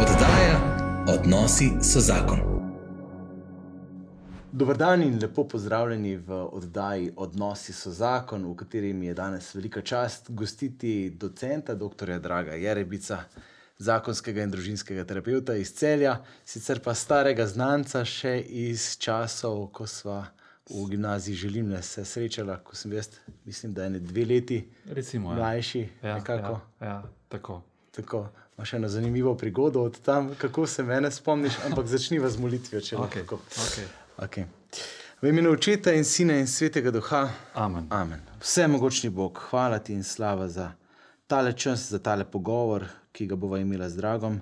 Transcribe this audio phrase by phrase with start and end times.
[0.00, 0.60] Oddaja
[1.08, 2.38] Odnosi so zakon.
[4.52, 9.54] Dober dan in lepo pozdravljeni v oddaji Odnosi so zakon, v kateri mi je danes
[9.54, 12.18] velika čast gostiti docenta, dr.
[12.18, 13.18] Draga Jerebica,
[13.78, 20.22] zakonskega in družinskega terapeuta iz Celja, sicer pa starega znanca še iz časov, ko sva
[20.70, 23.10] v gimnaziji želim, se srečala, ko sem jaz,
[23.44, 25.36] mislim, da je ne dve leti Recimo, ja.
[25.36, 25.88] mlajši.
[26.02, 26.60] Ja, nekako.
[26.80, 27.62] ja, ja, tako.
[27.90, 28.28] Tako,
[28.60, 32.96] imaš eno zanimivo prigodo od tam, kako se mene spomniš, ampak začniva z molitvijo, če
[32.96, 33.18] Okay.
[33.18, 33.38] lahko.
[33.56, 33.84] Okay.
[34.18, 34.44] Okay.
[35.22, 37.30] V imenu Očeta in Sina in Svetega Duha.
[37.54, 37.86] Amen.
[37.90, 38.20] Amen.
[38.40, 40.72] Vse mogočni Bog, hvala ti in slava za
[41.26, 44.40] tale čas, za tale pogovor, ki ga bova imela z dragom.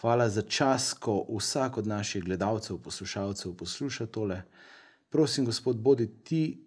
[0.00, 4.42] Hvala za čas, ko vsak od naših gledalcev, poslušalcev posluša tole.
[5.08, 6.63] Prosim, Gospod, bodi ti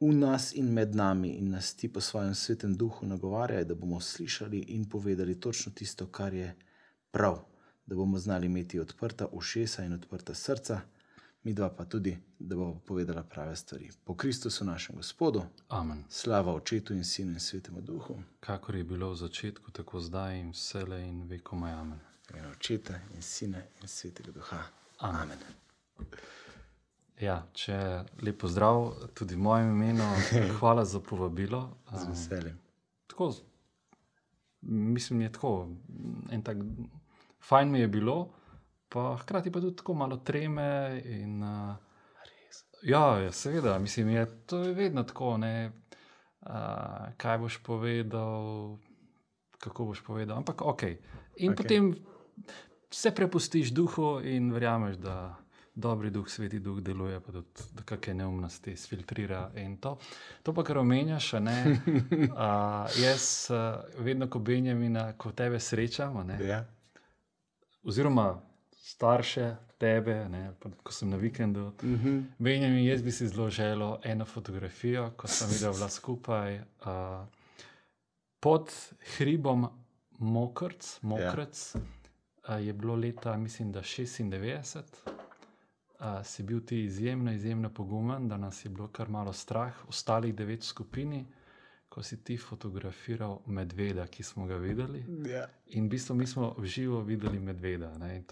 [0.00, 4.00] v nas in med nami in nas ti po svojem svetem duhu nagovarjaj, da bomo
[4.00, 6.56] slišali in povedali točno tisto, kar je
[7.10, 7.38] prav,
[7.86, 10.80] da bomo znali imeti odprta ušesa in odprta srca,
[11.42, 13.90] mi dva pa tudi, da bomo povedala prave stvari.
[14.04, 16.04] Po Kristusu našem Gospodu, Amen.
[16.08, 20.50] slava Očetu in Sinu in Svetemu Duhu, Kakor je bilo v začetku, tako zdaj in
[20.50, 21.72] vselej in vekomaj.
[21.72, 22.00] Amen.
[22.34, 24.62] in Očeta in Sina in Svetega Duha.
[24.98, 25.22] Amen.
[25.22, 25.38] Amen.
[27.18, 27.74] Ja, če
[28.22, 30.06] lepo zdrav, tudi v mojem imenu,
[30.60, 31.64] hvala za povabilo.
[31.90, 32.58] Z Um, veseljem.
[33.10, 33.32] tako,
[34.62, 35.68] mislim, je tako.
[36.30, 36.62] En tak,
[37.42, 38.28] fajn mi je bilo,
[38.88, 41.02] pa hkrati pa tudi tako malo treme.
[41.04, 41.74] In, uh,
[42.82, 45.36] ja, ja, seveda, mislim, je, to je vedno tako.
[45.36, 45.72] Ne,
[46.46, 48.78] uh, kaj boš povedal,
[49.58, 50.38] kako boš povedal.
[50.38, 50.82] Ampak ok.
[51.42, 51.56] In okay.
[51.56, 51.94] potem
[52.90, 55.47] se prepustiš duhu in verjameš, da.
[55.78, 59.50] Dobri duh, sveti duh deluje, pa tudi da kakšne neumnosti filtrira.
[59.56, 59.98] in To,
[60.42, 61.58] to pa, kar omenjaš, ne.
[62.28, 63.58] Uh, jaz uh,
[63.98, 66.64] vedno, ko Benjamina, ko tebe srečam, a ne, Ja.
[67.84, 68.40] oziroma
[68.76, 71.72] starše tebe, ne, pa ko sem na vikendu.
[71.82, 72.18] Mhm.
[72.38, 77.26] Benjamin, jaz bi si zelo želel eno fotografijo, ko sem videl skupaj uh,
[78.40, 78.74] pod
[79.16, 79.68] hribom
[80.18, 80.98] Mokrc.
[81.02, 81.80] Mokrc uh,
[82.58, 84.82] je bilo leta, mislim, da 96.
[85.98, 90.34] Uh, si bil ti izjemno, izjemno pogumen, da nas je bilo kar malo strah, ostalih
[90.34, 91.24] devet skupini,
[91.88, 95.02] ko si ti fotografiral medveda, ki smo ga videli.
[95.26, 95.48] Ja.
[95.66, 97.90] In v bistvu mi smo v živo videli medveda.
[98.06, 98.22] Je,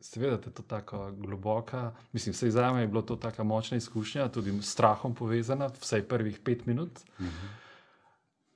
[0.00, 4.28] seveda, je to tako globoka, mislim, vse za me je bilo to tako močna izkušnja,
[4.28, 6.98] tudi s strahom povezana, vsaj prvih pet minut.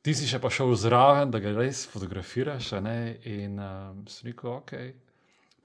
[0.02, 2.72] Ti si še pa šel zraven, da ga res fotografiraš.
[2.82, 4.72] ne, In uh, sem rekel, ok.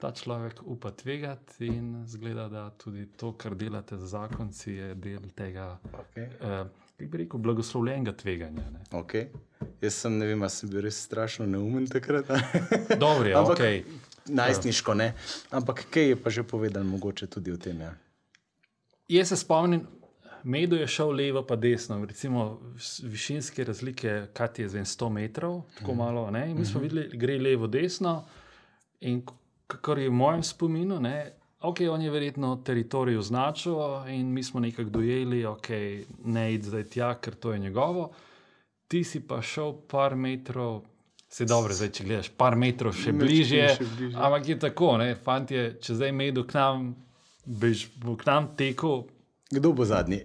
[0.04, 5.30] Ta človek upa tvegati, in zgleda, da tudi to, kar delate z zakonci, je del
[5.32, 6.26] tega, Okay.
[6.98, 8.66] kako bi rekel, blagoslovljenega tveganja.
[8.70, 8.82] Ne.
[8.92, 9.30] Okay.
[9.80, 12.28] Jaz sem, ne vem, ali sem bil res strašno neumen takrat.
[13.00, 13.84] Dobro, je, Ampak- okay.
[14.28, 15.14] Najstniško ne.
[15.50, 17.80] Ampak kaj je pa že povedal, mogoče tudi o tem.
[17.80, 17.94] Ja.
[19.08, 19.86] Jaz se spomnim,
[20.44, 22.60] Medo je šel levo, pa desno, recimo
[23.02, 26.30] višinske razlike, kaj je zdaj 100 metrov, tako malo.
[26.30, 26.50] Ne?
[26.50, 28.24] In mi smo videli, gre levo, desno.
[29.00, 29.22] In
[29.66, 33.76] kar je v mojem spominu, ne, ok, on je verjetno teritorij označil
[34.08, 35.68] in mi smo nekako dojeli, ok,
[36.24, 38.10] ne id zdaj tja, ker to je njegovo.
[38.88, 40.82] Ti si pa šel par metrov.
[41.28, 43.68] Se dobro, zdaj, če gledaš, par metrov še Mečkeno bližje.
[43.74, 44.16] še bližje.
[44.16, 46.92] Ampak je tako, ne, fantje, če zdaj medo k nam,
[47.44, 49.04] bež, bo k nam tekel,
[49.50, 50.24] Kdo bo zadnji?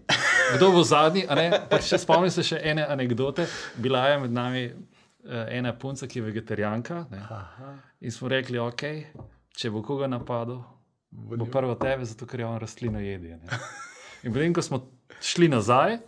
[0.56, 1.26] Kdo bo zadnji?
[1.30, 1.52] a ne?
[1.70, 3.46] Pa Še spomnim se še ene anekdote.
[3.78, 4.64] Bila je med nami
[5.30, 7.06] ena punca, ki je vegetarijanka.
[8.02, 8.84] In smo rekli, ok,
[9.56, 10.62] če bo koga napadel,
[11.12, 13.38] bo prvo tebe, zato ker je on rastlino jedje.
[13.38, 13.60] Ne?
[14.24, 14.82] In potem, ko smo
[15.22, 16.00] šli nazaj,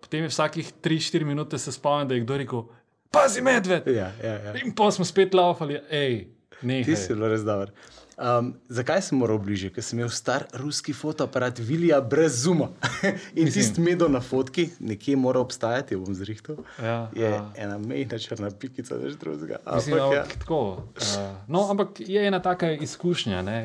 [0.00, 2.64] potem je vsakih 3-4 minute se spomnim, da je kdo rekel:
[3.10, 3.86] Pazi, medved!
[3.86, 4.54] Ja, ja, ja.
[4.64, 6.26] In pa smo spet laufali, hej,
[6.60, 6.96] Ti nekaj.
[6.96, 7.72] si bil res dober.
[8.16, 9.68] Um, zakaj sem moral bliže?
[9.68, 12.70] Ker sem imel star ruski fotoaparat Vilija brez zuma.
[13.40, 16.62] In tisti medo na fotki, nekje mora obstajati, jo bom zrihtal.
[16.80, 17.42] Ja, Je ja.
[17.60, 19.60] ena mejna črna pikica, več drugega.
[19.68, 20.24] Mislim, Ampak, ja.
[20.32, 20.60] tako,
[20.96, 23.58] uh, no, ampak je ena taka izkušnja, ne?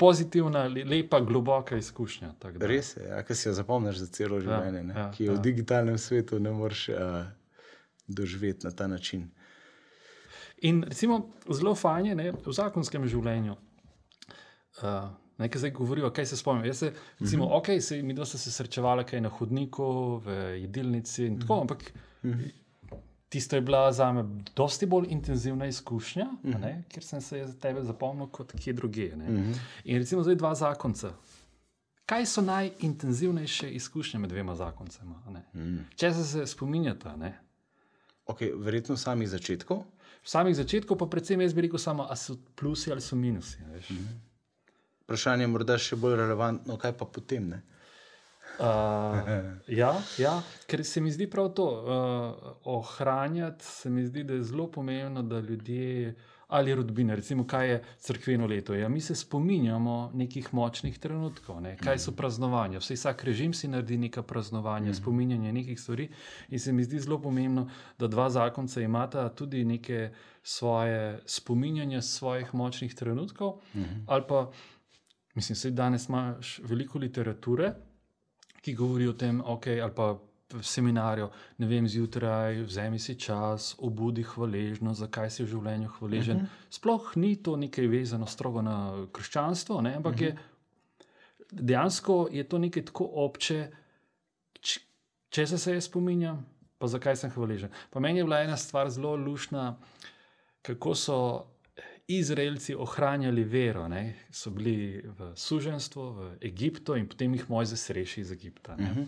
[0.00, 2.32] pozitivna, le- lepa, globoka izkušnja.
[2.64, 5.36] Res je, ja, ki si jo zapomniš za celo življenje, ja, ja, ki jo ja.
[5.36, 7.26] v digitalnem svetu ne moreš uh,
[8.08, 9.28] doživeti na ta način.
[10.62, 13.56] In recimo, zelo fajn je ne, v zakonskem življenju.
[14.82, 15.08] Uh,
[15.38, 16.64] Nekaj zdaj govorijo, kaj se spomnim.
[16.66, 17.58] Jaz se, recimo, mm -hmm.
[17.78, 21.92] ok, se, mi dva sta se srečevala kaj na hodniku, v jedilnici in tako, ampak
[23.28, 24.24] tisto je bila za me
[24.56, 26.60] dosti bolj intenzivna izkušnja, mm -hmm.
[26.60, 29.16] ne, ker sem se za tebe zapomnil kot kje druge.
[29.16, 29.58] Mm -hmm.
[29.84, 31.12] In recimo zdaj dva zakonca.
[32.06, 35.22] Kaj so najintenzivnejše izkušnje med dvema zakoncema?
[35.30, 35.62] ne?
[35.62, 35.78] Mm.
[35.96, 37.38] Če se, se spominjata, ne?
[38.26, 39.84] Okay, verjetno samih začetkov.
[40.28, 43.64] Samih začetkov, pa predvsem jaz bi rekel, samo, ali so plusi ali so minusi.
[43.72, 43.92] veš.
[45.06, 47.48] Vprašanje je morda še bolj relevantno, kaj pa potem.
[47.54, 47.62] Ne?
[48.58, 49.28] Uh,
[49.70, 50.34] ja, ja,
[50.66, 51.68] ker se mi zdi prav to.
[51.68, 56.14] Uh, ohranjati se mi zdi, da je zelo pomembno, da ljudje
[56.48, 58.74] ali rodbine, recimo, kaj je crkveno leto.
[58.74, 61.76] Ja, mi se spominjamo nekih močnih trenutkov, ne?
[61.76, 62.80] kaj so praznovanja.
[62.80, 66.08] Vse, vsak režim si naredi neka praznovanja, spominjanje nekih stvari.
[66.48, 67.68] In se mi zdi zelo pomembno,
[67.98, 70.10] da dva zakonca imata tudi neke
[70.42, 73.60] svoje spominjanja svojih močnih trenutkov.
[74.06, 74.50] Ali pa,
[75.34, 77.74] mislim, da danes imaš veliko literature
[78.60, 80.12] ki govori o tem, okay, ali pa
[80.52, 81.28] v seminarju,
[81.58, 86.36] ne vem, zjutraj, vzemi si čas, obudi hvaležno, zakaj si v življenju hvaležen.
[86.36, 86.70] Uh -huh.
[86.70, 89.94] Sploh ni to nekaj vezano strogo na krščanstvo, ne?
[89.94, 90.24] ampak uh -huh.
[90.24, 90.36] je
[91.50, 93.70] dejansko je to nekaj tako obče,
[94.60, 94.80] č-
[95.30, 96.46] če se jaz spominjam,
[96.78, 97.70] pa zakaj sem hvaležen.
[97.90, 99.76] Pa meni je bila ena stvar zelo lušna,
[100.62, 101.44] kako so.
[102.08, 104.14] Izraelci ohranjali vero, ne?
[104.32, 108.72] so bili v suženstvu, v Egiptu in potem jih Mojzes reši iz Egipta.
[108.72, 109.04] Uh -huh.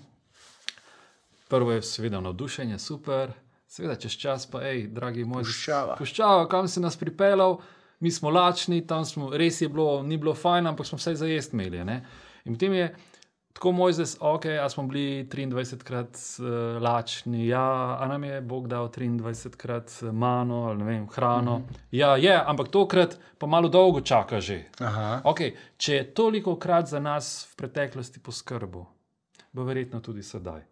[1.51, 3.33] Prvo je seveda navdušenje, super,
[3.67, 5.97] seveda čez čas pa, hej, dragi moj, Puščava.
[5.99, 7.59] puščava, kam si nas pripeljal,
[8.01, 11.27] mi smo lačni, tam smo, res je bilo, ni bilo fajn, ampak smo vse za
[11.27, 11.85] jesti imeli.
[11.85, 12.05] Ne?
[12.45, 12.87] In potem je
[13.53, 18.69] tako Mojzes, ok, a smo bili 23 krat uh, lačni, ja, a nam je Bog
[18.69, 21.59] dal 23 krat mano ali ne vem, hrano.
[21.59, 21.77] Mm -hmm.
[21.91, 24.65] Ja, je, ampak tokrat pa malo dolgo čaka že.
[24.79, 25.21] Aha.
[25.25, 28.85] Okay, če je toliko krat za nas v preteklosti poskrbel,
[29.53, 30.70] bo verjetno tudi sedaj.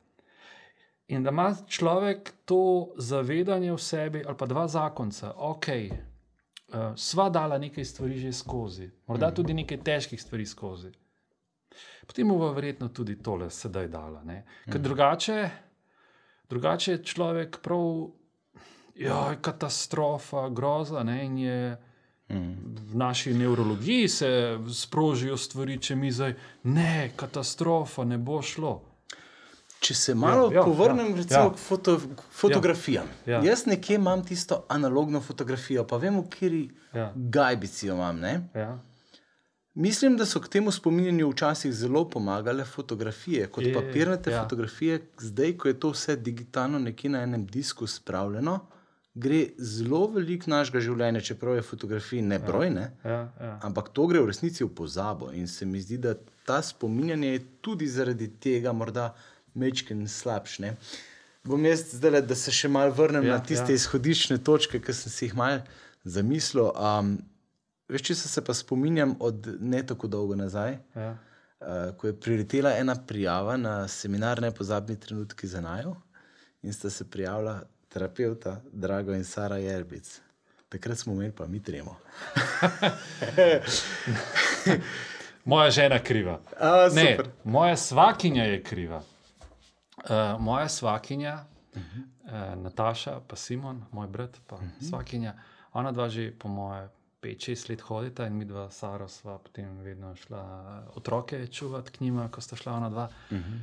[1.08, 7.28] In da ima človek to zavedanje v sebi, ali pa dva zakonca, ok, uh, sva
[7.32, 10.92] dala nekaj stvari že skozi, morda tudi nekaj težkih stvari skozi.
[12.06, 14.22] Potem bo verjetno tudi tole sedaj dala.
[14.24, 14.44] Ne?
[14.68, 15.50] Ker drugače,
[16.48, 18.08] drugače je človek prav,
[18.96, 21.04] ja, katastrofa, groza.
[21.04, 21.24] Ne?
[21.24, 21.76] In je
[22.28, 26.34] v naši nevrologiji se sprožijo stvari, če mi zdaj,
[26.64, 28.87] ne, katastrofa, ne bo šlo.
[29.80, 31.54] Če se malo Ja, ja, ja, povrnem ja, ja, recimo, ja.
[31.54, 33.06] k foto, k fotografijam.
[33.26, 33.38] Ja.
[33.38, 33.42] Ja.
[33.50, 37.00] Jaz nekje imam tisto analogno fotografijo, pa vem, v kateri Ja.
[37.00, 37.12] ja.
[37.14, 38.18] gajbici jo imam.
[38.20, 38.48] Ne?
[38.54, 38.78] Ja.
[39.74, 44.36] Mislim, da so k temu spominjanju včasih zelo pomagale fotografije, kot Je, papirnate ja.
[44.36, 44.42] ja.
[44.42, 45.00] fotografije.
[45.18, 48.58] Zdaj, ko je to vse digitalno nekje na enem disku spravljeno,
[49.14, 52.90] gre zelo veliko našega življenja, čeprav je fotografij ne broj, ne?
[53.04, 53.58] Ja, ja.
[53.62, 55.30] ampak to gre v resnici v pozabo.
[55.32, 56.14] In se mi zdi, da
[56.46, 59.12] ta spominjanje je tudi zaradi tega morda
[59.58, 60.58] mečken slabš.
[60.64, 60.74] Ne?
[61.44, 63.76] Bom jaz zdaj, da se še malo vrnem Ja, na tiste ja.
[63.78, 65.60] izhodiščne točke, ki sem si jih mal
[66.04, 66.70] zamislil.
[66.74, 67.18] Um,
[67.88, 71.10] veš, če se pa spominjam od ne tako dolgo nazaj, Ja.
[71.14, 71.18] uh,
[71.96, 75.96] ko je priletela ena prijava na seminar Nepozabni trenutki za najo
[76.62, 80.20] in sta se prijavila terapeuta Drago in Sara Jerbic.
[80.68, 81.96] Takrat smo imeli pa mi tremo.
[85.44, 86.40] Moja žena je kriva.
[86.60, 89.02] A, Ne, moja svakinja je kriva.
[90.08, 91.44] Uh, moja svakinja,
[91.74, 92.54] uh -huh.
[92.56, 94.88] uh, Nataša, pa Simon, moj brat, pa uh -huh.
[94.88, 95.34] svakinja,
[95.72, 96.88] ona dva že po moje
[97.22, 100.42] 5-6 let hodita in mi dva, Sara, sva potem vedno šla
[100.94, 103.08] otroke čuvati k njima, ko sta šla ona dva.
[103.30, 103.60] Uh -huh.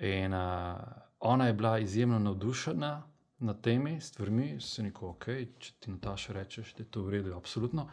[0.00, 0.80] In uh,
[1.20, 3.02] ona je bila izjemno navdušena
[3.38, 5.24] nad temi stvarmi, se neko, ok,
[5.58, 7.88] če ti Nataša rečeš, da je to v redu, absolutno.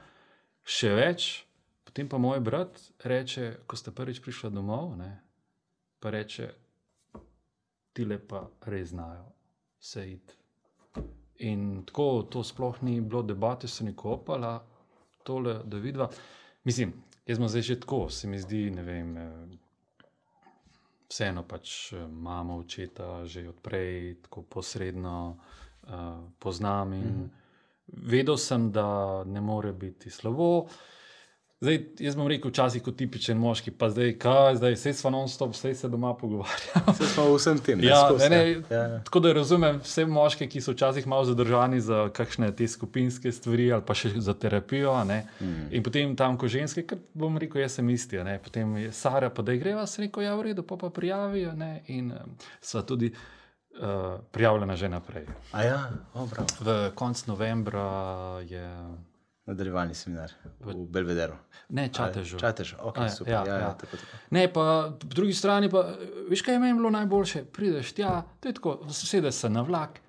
[0.64, 1.46] Še več,
[1.84, 5.22] potem pa moj brat reče, ko ste prvič prišli domov, ne,
[6.00, 6.52] pa reče,
[7.98, 9.26] ti lepa res znajo
[9.80, 10.34] se id.
[11.40, 14.66] In tako to sploh ni bilo debate, se ni kopala,
[15.24, 16.10] tole, da vidva.
[16.64, 16.94] Mislim,
[17.26, 19.18] jaz sem zdaj že tako, se mi zdi, ne vem.
[19.18, 19.58] eh,
[21.10, 25.38] Vseeno pač eh, imamo očeta že odprej, tako posredno
[25.88, 25.90] uh,
[26.40, 27.30] poznam in mm.
[28.12, 30.68] vedel sem, da ne more biti slabo.
[31.58, 35.56] Zdaj, jaz bom rekel, včasih kot tipičen moški, pa zdaj, kaj, zdaj, vse smo non-stop,
[35.56, 36.94] vse se doma pogovarjamo.
[36.94, 37.80] Vse smo vsem tem.
[37.82, 38.44] Ja, skozi, ne, ja.
[38.60, 39.00] ne, Ja, ja.
[39.04, 43.72] Tako da razumem vse moške, ki so včasih malo zadržani za kakšne te skupinske stvari
[43.74, 44.94] ali pa še za terapijo.
[45.04, 45.24] ne.
[45.42, 45.66] Mm.
[45.72, 48.22] In potem tam, ko ženske, ker bom rekel, jaz sem isti.
[48.22, 48.38] ne.
[48.38, 51.56] Potem je Sara, pa da greva, se rekel, ja, v redu, pa pa prijavijo.
[51.58, 51.82] ne.
[51.88, 55.26] In um, sva tudi uh, prijavljena že naprej.
[55.58, 55.82] A ja,
[56.14, 56.48] o, bravo.
[56.62, 57.90] V koncu novembra
[58.46, 58.70] je.
[59.48, 61.38] Nadaljevalni seminar v Belvederu.
[61.70, 62.40] Ne, čatežu.
[62.40, 63.34] Čatež, ok, A ja, super.
[63.34, 63.74] ja, Ja, ja, ja.
[63.80, 64.20] tako, tako.
[64.36, 64.64] Ne, pa
[65.00, 65.86] po drugi strani, pa,
[66.30, 67.46] veš, kaj je meni bilo najboljše?
[67.56, 70.00] Prideš tja, to je tako, sedeš se na vlak,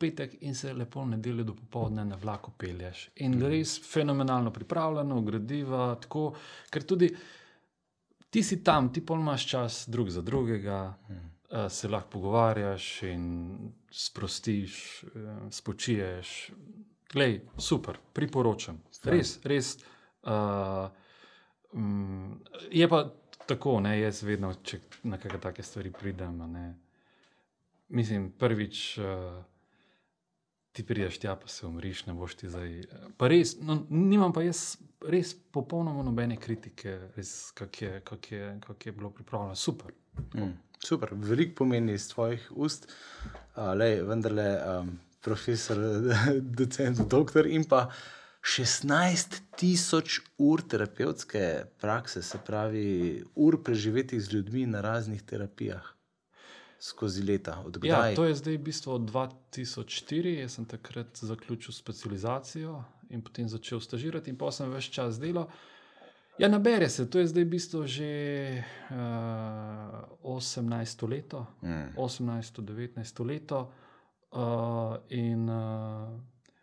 [0.00, 3.08] petek in se lepo nedeljo do popovdne na vlaku pelješ.
[3.24, 6.30] In res fenomenalno pripravljeno, gradiva, tako,
[6.70, 7.10] ker tudi
[8.30, 13.26] ti si tam, ti pol imaš čas drug za drugega, uh, se lahko pogovarjaš in
[13.90, 16.50] sprostiš, uh, spočiješ.
[17.12, 18.78] Glej, super, priporočam.
[19.04, 19.76] Res, res.
[20.22, 20.86] Uh,
[21.72, 22.38] um,
[22.70, 23.02] je pa
[23.46, 24.78] tako, ne, jaz vedno, če
[25.10, 26.38] na kakšne take stvari pridem.
[26.52, 26.66] Ne,
[27.88, 28.84] mislim, prvič.
[28.98, 29.40] Uh,
[30.70, 32.76] Ti prideš tja, pa se umriš, ne boš ti zdaj.
[33.18, 34.76] Pa res, no, nimam pa jaz
[35.10, 39.56] res popolnoma nobene kritike, res, kak je, kak je, kak je bilo pripravljeno.
[39.58, 39.90] Super.
[40.34, 45.78] Mm, super, veliko pomeni iz tvojih ust, uh, lej, vendarle um, profesor,
[46.58, 47.88] docent, doktor in pa
[48.42, 55.84] 16 tisoč ur terapevtske prakse, se pravi, ur preživetih z ljudmi na raznih terapijah
[56.80, 57.50] skozi leta.
[57.50, 58.14] Ja, Odkdaj?
[58.14, 63.80] to je zdaj v bistvu od 2004, jaz sem takrat zaključil specializacijo in potem začel
[63.80, 65.50] stažirati, in pa sem več čas delal.
[66.38, 68.08] Ja, nabere se, to je zdaj v bistvu že
[68.88, 68.96] uh,
[70.24, 71.92] 18 leto, Mm.
[71.96, 73.60] 18-19 leto.
[73.60, 73.89] Uh,
[75.10, 76.08] in uh,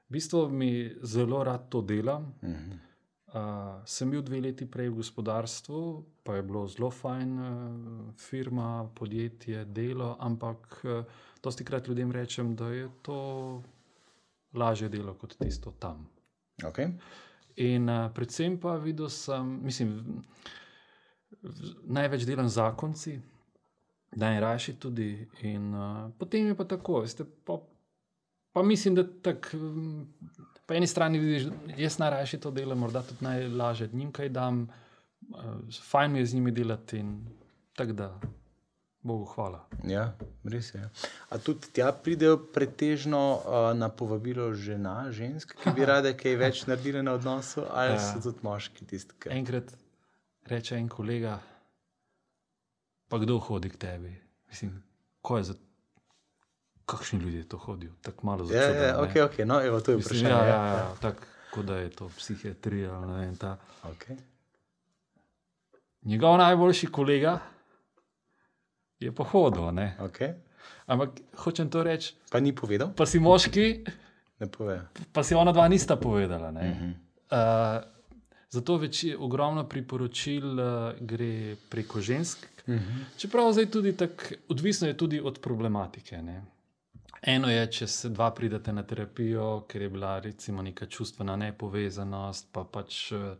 [0.07, 2.33] v bistvu mi zelo rad to delam.
[2.43, 2.83] Mhm.
[3.27, 5.79] Uh, sem bil dve leti prej v gospodarstvu,
[6.23, 11.03] pa je bilo zelo fajn, uh, firma, podjetje, delo, ampak uh,
[11.43, 13.17] dosti krat ljudem rečem, da je to
[14.53, 16.07] lažje delo kot tisto tam.
[16.63, 16.95] Okay.
[17.57, 20.23] In uh, predvsem pa videl sem, mislim,
[21.43, 22.63] v- največ delam z
[24.11, 25.27] najrajši tudi.
[25.41, 27.57] In uh, potem je pa tako, veste, pa,
[28.53, 29.57] pa mislim, da tako.
[29.57, 30.05] mm,
[30.67, 31.45] Po eni strani vidiš,
[31.77, 34.65] jaz najrajši to delam, morda tudi najlažje njim kaj dam,
[35.29, 35.37] uh,
[35.83, 37.13] fajn mi je z njimi delati in
[37.75, 38.19] tako da,
[39.01, 39.61] Bogu hvala.
[39.87, 40.89] Ja, res je.
[41.29, 46.65] A tudi tja pridejo pretežno uh, na povabilo žena, žensk, ki bi rade kaj več
[46.67, 47.99] naredile na odnosu, ali Ja.
[47.99, 49.29] so tudi moški tisti, ki.
[49.31, 49.71] Enkrat
[50.45, 51.39] reče en kolega,
[53.07, 54.11] pa kdo hodi k tebi?
[54.49, 54.83] Mislim,
[55.21, 55.55] ko je za.
[56.85, 59.03] Kakšni ljudje to hodijo, tako malo Ja, ja, začudejo.
[59.25, 60.49] ok, ok, no, evo, to je Mislim, vprašanje.
[60.49, 62.93] ja, ja, ja, tako kot da je to psihiatrija.
[62.93, 63.57] ali ne vem, ta.
[63.83, 64.15] Okay.
[66.03, 67.39] Njegov najboljši kolega
[68.99, 69.71] je pohodil.
[69.71, 69.97] ne.
[69.99, 70.33] Okay.
[70.85, 73.83] Ampak hočem to reči, Pa ni povedal, pa si moški,
[75.11, 76.51] pa si ona dva nista povedala.
[76.51, 76.69] ne.
[76.69, 76.89] Mhm.
[77.27, 77.83] Uh,
[78.49, 80.67] zato več, ogromno priporočil uh,
[81.01, 81.31] gre
[81.69, 82.47] preko žensk.
[82.67, 83.01] Mhm.
[83.17, 86.21] Čeprav zdaj tudi tako, odvisno je tudi od problematike.
[86.21, 86.41] Ne.
[87.21, 92.49] Eno je, če se dva pridete na terapijo, ker je bila recimo neka čustvena nepovezanost,
[92.51, 93.35] pa pač eh,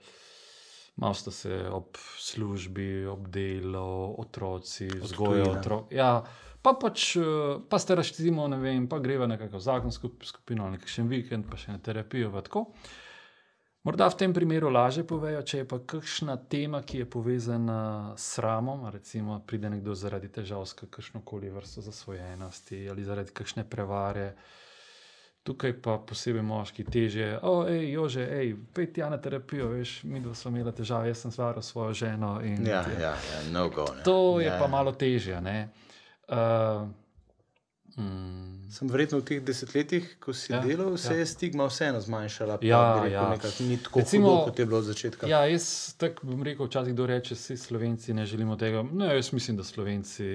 [0.96, 5.60] malo ste se ob službi, ob delu, otroci, vzgojo Odtujila.
[5.60, 5.92] otrok.
[5.92, 6.24] Ja,
[6.62, 7.24] pa pač, eh,
[7.70, 11.58] pa ste raštimo, ne vem, pa greva na kakšno zakonsko skupino, ali nekakšen vikend, pa
[11.58, 12.32] še na terapijo.
[12.42, 12.66] tako.
[13.84, 18.34] Morda v tem primeru lažje povejo, če je pa kakšna tema, ki je povezana s
[18.36, 24.34] sramom, recimo pride nekdo zaradi težav s kakršno koli vrsto zasvojenosti ali zaradi kakšne prevare.
[25.48, 30.20] Tukaj pa posebej moški teže, o, hej, jože, hej, pej ti na terapijo, veš, mi
[30.20, 32.42] dva smo imeli težave, jaz sem svaril svojo ženo.
[32.44, 33.86] In, Ja, ja, ja, no go.
[33.96, 34.04] Ne.
[34.04, 35.40] To je ja, pa malo težje.
[36.28, 36.92] Uh,
[37.98, 41.20] mm, Sem verjetno v teh desetletjih, ko si ja, Ja, delal, se ja.
[41.20, 42.58] je stigma vseeno zmanjšala.
[42.62, 43.30] Ja, rekel, ja.
[43.30, 45.28] nekako Ni tako Recimo- hudo, kot je bilo od začetka.
[45.28, 48.84] Ja, jaz tako bom rekel, včasih kdo reče, si Slovenci ne želimo tega.
[48.84, 50.26] Ne, jaz mislim, da Slovenci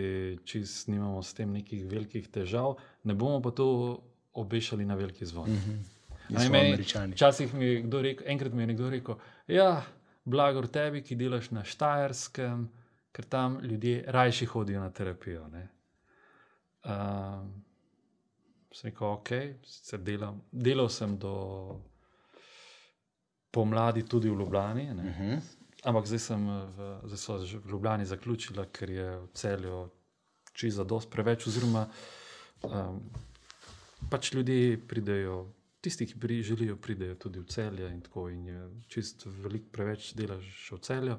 [0.44, 4.00] čist nimamo s tem nekih velikih težav, ne bomo pa to
[4.32, 5.50] obešali na veliki zvon.
[5.50, 6.02] Mm -hmm.
[6.36, 7.12] Američani.
[7.12, 9.14] Včasih mi je kdo rekel, enkrat mi je nekdo rekel,
[9.46, 9.84] ja,
[10.24, 12.68] blagor tebi, ki delaš na Štajerskem,
[13.12, 15.48] ker tam ljudje rajši hodijo na terapijo.
[15.48, 15.68] Ne.
[16.82, 17.50] Um,
[18.72, 19.30] sem rekel, ok,
[19.62, 21.34] sicer delam, delal sem do
[23.52, 24.94] pomladi tudi v Ljubljani.
[24.94, 25.02] Ne.
[25.02, 25.40] Uh -huh.
[25.84, 29.88] Ampak zdaj, v, zdaj so v Ljubljani zaključila, ker je v celju
[30.52, 31.46] čisto za dost preveč.
[31.46, 31.88] Oziroma,
[32.62, 33.00] um,
[34.10, 38.70] pač ljudje pridejo, tisti, ki pri, želijo, pridejo tudi v celje in tako, in je
[38.88, 41.16] čist veliko preveč delaš v celju.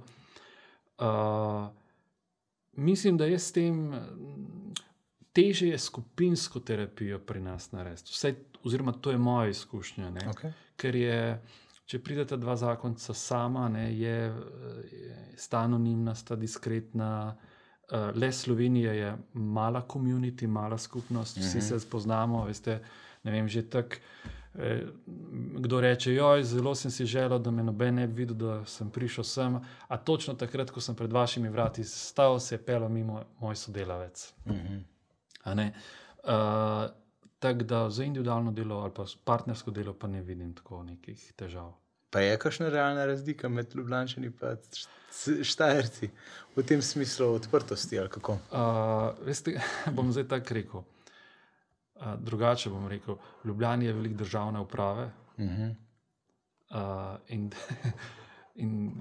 [0.98, 1.68] Uh,
[2.72, 3.94] mislim, da je s tem
[5.34, 8.12] mm, težje je skupinsko terapijo pri nas narediti.
[8.12, 10.10] Vsaj, oziroma, to je moja izkušnja.
[10.10, 10.22] ne.
[10.22, 10.52] Okay.
[10.78, 11.42] Ker je,
[11.86, 14.34] če pridete dva zakonca sama, ne, je, eh,
[15.36, 17.36] sta anonimna, sta diskretna.
[17.84, 21.66] Uh, le Slovenija je mala komunity, mala skupnost, vsi Mhm.
[21.68, 22.46] se spoznamo.
[22.46, 22.80] Veste,
[23.24, 23.96] vem, že tako.
[24.56, 24.82] Eh,
[25.58, 28.90] kdo reče, joj, zelo sem si želel, da me noben ne bi videl, da sem
[28.90, 29.56] prišel sem.
[29.88, 34.34] A točno takrat, ko sem pred vašimi vrati stal, se je pel mimo moj sodelavec.
[34.46, 34.84] Uh -huh.
[35.46, 36.92] Uh,
[37.40, 41.74] tako da za individualno delo ali pa partnersko delo pa ne vidim tako nekih težav.
[42.10, 44.34] Pa je kakšna realna razlika med Ljubljani in
[45.44, 46.10] Štajerci
[46.56, 48.00] v tem smislu odprtosti?
[48.00, 48.38] Uh,
[49.26, 49.62] veste,
[49.96, 50.84] bom zdaj tako rekel.
[51.96, 55.76] Uh, drugače bom rekel, v Ljubljani je veliko državne uprave, Uh -huh.
[56.70, 57.52] Uh, in,
[58.56, 58.94] in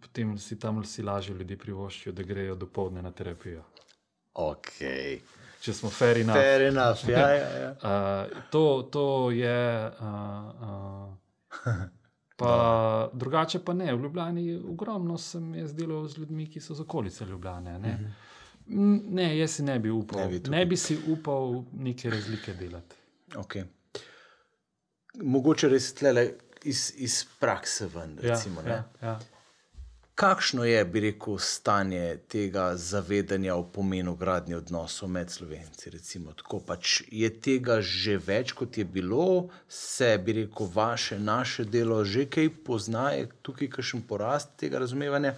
[0.00, 3.64] potem si tam si lažje ljudi privoščijo, da grejo do povdne na terapijo.
[4.34, 4.72] Ok.
[5.60, 6.38] Če smo fair enough.
[6.38, 7.08] Fair enough.
[7.08, 7.74] Ja, ja, ja.
[7.82, 9.90] Uh, to, to je.
[10.00, 11.82] Uh, uh,
[12.36, 12.52] pa
[13.20, 13.94] drugače pa ne.
[13.94, 17.78] V Ljubljani ogromno se mi je zdelo z ljudmi, ki so z okolice Ljubljane.
[17.78, 17.98] Ne,
[18.66, 19.00] mm.
[19.14, 20.20] ne jaz si ne bi upal.
[20.20, 20.58] Ne Ne bi tukaj.
[20.58, 22.96] ne bi si upal neke razlike delati.
[23.34, 23.64] Okay.
[25.22, 26.30] Mogoče res tlele
[26.64, 28.18] iz, iz prakse ven.
[28.22, 29.18] Ja, Recimo, ja, ja, ja.
[30.18, 35.90] Kakšno je, bi rekel, stanje tega zavedanja o pomenu gradnje odnosov med slovenci?
[35.90, 41.68] Recimo, tako, pač je tega že več, kot je bilo, se bi rekel, vaše, naše
[41.70, 45.36] delo že kaj poznaje, tukaj kakšen porast tega razumevanja.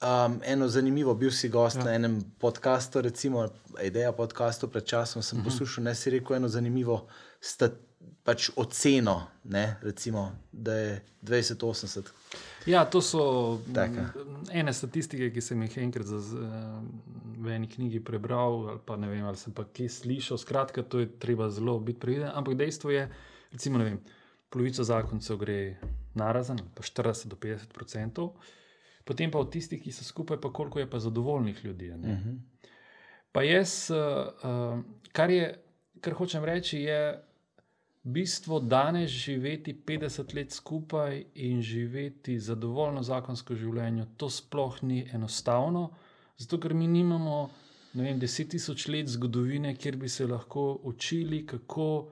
[0.00, 1.90] Um, eno zanimivo, bil si gost ja.
[1.90, 3.50] na enem podkastu, recimo,
[3.84, 5.50] ideja podkastu pred časom sem uh -huh.
[5.50, 7.04] poslušal, ne si rekel eno zanimivo
[7.40, 7.76] stat,
[8.24, 12.08] pač oceno, ne, recimo, da je 2080.
[12.68, 13.22] Ja, to so
[13.74, 14.12] Taka.
[14.12, 16.80] m, ene statistike, ki sem jih enkrat za, z, eh,
[17.38, 20.38] v eni knjigi prebral, ali pa ne vem, ali sem pa kje slišal.
[20.38, 22.30] Skratka, to je treba zelo biti previden.
[22.34, 23.08] Ampak dejstvo je,
[23.52, 23.98] recimo, ne vem,
[24.52, 25.58] polovica zakoncev gre
[26.18, 28.36] narazen, pa 40 do 50 odstotkov,
[29.08, 31.88] potem pa od tistih, ki so skupaj, pa koliko je pa zadovoljnih ljudi.
[31.96, 32.12] ne.
[32.12, 32.38] Uh -huh.
[33.32, 34.82] Pa jaz, uh,
[35.12, 35.62] kar, je,
[36.00, 37.27] kar hočem reči, je
[38.02, 44.06] bistvo danes živeti 50 let skupaj in živeti zadovoljno zakonsko življenje.
[44.16, 45.90] To sploh ni enostavno,
[46.36, 47.50] zato ker mi nimamo
[47.94, 52.10] vem, 10 tisoč let zgodovine, kjer bi se lahko učili, kako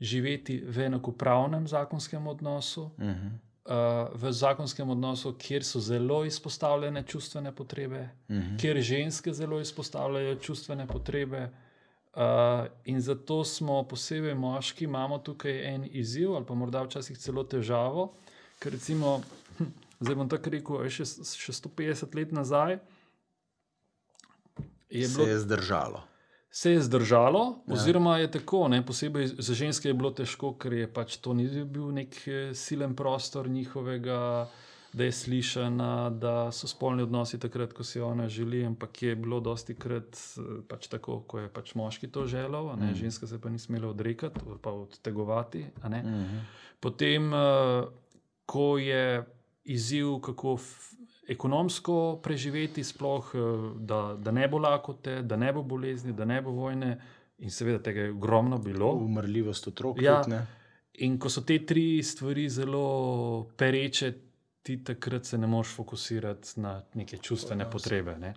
[0.00, 2.82] živeti v enakopravnem zakonskem odnosu.
[2.82, 3.32] Uh -huh.
[3.64, 8.60] Uh, v zakonskem odnosu, kjer so zelo izpostavljene čustvene potrebe, Uh -huh.
[8.60, 11.50] kjer ženske zelo izpostavljajo čustvene potrebe.
[12.14, 17.42] Uh, in zato smo posebej moški, imamo tukaj en izziv, ali pa morda včasih celo
[17.42, 18.12] težavo.
[18.62, 19.16] Ker recimo,
[19.58, 22.78] hm, zdaj bom tako rekel, še, še 150 let nazaj
[24.94, 26.02] je Se bilo je zdržalo.
[26.50, 27.74] se je zdržalo, ja.
[27.74, 31.48] oziroma je tako, ne, posebej za ženske je bilo težko, ker je pač to ni
[31.64, 34.46] bil nek eh, silen prostor njihovega,
[34.94, 39.40] da je slišana, da so spolni odnosi takrat, ko si ona želi, ampak je bilo
[39.40, 40.18] dosti krat
[40.68, 42.94] pač tako, ko je pač moški to želel, mm.
[42.94, 45.66] ženska se pa ni smela odrekati ali pa odtegovati.
[45.88, 46.02] ne.
[46.06, 46.40] Uh-huh.
[46.80, 47.84] Potem, eh,
[48.46, 49.24] ko je
[49.64, 50.58] izziv, kako
[51.28, 53.38] ekonomsko preživeti, sploh, eh,
[53.78, 57.00] da, da ne bo lakote, da ne bo bolezni, da ne bo vojne,
[57.38, 58.92] in seveda tega je ogromno bilo.
[58.92, 60.02] Umrljivost otrok.
[60.02, 60.22] Ja.
[60.22, 60.46] tudi, ne?
[60.94, 64.12] In ko so te tri stvari zelo pereče,
[64.64, 68.16] ti takrat se ne moreš fokusirati na neke čustvene potrebe.
[68.18, 68.32] Ne?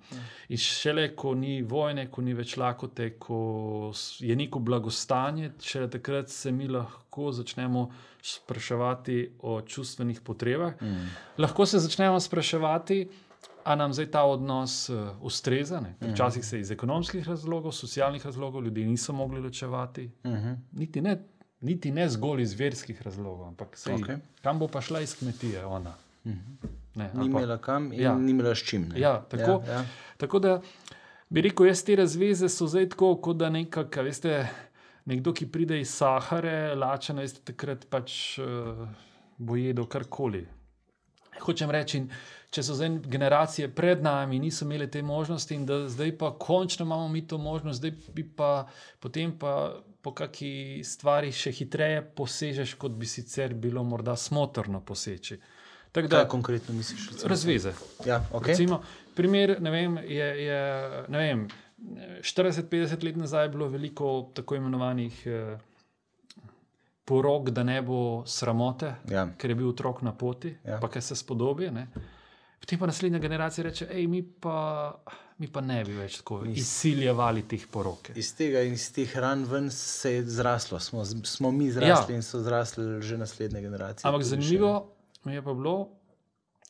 [0.49, 3.37] In šele, ko ni vojne, ko ni več lakote, ko
[4.19, 7.85] je neko blagostanje, šele takrat se mi lahko začnemo
[8.21, 10.81] spraševati o čustvenih potrebah.
[10.81, 11.05] Mm.
[11.39, 12.97] Lahko se začnemo spraševati,
[13.63, 15.79] ali nam zdaj ta odnos uh, ustreza.
[15.99, 20.57] Ker Včasih se iz ekonomskih razlogov, socialnih razlogov ljudi niso mogli ločevati, Uh-huh.
[20.71, 21.15] niti ne,
[21.61, 24.19] niti ne zgolj iz verskih razlogov, ampak sej, okay.
[24.41, 25.95] kam bo pa šla iz kmetije ona.
[26.95, 28.15] Ne, Ni imela kam in Ja.
[28.15, 28.87] ni imela s čim.
[28.89, 28.99] ne.
[28.99, 29.61] Ja, tako.
[29.67, 29.85] Ja, ja.
[30.17, 30.61] Tako da
[31.29, 34.47] bi rekel, jaz te razveze so zdaj tako, kot da nekak, veste,
[35.05, 38.87] nekdo, ki pride iz Sahare, lačen, veste, takrat pač uh,
[39.37, 40.47] bo jedel karkoli.
[41.39, 42.01] Hočem reči,
[42.49, 46.85] če so zdaj generacije pred nami, niso imeli te možnosti, in da zdaj pa končno
[46.85, 48.65] imamo mi to možnost, zdaj bi pa
[48.99, 55.37] potem pa po kakšni stvari še hitreje posežeš, kot bi sicer bilo morda smotrno poseči.
[55.97, 57.07] Tako da Kaj konkretno misliš?
[57.09, 57.29] recimo?
[57.29, 57.73] razveze.
[58.05, 58.47] Ja, okay.
[58.47, 58.81] Recimo,
[59.15, 60.59] primer, ne vem, je, je
[61.07, 61.47] ne vem,
[62.21, 65.57] 40-50 let nazaj je bilo veliko tako imenovanih eh,
[67.05, 69.27] porok, da ne bo sramote, Ja.
[69.37, 70.71] ker je bil otrok na poti, Ja.
[70.71, 70.79] ja.
[70.79, 71.71] pa kaj se spodobi.
[71.71, 71.87] Ne?
[72.59, 74.91] Potem pa naslednja generacija reče: hej, mi pa,
[75.37, 78.09] mi pa ne bi več tako izsiljevali teh porok.
[78.15, 82.15] Iz tega in iz teh ran ven se je zraslo, smo, smo mi zrasli ja.
[82.15, 84.09] in so zrasli že naslednje generacije.
[84.09, 84.93] Ampak zanimivo
[85.27, 85.75] mi je pa bilo,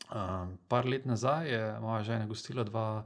[0.09, 3.05] um, par let nazaj je moja žena gostila dva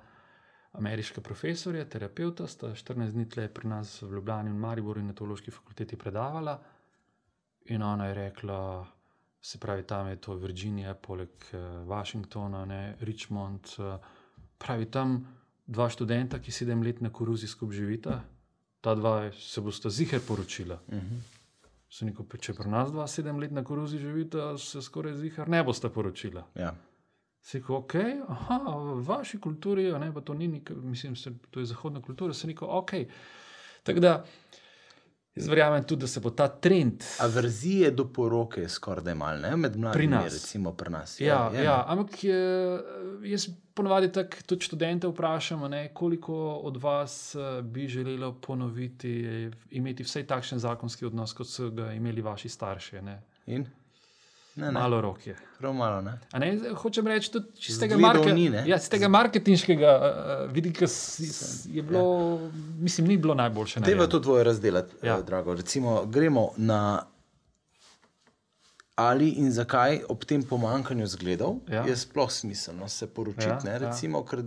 [0.79, 5.13] ameriška profesorja, terapeuta, sta 14 dni tle pri nas v Ljubljani in Mariboru in na
[5.13, 6.55] teološki fakulteti predavala.
[7.75, 8.61] In ona je rekla,
[9.41, 11.59] se pravi, tam je to Virginija, poleg uh,
[11.89, 13.75] Washingtona, ne, Richmond.
[13.77, 13.99] Uh,
[14.57, 15.19] pravi tam
[15.67, 18.21] dva študenta, ki sedem let na koruzi skupaj živita,
[18.81, 20.79] ta dva se bosta ziger poročila.
[20.87, 21.40] Uh -huh.
[21.91, 25.59] Se neko, če pri nas dva sedem let na koruzi živita, se skoraj zihar ne
[25.63, 26.45] bosta poročila.
[26.55, 26.71] ja.
[27.41, 27.95] Se reko, ok,
[28.29, 32.33] aha, v vaši kulturi, ne, pa to ni, nek, mislim, se, to je zahodna kultura,
[32.37, 32.91] se reko, ok.
[33.83, 34.11] Tako da
[35.35, 37.03] Jaz verjamem tudi, da se bo ta trend.
[37.19, 40.33] Averzije do poroke je skoraj malo, ne med mladimi, nas.
[40.33, 41.19] recimo pri nas.
[41.19, 42.41] Ja, je, ja, ampak je,
[43.23, 46.35] jaz ponovadi tako tudi študente vprašam, ne, koliko
[46.67, 51.93] od vas eh, bi želelo ponoviti, eh, imeti vsaj takšen zakonski odnos, kot so ga
[51.93, 53.01] imeli vaši starši.
[53.01, 53.21] Ne.
[53.45, 53.65] In?
[54.55, 54.71] Ne, ne.
[54.71, 55.35] Malo rok je.
[55.59, 56.19] Prav malo, ne?
[56.31, 58.63] A Ne, hočem reči, tudi iz tega, marke, ni, ne?
[58.67, 60.85] ja, iz tega marketinškega uh, vidika
[61.67, 62.01] je bilo,
[62.33, 62.49] ja.
[62.77, 63.79] mislim, ni bilo najboljše.
[63.79, 65.07] Deva to dvoje razdelati, Ja.
[65.07, 65.21] ja.
[65.21, 65.53] drago.
[65.53, 67.05] Recimo, gremo na
[68.95, 71.83] ali in zakaj ob tem pomankanju zgledov Ja.
[71.83, 73.45] je sploh smiselno se poročiti.
[73.45, 73.77] Ja, Ja, ja.
[73.79, 74.43] Recimo, ker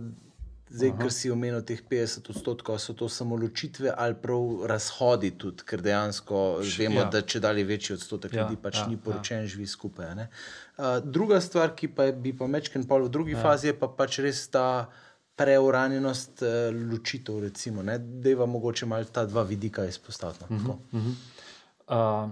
[0.75, 5.63] zdaj, ker si omenil teh 50 odstotkov, so to samo ločitve ali prav razhodi tudi,
[5.67, 6.41] ker dejansko
[6.77, 7.09] vemo, ja.
[7.11, 9.03] da če dalje večji odstotek Ja, ljudi pač ja, ni ja.
[9.05, 9.51] poročen, ja.
[9.55, 10.15] živi skupaj.
[10.15, 10.29] ne.
[10.77, 13.41] Uh, druga stvar, ki pa je, bi pa mečken pol v drugi ja.
[13.41, 14.91] fazi, je pa pač res ta.
[15.35, 17.97] Preuranjenost uh, ločitev, recimo, da
[18.29, 20.45] je mogoče malo ta dva vidika izpostaviti.
[20.47, 21.09] Uh -huh.
[21.91, 22.31] Uh,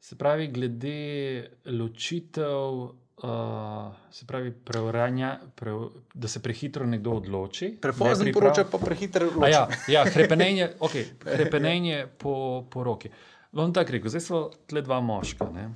[0.00, 2.90] se pravi, glede ločitev,
[3.22, 5.72] uh, se pravi, preuranja, pre,
[6.14, 7.78] da se prehitro nekdo odloči.
[7.80, 9.52] Prepozno nepriprav- poroča, pa prehitro A loči.
[9.52, 13.10] Ja, ja hrepenenje, okay, hrepenenje po, po roki.
[13.52, 15.48] Bom tako rekel, zdaj smo tle dva moška.
[15.54, 15.70] Ne?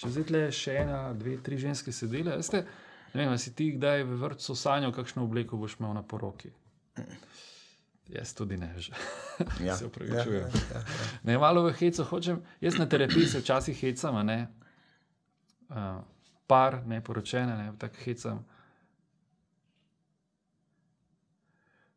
[0.00, 2.64] Če zdaj tle še ena, dve, tri ženske sedele, veste,
[3.14, 6.52] ne vem, si ti kdaj v vrtu sanjal, kakšno obleko boš imel na poroki.
[8.10, 8.92] Jaz tudi ne, že.
[9.64, 9.76] Ja.
[9.76, 10.50] se upravičujem.
[11.24, 14.48] Ne, malo v hecu hočem, jaz na terapiji se včasih hecam, ne.
[15.70, 16.02] Uh,
[16.50, 18.42] par, ne poročene, ne, tako hecam.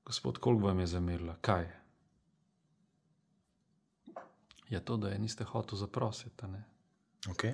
[0.05, 1.35] Gospod, koliko vam je zamerila?
[1.41, 1.65] Kaj?
[4.69, 6.45] Je to, da je niste hotel zaprositi.
[7.33, 7.53] Okay.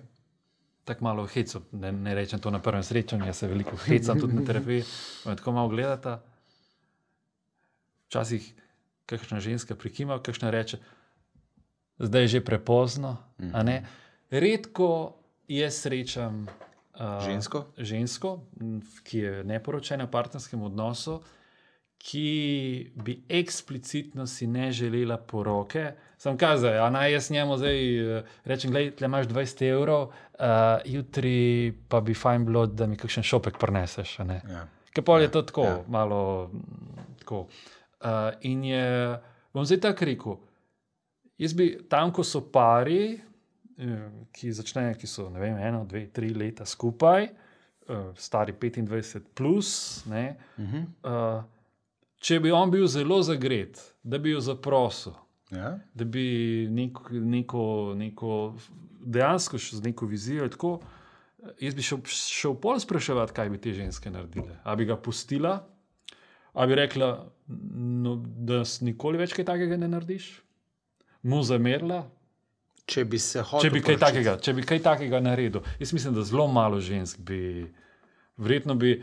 [0.83, 4.35] Tako malo hecam, ne, ne rečem to na prvem srečanju, jaz se veliko hecam tudi
[4.35, 4.83] na terapiji.
[5.23, 6.19] Tako malo gledata.
[8.07, 8.53] Včasih
[9.05, 10.79] kakšna ženska prikima, kakšna reče,
[11.99, 13.17] zdaj je že prepozno.
[13.53, 13.85] a ne.
[14.31, 15.15] Redko
[15.47, 16.47] jaz srečam
[16.99, 17.65] uh, Žensko?
[17.77, 18.39] žensko,
[19.03, 21.19] ki je neporočena v partnerskem odnosu,
[21.99, 25.91] ki bi eksplicitno si ne želela poroke.
[26.17, 27.77] Sam kazaj, a naj jaz njemu zdaj
[28.17, 30.45] eh, rečem, tle imaš 20 evrov, uh,
[30.85, 33.59] jutri pa bi fajn bilo, da mi kakšen šopek
[34.25, 34.41] ne.
[34.49, 34.67] Ja.
[34.93, 35.69] Ker pol je to tako, ja.
[35.69, 35.83] ja.
[35.87, 36.51] malo
[37.19, 37.47] tako.
[37.99, 39.19] Uh, in je,
[39.53, 40.37] bom zdaj tako rekel,
[41.37, 43.19] jaz bi tam, ko so pari,
[44.35, 47.29] ki začnejo, ki so vem, eno, dve, tri leta skupaj,
[47.89, 50.85] uh, stari 25, plus, ne, uh -huh.
[51.03, 51.43] uh,
[52.19, 55.13] če bi on bil zelo zagret, da bi jo zaprosil,
[55.51, 55.79] Ja.
[55.93, 58.55] da bi neko, neko, neko
[59.05, 60.47] dejansko šel z neko vizijo.
[60.47, 60.79] Tako,
[61.59, 64.59] jaz bi šel, šel pol spraševati, kaj bi te ženske naredile.
[64.63, 65.67] A bi ga pustila,
[66.53, 67.09] a bi rekla,
[67.47, 70.29] no, da s nikoli več kaj takega ne narediš,
[71.23, 72.03] mu zamerila.
[72.89, 73.67] Če bi se hotel.
[73.67, 74.05] Če bi, kaj poročiti.
[74.05, 77.39] takega, če bi kaj takega naredil, jaz mislim, da zelo malo žensk bi,
[78.41, 78.95] verjetno bi,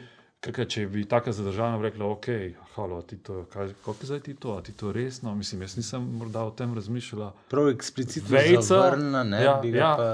[0.43, 2.27] kaka, če bi tako zadržano rekla, ok,
[2.75, 6.09] halo, ti to, kaj, kako zdaj ti to, a ti to resno, mislim, jaz nisem
[6.19, 7.31] morda o tem razmišljala.
[7.53, 9.93] Prav eksplicitno Vejca, zavrnjena, ne ja, ja.
[9.99, 10.09] pa.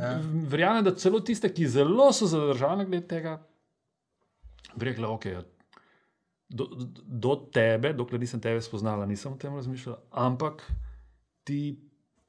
[0.00, 0.14] Ja.
[0.48, 3.38] Verjamem, da celo tiste, ki zelo so zadržane glede tega,
[4.74, 5.28] bi rekla, ok.
[6.48, 6.64] Do,
[7.04, 10.64] do tebe, dokler nisem tebe spoznala, nisem o tem razmišljala, ampak
[11.44, 11.76] ti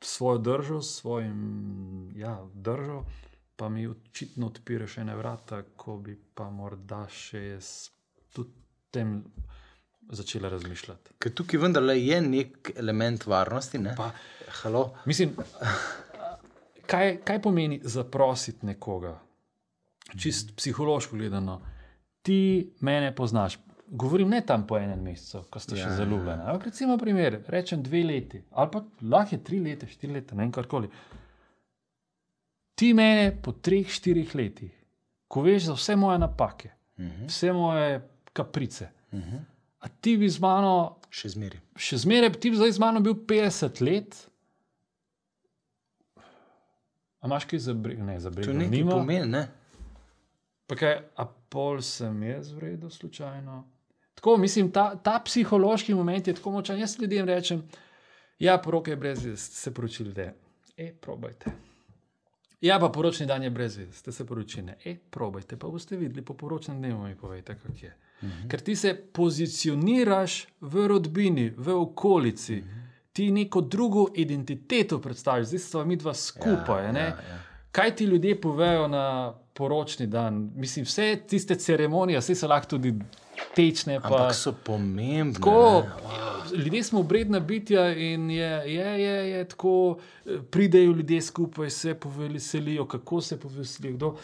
[0.01, 3.03] svojo držo, s svojim ja, držo,
[3.55, 7.89] pa mi očitno odpiraš ene vrata, ko bi pa morda še jaz
[8.33, 8.55] tudi
[8.91, 9.23] tem
[10.09, 11.15] začela razmišljati.
[11.19, 13.77] Ker tukaj vendarle je nek element varnosti.
[13.77, 13.93] Ne?
[13.97, 14.11] Pa,
[14.61, 14.85] Halo.
[15.05, 15.35] Mislim,
[16.89, 19.19] kaj, kaj pomeni zaprositi nekoga?
[20.17, 21.59] Čist psihološko gledano,
[22.25, 23.59] ti mene poznaš.
[23.91, 26.43] Govorim ne tam po enem mesecu, ko ste ja, še Ja, zaljubljeni.
[26.43, 30.43] Ampak recimo, primer, rečem dve leti, ali pa lahko je tri leta, štiri leta, ne
[30.43, 30.89] vem karkoli.
[32.75, 34.71] Ti mene po treh, štirih letih,
[35.27, 37.09] ko veš za vse moje napake, uh Mhm.
[37.11, 37.27] -huh.
[37.27, 38.01] vse moje
[38.33, 39.29] kaprice, uh Mhm.
[39.29, 39.41] -huh.
[39.79, 41.59] a ti bi z mano Še zmeri.
[41.75, 44.29] še zmeraj, ti bi zdaj z mano bil 50 let.
[47.17, 48.03] A imaš kaj za brigo?
[48.03, 48.91] Ne, za To brigo nekaj nima.
[48.91, 49.47] pomeni, ne?
[50.67, 53.63] Pa kaj, a pol sem jaz vredno slučajno.
[54.19, 56.79] Tako, mislim, ta, ta psihološki moment je tako močan.
[56.79, 57.63] Jaz ljudem rečem,
[58.39, 60.33] ja, poroke je brez ste se poročili, da je.
[60.77, 61.51] E, probajte.
[62.61, 64.65] Ja, pa poročni dan je brez veze, ste se poročili.
[64.65, 64.75] ne.
[64.85, 67.95] E, probajte, pa boste videli, po poročnem dnevu mi povejte, kako je.
[68.21, 68.49] -huh.
[68.49, 72.87] Ker ti se pozicioniraš v rodbini, v okolici, -huh.
[73.13, 76.85] ti neko drugo identiteto predstaviš, zdaj smo mi dva skupaj.
[76.85, 77.39] Ja, Ja, ja, ja.
[77.71, 80.51] Kaj ti ljudje povejo na poročni dan?
[80.55, 82.93] Mislim, vse tiste ceremonije, vse so lahko tudi
[83.55, 83.99] tečne.
[83.99, 85.33] Pa, Ampak so pomembne.
[85.33, 85.83] tako,
[86.51, 86.63] ne.
[86.63, 91.93] ljudje smo obredna bitja in je, je, je, je tako, eh, pridejo ljudje skupaj, se
[91.93, 93.95] poveselijo, kako se poveselijo.
[93.95, 94.15] Kdo.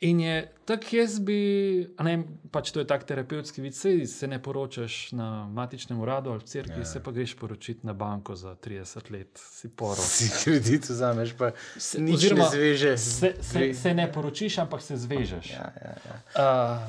[0.00, 1.36] In je tako, jaz bi,
[1.98, 2.14] ne,
[2.50, 6.44] pač to je tak terapevtski vid, sej se ne poročaš na matičnem uradu ali v
[6.44, 10.02] cerkvi, se pa greš poročiti na banko za 30 let, si porod.
[10.16, 12.96] Si kredit vzameš, pa se nič Oziroma, ne zveže.
[12.98, 15.50] Se, se, se ne poročiš, ampak se zvežeš.
[15.50, 16.16] Ja, ja, ja.
[16.34, 16.42] Uh,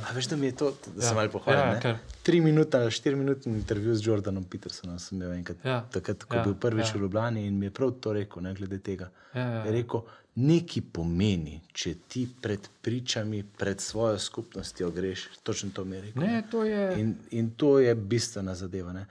[0.04, 1.08] A veš, da mi je to, da Ja.
[1.08, 1.60] sem malo pohvalil.
[1.60, 1.98] Ja, Ja, kar.
[2.24, 5.58] Tri minute ali štiri minute intervju z Jordanom Petersonom sem imel enkrat.
[5.64, 5.82] Ja.
[5.92, 6.92] Takrat, ko Ja, ja, bil prvič ja.
[6.92, 6.94] ja.
[6.94, 9.12] v Ljubljani in mi je prav to rekel, ne glede tega.
[9.34, 10.02] Ja, ja, Je rekel,
[10.38, 15.28] nekaj pomeni, če ti pred pričami, pred svojo skupnostjo greš.
[15.44, 16.24] Točno to mi je rekel.
[16.24, 17.00] ne, to je.
[17.00, 18.94] In, in to je bistvena zadeva.
[18.94, 19.06] ne.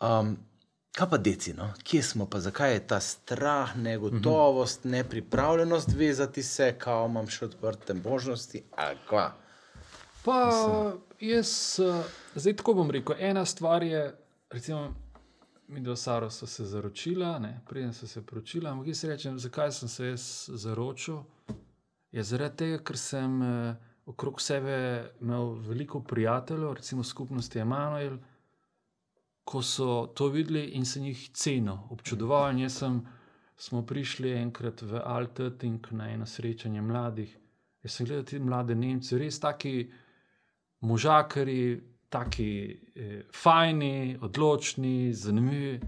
[0.00, 0.36] Um,
[0.98, 1.72] kaj pa deci, no?
[1.82, 7.94] kje smo, pa zakaj je ta strah, negotovost, nepripravljenost vezati se, kao imam še odprte
[7.94, 8.62] možnosti?
[8.76, 9.32] ali kva?
[10.24, 10.38] Pa
[11.20, 13.16] jaz, uh, zdaj tako bom rekel.
[13.18, 14.14] Ena stvar je,
[14.50, 14.94] recimo,
[15.68, 18.70] mi do Saro so se zaročila, ne, preden so se poročila.
[18.70, 21.22] Ampak jaz rečem, zakaj sem se jaz zaročil?
[22.12, 28.18] Je zaradi tega, ker sem uh, okrog sebe imel veliko prijateljev, recimo skupnosti Emanuel,
[29.44, 32.50] ko so to videli in sem jih cenil, občudoval.
[32.52, 32.98] In jaz sem,
[33.56, 37.36] smo prišli enkrat v Altetink na eno srečanje mladih.
[37.84, 39.90] Jaz sem gledal te mlade Nemce, res taki
[40.80, 42.50] možakari, taki
[42.94, 45.80] eh, fajni, odločni, zanimivi.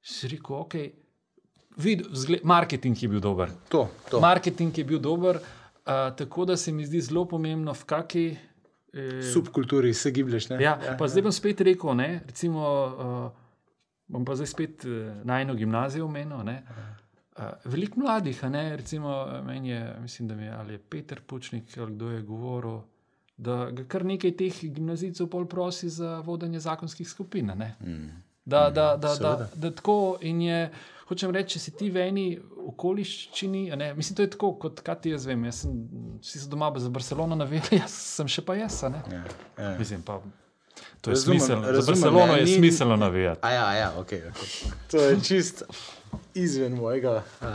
[0.00, 0.74] Si rekel, ok,
[1.76, 3.52] vid, vzgled, marketing je bil dober.
[3.68, 4.20] To, to.
[4.20, 8.38] Marketing je bil dober, uh, tako da se mi zdi zelo pomembno, v kakšni.
[8.92, 10.48] Eh, subkulturi se giblješ.
[10.48, 10.62] Ne?
[10.62, 13.66] Ja, pa zdaj bom spet rekel, ne, recimo, uh,
[14.06, 16.42] bom pa zdaj spet uh, najno gimnazijo omenil.
[16.44, 16.62] ne.
[17.38, 21.78] Uh, veliko mladih, ne, recimo, meni je, mislim, da mi je ali je Peter Pučnik
[21.78, 22.80] ali kdo je govoril,
[23.36, 27.46] da ga kar nekaj teh gimnazijcev pol prosi za vodenje zakonskih skupin.
[27.46, 27.76] ne.
[28.44, 29.48] Da, da, da, da, seveda.
[29.54, 30.70] da tako in je,
[31.06, 32.24] hočem reči, če si ti v eni
[32.66, 35.44] okoliščini, a ne, mislim, to je tako, kot kaj ti jaz vem.
[35.44, 35.74] Jaz sem,
[36.20, 38.82] vsi so doma za Barcelono naveli, jaz sem še pa jaz.
[38.82, 39.02] a ne.
[39.08, 39.22] Ja,
[39.58, 39.76] ja.
[39.78, 40.20] Mislim pa,
[41.00, 41.62] to je Razumem, smiselno.
[41.62, 43.40] Za razumem, Barcelono ja, je ni- smiselno navijati.
[43.42, 44.72] A ja, ja, okay, okay.
[44.90, 45.62] To je čist
[46.34, 47.22] izven mojega.
[47.40, 47.46] Uh,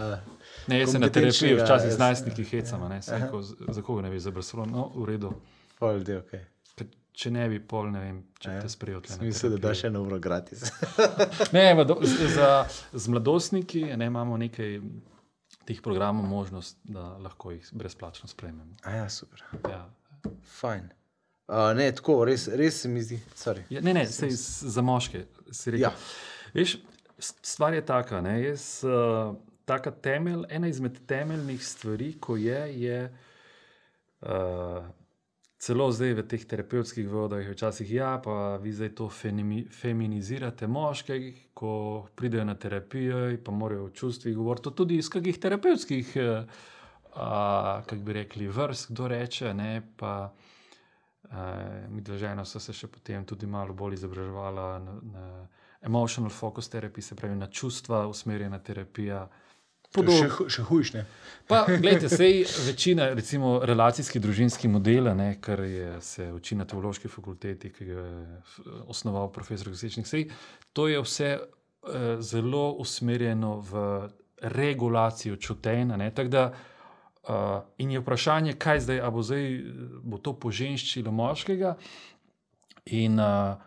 [0.67, 2.87] Ne, jaz se na terapiji včasih z najstniki hecamo.
[2.89, 4.71] ne, saj ko- Za koga ne veš, za Barcelono?
[4.71, 5.33] No, v redu.
[6.01, 6.39] del, okay.
[7.15, 8.99] Če ne bi pol, ne vem, če Ja, te sprejel.
[9.01, 9.69] tle na Smisel, da terapijo.
[9.69, 10.65] daš eno uro gratis.
[11.55, 12.49] Ne, do- z, za,
[12.91, 14.81] z mladostniki ne, imamo nekaj
[15.65, 18.75] teh programov možnost, da lahko jih brezplačno sprejmemo.
[18.83, 19.41] A ja, super.
[19.63, 19.85] Ja.
[20.59, 20.89] Fajn.
[21.47, 23.19] Uh, ne, tako, res, res se mi zdi.
[23.35, 23.63] Sorry.
[23.69, 24.29] Ja, ne, ne, sej,
[24.67, 25.83] za moške si rekel.
[25.83, 25.93] Ja.
[26.53, 26.75] Veš,
[27.41, 28.19] stvar je taka.
[28.21, 32.99] Ne, jaz, uh, taka temelj, ena izmed temeljnih stvari, ko je, je
[34.21, 34.83] uh,
[35.65, 40.67] celo zdaj v teh terapevtskih vodah, je včasih ja, pa vi zdaj to fenimi, feminizirate
[40.69, 41.17] moške,
[41.57, 44.75] ko pridejo na terapijo, pa morajo o čustvih govoriti.
[44.77, 46.61] Tudi iz kakih terapevtskih, uh,
[47.89, 49.53] kako bi rekli, vrst, kdo reče.
[49.53, 50.33] Ne, pa,
[51.25, 55.47] Uh, mi žena so se še potem tudi malo bolj izobraževala na, na
[55.81, 59.23] emotional focus therapy, se pravi na čustva usmerjena terapija.
[60.03, 61.05] Še, hu- še hujš, ne?
[61.47, 67.07] Pa, gledajte, sej večina, recimo, relacijski družinski model, ne, kar je, se uči na teološki
[67.07, 68.41] fakulteti, ki ga je
[68.89, 70.25] osnoval profesor Gosečnik, sej
[70.73, 73.83] to je vse uh, zelo usmerjeno v
[74.41, 75.97] regulacijo čutenja.
[77.25, 79.61] Uh, in je vprašanje, kaj zdaj, ali bo, zdaj, eh,
[80.03, 81.71] bo to poženščilo moškega.
[82.93, 83.57] In uh,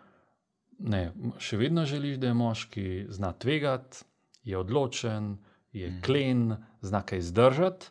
[0.79, 1.01] ne,
[1.43, 4.05] še vedno želiš, da je moški zna tvegati,
[4.47, 5.33] je odločen,
[5.71, 6.01] je mm.
[6.01, 7.85] klen, zna kaj zdržati.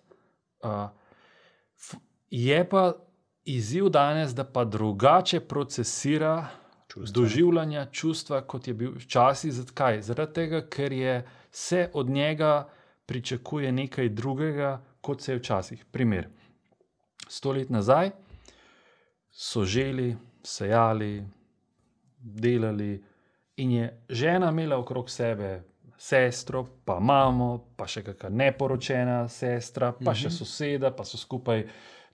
[0.61, 0.91] Uh,
[2.31, 2.93] je pa
[3.45, 6.49] izziv danes, da pa drugače procesira
[6.89, 7.23] Čustva.
[7.23, 9.53] doživljanja, čustva, kot je bil včasih.
[9.53, 10.03] Zakaj?
[10.03, 12.69] Zaradi tega, ker je se od njega
[13.07, 15.85] pričakuje nekaj drugega, kot se je včasih.
[15.85, 16.29] Primer.
[17.29, 18.11] Sto let nazaj
[19.31, 21.27] so želi, sejali,
[22.19, 23.05] delali,
[23.57, 25.63] in je žena imela okrog sebe
[25.99, 31.65] sestro, pa mamo, pa še kakšna neporočena sestra, pa še soseda, pa so skupaj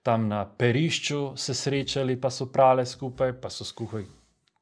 [0.05, 4.05] tam na perišču se srečali, pa so prale skupaj, pa so skupaj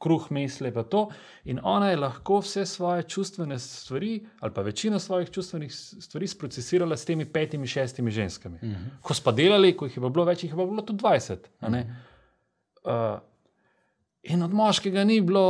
[0.02, 1.04] kruh misle, pa to.
[1.50, 6.96] In ona je lahko vse svoje čustvene stvari, ali pa večino svojih čustvenih stvari, sprocesirala
[6.96, 8.58] s temi petimi, šestimi ženskami.
[8.62, 8.88] Uh -huh.
[9.02, 11.36] Ko smo delali, ko jih je bilo več, jih je bilo tudi 20.
[11.60, 11.96] a ne.
[12.84, 13.18] Uh,
[14.24, 15.44] in od moškega ni bilo,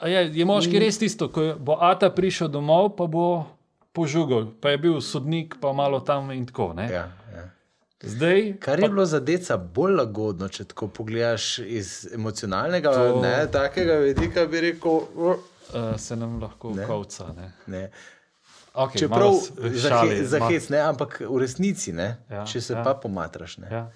[0.00, 3.46] a je, je moški res tisto, ko bo Ata prišel domov, pa bo
[3.92, 6.72] požugal, pa je bil sodnik, pa malo tam in tako.
[6.72, 6.84] ne.
[6.84, 7.44] Ja, ja.
[8.02, 13.46] Zdaj, Kar je bilo za deca bolj lagodno, če tako pogledaš iz emocionalnega, To- ne
[13.48, 15.36] takega vidika, bi rekel, "O, uh,
[15.96, 16.86] se nam lahko Ne.
[16.86, 17.32] kovca.
[17.32, 17.52] Ne?
[17.68, 17.90] Ne.
[18.74, 19.32] Okay, Čeprav
[19.72, 22.82] za, he, za hec, ne, ampak v resnici, ne, Ja, če se ja.
[22.82, 23.90] pa pomatraš, ne, Ja.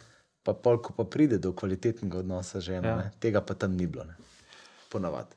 [0.49, 2.97] Pa pol, ko pa pride do kvalitetnega odnosa z ženo, Ja.
[2.97, 4.05] ne, tega pa tam ni bilo.
[4.09, 4.17] Ne.
[4.89, 5.37] Ponavadi.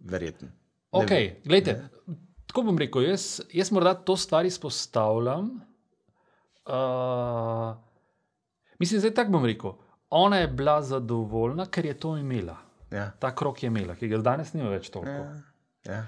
[0.00, 0.48] Verjetno.
[0.92, 1.12] Ok,
[1.44, 1.88] gledajte,
[2.50, 5.50] tako bom rekel, jaz, jaz morda to stvar izpostavljam.
[6.66, 7.76] Uh,
[8.78, 9.72] mislim, zdaj tako bom rekel.
[10.10, 12.56] Ona je bila zadovoljna, ker je to imela.
[12.90, 13.10] Ja.
[13.18, 15.10] Ta krok je imela, ki ga danes nima več toliko.
[15.10, 15.40] Ja.
[15.86, 16.00] Ja.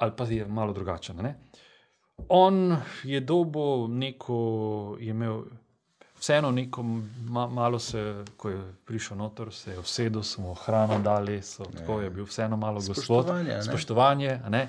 [0.00, 1.16] ali pa je malo drugačen.
[1.16, 1.34] Ne?
[2.28, 4.38] On je dobil neko,
[5.00, 5.42] je imel
[6.20, 6.82] vseeno neko,
[7.28, 8.00] ma, malo se,
[8.36, 12.24] ko je prišel noter, se je usedel, so mu hrano dali, so, tako je bil
[12.24, 13.24] vseeno malo gospod.
[13.24, 13.62] Spoštovanje, ne?
[13.62, 14.40] Spoštovanje.
[14.48, 14.68] ne.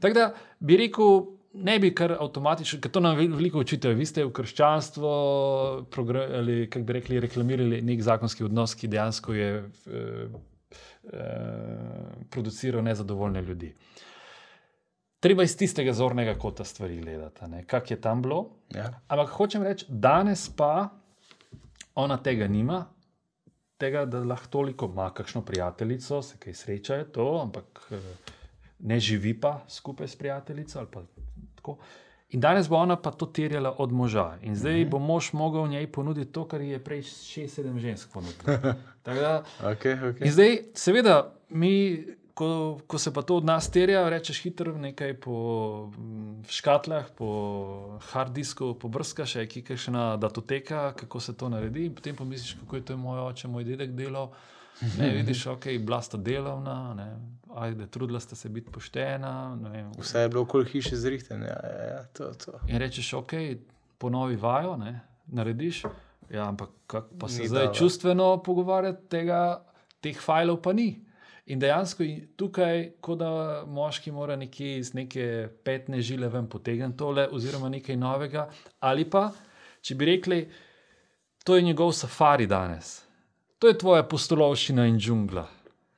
[0.00, 1.22] Tako da bi rekel.
[1.54, 3.92] Ne bi kar avtomatično, ker to nam vel- veliko učitev.
[3.92, 5.08] Vi ste v krščanstvo,
[6.32, 10.28] ali kako bi rekli, reklamirali nek zakonski odnos, ki dejansko je eh,
[11.12, 11.20] eh,
[12.30, 13.74] produciral nezadovoljne ljudi.
[15.22, 18.40] Treba iz tistega zornega kota stvari gledati, kak je tam bilo.
[18.74, 18.88] Ja.
[19.08, 20.88] Ampak hočem reči, danes pa
[21.94, 22.84] ona tega nima,
[23.78, 28.32] tega, da lahko toliko ima, kakšno prijateljico, se kaj srečajo, to, ampak eh,
[28.78, 30.78] ne živi pa skupaj s prijateljico.
[30.78, 31.02] ali pa
[31.54, 31.78] tako.
[32.32, 34.38] In danes bo ona pa to terjala od moža.
[34.42, 38.74] In zdaj bo mož mogel njej ponuditi to, kar je prej 6-7 žensk ponudil.
[39.04, 40.24] Da, Okay, okay.
[40.24, 45.14] In zdaj, seveda, mi, ko, ko se pa to od nas terja, rečeš hitro nekaj
[45.20, 45.34] po
[45.98, 49.48] mm, škatlah, po hard disku, pobrskaš, je
[49.88, 51.86] ena datoteka, kako se to naredi.
[51.86, 54.30] In potem pomisliš, kako je to moj oče, moj dedek delal.
[54.98, 57.16] Ne, vidiš, ok, bila sta delovna, ne,
[57.56, 59.58] ajde, trudila sta se biti poštena.
[59.72, 61.44] Vem, Vse je bilo okoli hiše zrihteno.
[61.44, 62.52] Ja, ja, ja, to, to.
[62.68, 63.32] In rečeš, ok,
[63.98, 65.84] ponovi vajo, ne, narediš.
[66.30, 67.74] Ja, ampak kak pa se Ni zdaj dala.
[67.74, 69.64] čustveno pogovarjati, tega,
[70.00, 71.04] teh fajlov pa ni.
[71.50, 72.04] In dejansko
[72.38, 73.30] tukaj, kot da
[73.66, 78.46] moški mora nekje iz neke petne žile ven potegniti tole, oziroma nekaj novega.
[78.80, 79.26] Ali pa,
[79.82, 80.38] če bi rekli,
[81.42, 83.00] to je njegov safari danes,
[83.58, 85.48] to je tvoja postolovščina in džungla.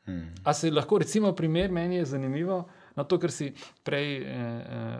[0.04, 0.32] Hmm.
[0.44, 2.64] A se lahko, recimo, primer meni je zanimivo,
[2.96, 3.50] na to, kar si
[3.84, 4.93] prej eh, eh,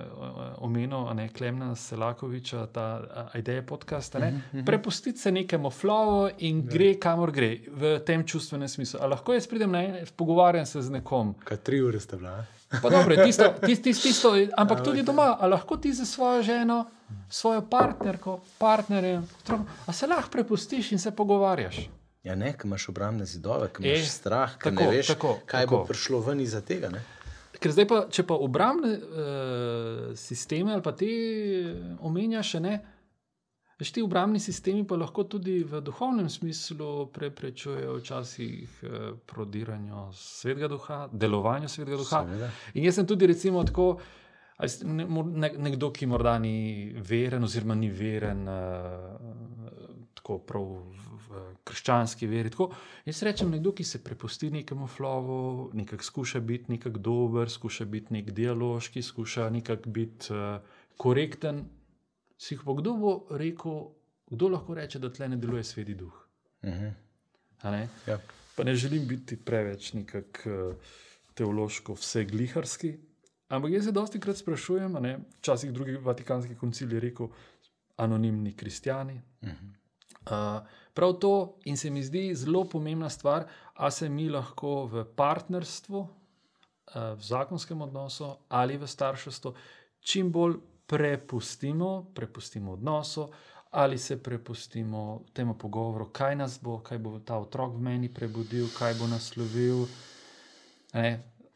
[0.64, 2.86] omenil, ne Klemna Selakoviča, ta
[3.34, 4.18] ideja podcasta.
[4.18, 4.64] Ne?
[4.66, 9.00] Prepustiti se nekemu flowu in gre, kamor gre, v tem čustvenem smislu.
[9.02, 11.34] A lahko jaz pridem na en, pogovarjam se z nekom.
[11.44, 12.38] Kaj tri ure sta bila?
[12.82, 16.84] Pa dobro, tisto, tisto, tisto, tisto, ampak tudi doma, a lahko ti za svojo ženo,
[17.30, 21.84] svojo partnerko, partnerjem, otrokom, a se lahko prepustiš in se pogovarjaš.
[22.24, 25.76] Ja, ne, imaš obrambne zidove, Eh, imaš strah, ker tako, ne veš, tako, kaj tako.
[25.76, 26.88] bo prišlo ven iz tega.
[26.88, 27.02] Ne?
[27.60, 32.74] Ker zdaj pa, če pa obrambne uh, sisteme ali pa te eh, omenjaš, ne.
[33.78, 40.68] Veš, ti obrambni sistemi pa lahko tudi v duhovnem smislu preprečujejo včasih eh, prodiranju svetega
[40.68, 42.20] duha, delovanju svetega duha.
[42.22, 42.50] Seveda.
[42.74, 43.88] In jaz sem tudi recimo tako.
[44.84, 46.54] ne- ne- Nekdo, ki morda ni
[46.94, 49.18] veren, oziroma ni veren uh,
[50.14, 50.68] tako prav
[51.64, 52.50] krščanski veri.
[52.50, 52.70] Tako.
[53.04, 58.14] Jaz rečem, nekdo, ki se prepusti nekemu flowu, nekako skuša biti nekako dober, skuša biti
[58.14, 60.60] nek dialoški, skuša nekako biti uh,
[60.96, 61.64] korekten.
[62.38, 63.80] Si pa kdo bo rekel,
[64.30, 66.14] kdo lahko reče, da tle ne deluje sveti duh?
[66.64, 66.92] Mhm.
[67.62, 67.88] A Ne?
[68.06, 68.18] Ja.
[68.56, 70.74] Pa ne želim biti preveč nekako uh,
[71.34, 72.96] teološko vsegliharski,
[73.48, 74.96] ampak jaz se dosti krat sprašujem,
[75.38, 77.28] včasih drugi vatikanski koncil je rekel,
[77.96, 79.22] anonimni kristijani.
[79.42, 79.66] Mhm.
[80.30, 85.04] Uh, prav to in se mi zdi zelo pomembna stvar, a se mi lahko v
[85.16, 89.54] partnerstvu, uh, v zakonskem odnosu ali v starševstvu
[90.04, 93.30] čim bolj prepustimo, prepustimo odnosu.
[93.70, 98.68] Ali se prepustimo temu pogovoru, kaj nas bo, kaj bo ta otrok v meni prebudil,
[98.78, 99.86] kaj bo naslovil.
[100.94, 101.08] Ne,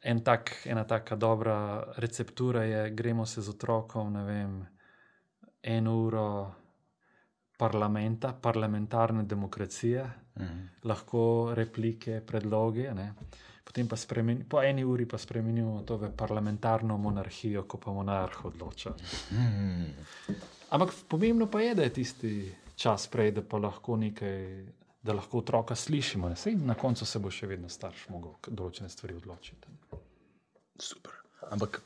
[0.02, 4.66] en tak, ena taka dobra receptura je, gremo se z otrokom, ne vem,
[5.62, 6.26] eno uro
[7.58, 10.66] parlamenta, parlamentarne demokracije, Mhm.
[10.84, 12.94] lahko replike, predloge.
[12.94, 13.14] Ne.
[13.64, 18.44] Potem pa spremeni, po eni uri pa spremenimo to v parlamentarno monarhijo, ko pa monarh
[18.44, 18.94] odloča.
[19.32, 19.84] Mhm.
[20.70, 24.64] Ampak pomembno pa je, da je tisti čas prej, da pa lahko nekaj,
[25.02, 26.36] da lahko otroka slišimo.
[26.36, 29.68] Sej na koncu se bo še vedno starš mogel določene stvari odločiti.
[30.78, 31.12] Super.
[31.50, 31.82] Ampak,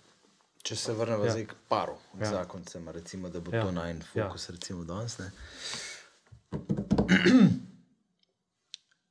[0.62, 1.30] če se vrnemo Ja.
[1.30, 2.30] zdaj k paru, Ja.
[2.30, 3.64] zakoncem, recimo, da bo Ja.
[3.64, 4.52] to najmanj fokus, ja.
[4.52, 5.18] recimo danes.
[5.18, 5.30] Ne?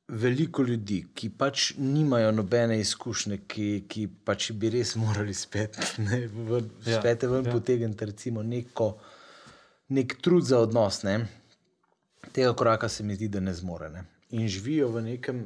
[0.08, 6.26] Veliko ljudi, ki pač nimajo nobene izkušnje, ki, ki pač bi res morali spet, ne,
[6.28, 7.52] v, Ja, spet ven ja.
[7.52, 8.90] potegniti, recimo, neko,
[9.90, 11.04] nek trud za odnos.
[11.04, 11.16] Ne.
[12.32, 13.90] Tega koraka se mi zdi, da ne zmore.
[13.90, 14.04] Ne.
[14.32, 15.46] In živijo v nekem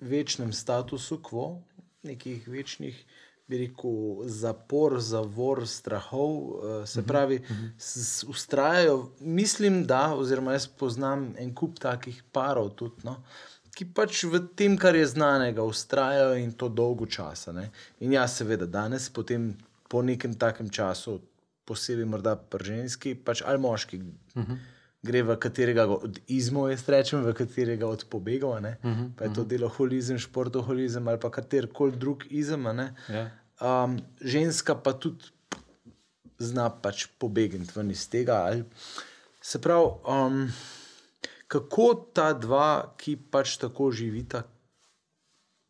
[0.00, 1.62] večnem statusu quo,
[2.02, 2.98] nekih večnih,
[3.46, 6.30] bi rekel, zapor, zavor, strahov.
[6.30, 7.40] Uh, se pravi,
[8.28, 9.10] ustrajajo.
[9.20, 13.06] Mislim, da, oziroma jaz poznam en kup takih parov tudi.
[13.06, 13.22] No,
[13.76, 17.52] Ki pač v tem, kar je znanega, ustrajajo in to dolgo časa.
[17.52, 17.66] Ne?
[18.00, 19.50] In ja, seveda, danes, potem,
[19.92, 21.18] po nekem takem času,
[21.68, 24.56] posebej morda pri ženski, pač ali moški, uh -huh.
[25.06, 28.58] Gre v katerega od izmov, jaz rečem, v katerega od pobegov.
[28.58, 29.10] Uh -huh.
[29.16, 32.66] Pa je to delo holizem, športoholizem ali pa katerkoli drug izem.
[32.66, 33.30] Ja.
[33.60, 35.24] Um, ženska pa tudi
[36.38, 38.34] zna pač pobegniti ven iz tega.
[38.34, 38.64] Ali,
[39.40, 40.52] se pravi, um,
[41.48, 44.42] kako ta dva, ki pač tako živita,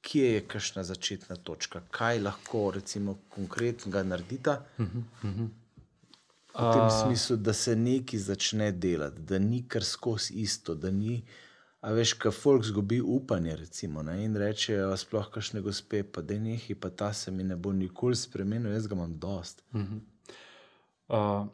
[0.07, 4.61] kje je kakšna začetna točka, kaj lahko, recimo, konkretnega naredita.
[6.57, 11.21] V tem smislu, da se nekaj začne delati, da ni kar skozi isto, da ni.
[11.85, 16.39] A veš, kaj folk zgubi upanje, recimo, ne, in rečejo, sploh kašne gospe, pa da
[16.41, 19.63] nehi, pa ta se mi ne bo nikoli spremenil, jaz ga imam dost.
[21.09, 21.45] Uh,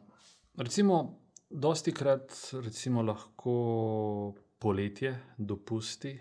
[0.57, 2.31] recimo, dosti krat
[2.63, 4.33] recimo, lahko
[4.63, 6.15] poletje, dopusti,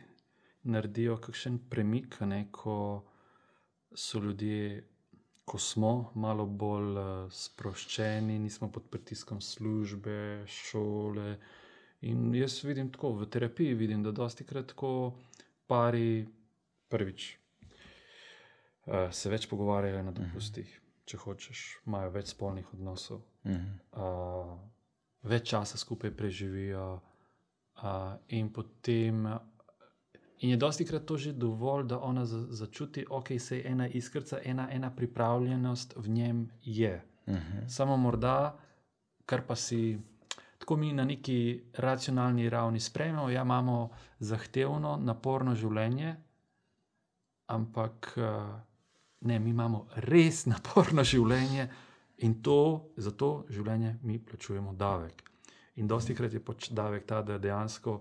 [0.62, 2.74] naredijo kakšen premik, ne, ko
[3.94, 4.82] so ljudje,
[5.44, 11.36] ko smo malo bolj uh, sproščeni, nismo pod pritiskom službe, šole.
[12.08, 15.12] In jaz vidim tako, v terapiji vidim, da dosti krat tako
[15.66, 16.26] pari
[16.88, 17.28] prvič
[18.86, 20.68] uh, se več pogovarjajo na dopustih,
[21.06, 24.52] če hočeš, imajo več spolnih odnosov, uh,
[25.26, 26.86] več časa skupaj preživijo,
[27.82, 29.26] uh, in potem.
[30.42, 34.40] In je dosti krat to že dovolj, da ona za, začuti, okay, se ena iskrca,
[34.44, 37.04] ena, ena pripravljenost v njem je.
[37.26, 37.68] Uh -huh.
[37.68, 38.58] Samo morda,
[39.26, 39.98] kar pa si
[40.58, 46.16] tako mi na neki racionalni ravni sprejmemo, ja, imamo zahtevno, naporno življenje,
[47.46, 48.60] ampak uh,
[49.20, 51.68] ne, mi imamo res naporno življenje
[52.18, 55.22] in to, za to življenje mi plačujemo davek.
[55.76, 58.00] In dosti krat je pač davek ta, da dejansko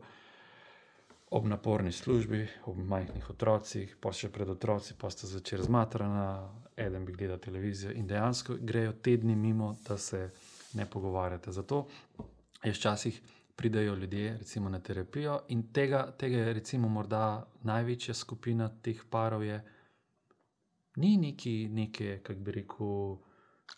[1.31, 6.25] ob naporni službi, ob majhnih otrocih, pa še pred otroci, pa sta začela zmatrana,
[6.75, 10.25] eden bi gledal televizijo in dejansko grejo tedni mimo, da se
[10.73, 11.51] ne pogovarjate.
[11.51, 11.85] Zato
[12.63, 13.21] je včasih
[13.55, 19.43] pridejo ljudje recimo, na terapijo in tega, tega je recimo morda največja skupina teh parov
[19.43, 19.61] je.
[20.95, 23.17] Ni neki, neke, kako bi rekel,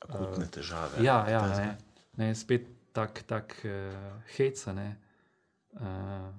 [0.01, 1.03] Akutne težave.
[1.05, 1.67] Ja, ja ne,
[2.17, 4.73] ne, spet tak, tak uh, heca.
[4.73, 4.87] Ne.
[5.77, 6.33] Uh,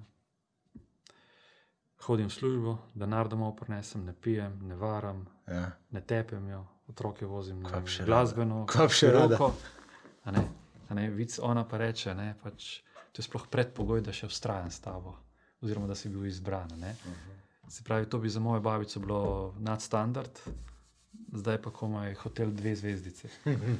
[2.05, 5.71] hodim v službo, denar domov prinesem, ne pijem, ne varam, Ja.
[5.91, 7.69] ne tepem jo, otroke vozim na
[8.05, 9.53] glasbeno, poroko.
[10.23, 10.43] A ne,
[10.89, 12.79] a ne, vic ona pa reče, ne, pač,
[13.11, 15.15] to je sploh predpogoj, da še vztrajam s tabo,
[15.61, 16.71] oziroma da si bil izbran.
[16.71, 16.95] a ne.
[17.67, 19.19] Se pravi, to bi za mojo babico bilo
[19.59, 20.39] nadstandard,
[21.33, 23.29] zdaj pa komaj hotel dve zvezdice.
[23.45, 23.79] Um,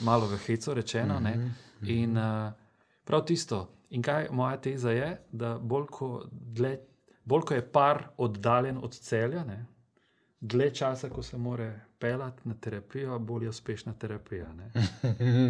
[0.08, 1.20] malo v hecu rečeno.
[1.20, 1.36] Ne?
[1.82, 2.52] In uh,
[3.04, 3.68] prav tisto.
[3.90, 6.78] In kaj moja teza je, da bolj ko, dlje,
[7.26, 9.64] bolj ko je par oddaljen od celja, ne?
[10.40, 14.52] dlje časa, ko se more pelati na terapijo, bolj je uspešna terapija.
[14.52, 14.70] Ne?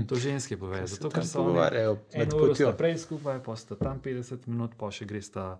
[0.08, 0.86] To ženske povejo.
[0.86, 2.68] Zato, ker so oni pogovarjajo med eno uro potjo.
[2.68, 5.58] sta prej skupaj, pa sta tam 50 minut, pa še gresta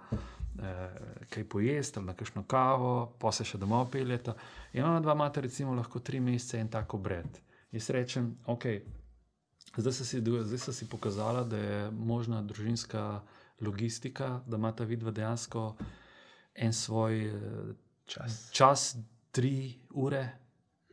[0.62, 1.00] eh,
[1.30, 4.36] kaj pojesti ali na kakšno kavo, pa se še domov peljeta.
[4.72, 7.42] In ona dva imata recimo lahko tri mesece in tako bred.
[7.74, 8.66] Jaz rečem, ok,
[9.76, 13.20] zdaj so si, zdaj so si pokazala, da je možna družinska
[13.60, 15.72] logistika, da imata vidva dejansko
[16.56, 17.74] en svoj eh,
[18.06, 18.50] Čas.
[18.52, 18.96] čas,
[19.30, 20.22] tri ure,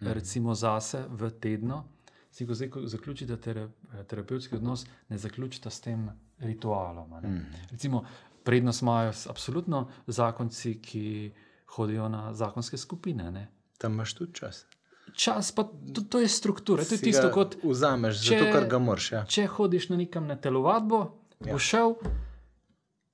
[0.01, 0.07] mm.
[0.07, 1.84] recimo zase v tednu.
[2.32, 3.68] Si ko zdaj ko zaključite tera,
[4.07, 6.09] terapevtski odnos, ne zaključite s tem
[6.39, 7.09] ritualom.
[7.09, 7.45] Mm.
[7.72, 8.05] Recimo,
[8.43, 11.32] prednost imajo absolutno zakonci, ki
[11.66, 13.32] hodijo na zakonske skupine.
[13.32, 13.47] Ne.
[13.78, 14.66] Tam imaš tudi čas.
[15.14, 18.80] Čas, pa to, to je struktura, to je tisto, kot Vzameš, če- zato ker ga
[18.80, 19.11] moraš.
[19.11, 19.26] Ja.
[19.26, 21.20] če hodiš na nekam na telovadbo.
[21.45, 21.53] Ja.
[21.53, 21.95] boš šel,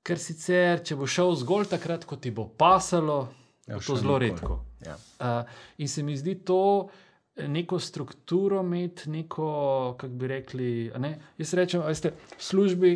[0.04, 3.28] ker sicer, če boš šel zgolj takrat, ko ti bo pasalo,
[3.68, 4.30] Ja, bo še to zelo nikoli.
[4.32, 4.56] redko.
[4.82, 4.96] Ja.
[5.20, 6.90] Uh, in se mi zdi to
[7.38, 9.50] neko strukturo imeti, neko,
[9.98, 10.70] kako bi rekli.
[10.98, 11.12] Ne?
[11.38, 12.92] Jaz rečem, da ste v službi,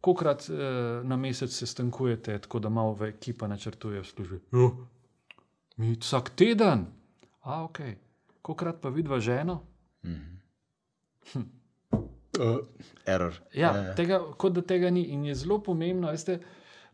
[0.00, 0.56] kolikrat uh,
[1.04, 4.40] na mesec se stankujete, tako da malo v ekipa načrtuje v službi.
[4.52, 4.70] Jo,
[5.76, 6.86] mi vsak teden,
[7.42, 7.80] a ok,
[8.42, 9.60] kolikrat pa vidva ženo.
[12.38, 12.58] Uh,
[13.06, 13.34] error.
[13.52, 13.94] Ja, ja.
[13.94, 15.08] Tega, kot da tega ni.
[15.14, 16.38] In je zelo pomembno, veste,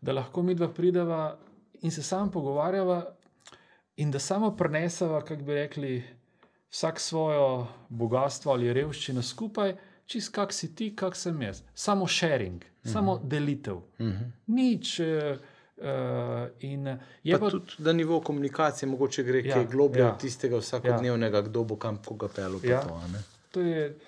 [0.01, 1.37] da lahko mi dva prideva
[1.85, 3.03] in se samo pogovarjava,
[3.97, 6.05] in da samo preneseva, kako bi rekli,
[6.71, 9.77] vsak svojo bogatstvo ali revščino skupaj,
[10.07, 11.63] čist kak si ti, kak sem jaz.
[11.75, 13.83] Samo sharing, samo delitev.
[14.01, 14.33] Mhm.
[14.47, 15.37] Nič, eh,
[15.77, 16.87] Uh, in
[17.23, 20.13] je Pa pa, tudi na nivo komunikacije, mogoče gre Ja, kaj globlje ja.
[20.13, 22.65] od tistega vsakodnevnega, kdo bo kam koga pelil.
[22.65, 22.81] Ja.
[22.81, 23.01] To,
[23.51, 23.99] to, je,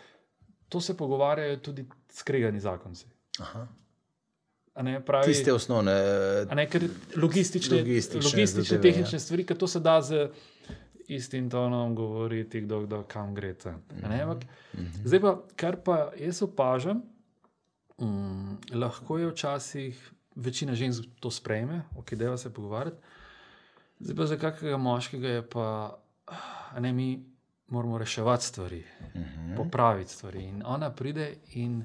[0.69, 3.07] to se pogovarjajo tudi skregani zakonci.
[4.77, 5.93] Ne, pravi, Tiste osnovne.
[6.49, 6.85] Ne, ker
[7.17, 9.21] logistične, Logistične logistične zadeve, tehnične ja.
[9.21, 10.29] stvari, ki to se da z
[11.09, 13.55] istim tonom govoriti, kdo, kdo kam gre.
[13.55, 13.75] ta.
[13.97, 14.45] A Ne, ampak,
[14.75, 15.03] Mhm.
[15.05, 17.03] zdaj pa, kar pa jaz opažam,
[17.97, 19.99] um, lahko je včasih
[20.37, 22.97] večina žensk to sprejme, ok, deva se pogovarjati.
[24.01, 25.99] Zdaj pa za kakega moškega je pa,
[26.79, 27.25] ne mi
[27.69, 29.57] moramo reševati stvari, Mhm.
[29.57, 30.43] popraviti stvari.
[30.43, 31.85] In ona pride in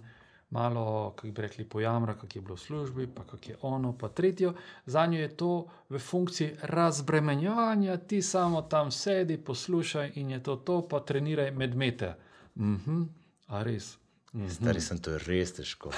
[0.50, 4.10] malo, kako bi rekli, pojamra, kako je bilo v službi, pa kako je ono, pa
[4.10, 4.54] tretjo.
[4.86, 5.52] Za njo je to
[5.90, 12.16] v funkciji razbremenjevanja, ti samo tam sedi, poslušaj in je to to, pa treniraj medmete.
[12.56, 13.02] Mhm,
[13.48, 13.98] a res.
[14.34, 14.48] Mhm.
[14.50, 15.92] Stari sem, to je res težko.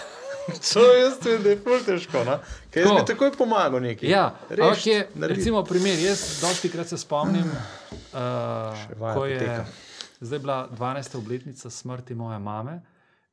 [0.73, 2.23] To je jaz, da je ful težko.
[2.25, 2.37] No?
[2.71, 3.01] Ker jaz Tako.
[3.01, 4.09] bi takoj pomagal nekaj.
[4.09, 5.99] Ja, ampak je, recimo, primer.
[5.99, 7.45] Jaz dosti krat se spomnim,
[8.13, 9.65] uh, ko je poteka.
[10.19, 11.17] zdaj bila 12.
[11.17, 12.81] obletnica smrti moje mame.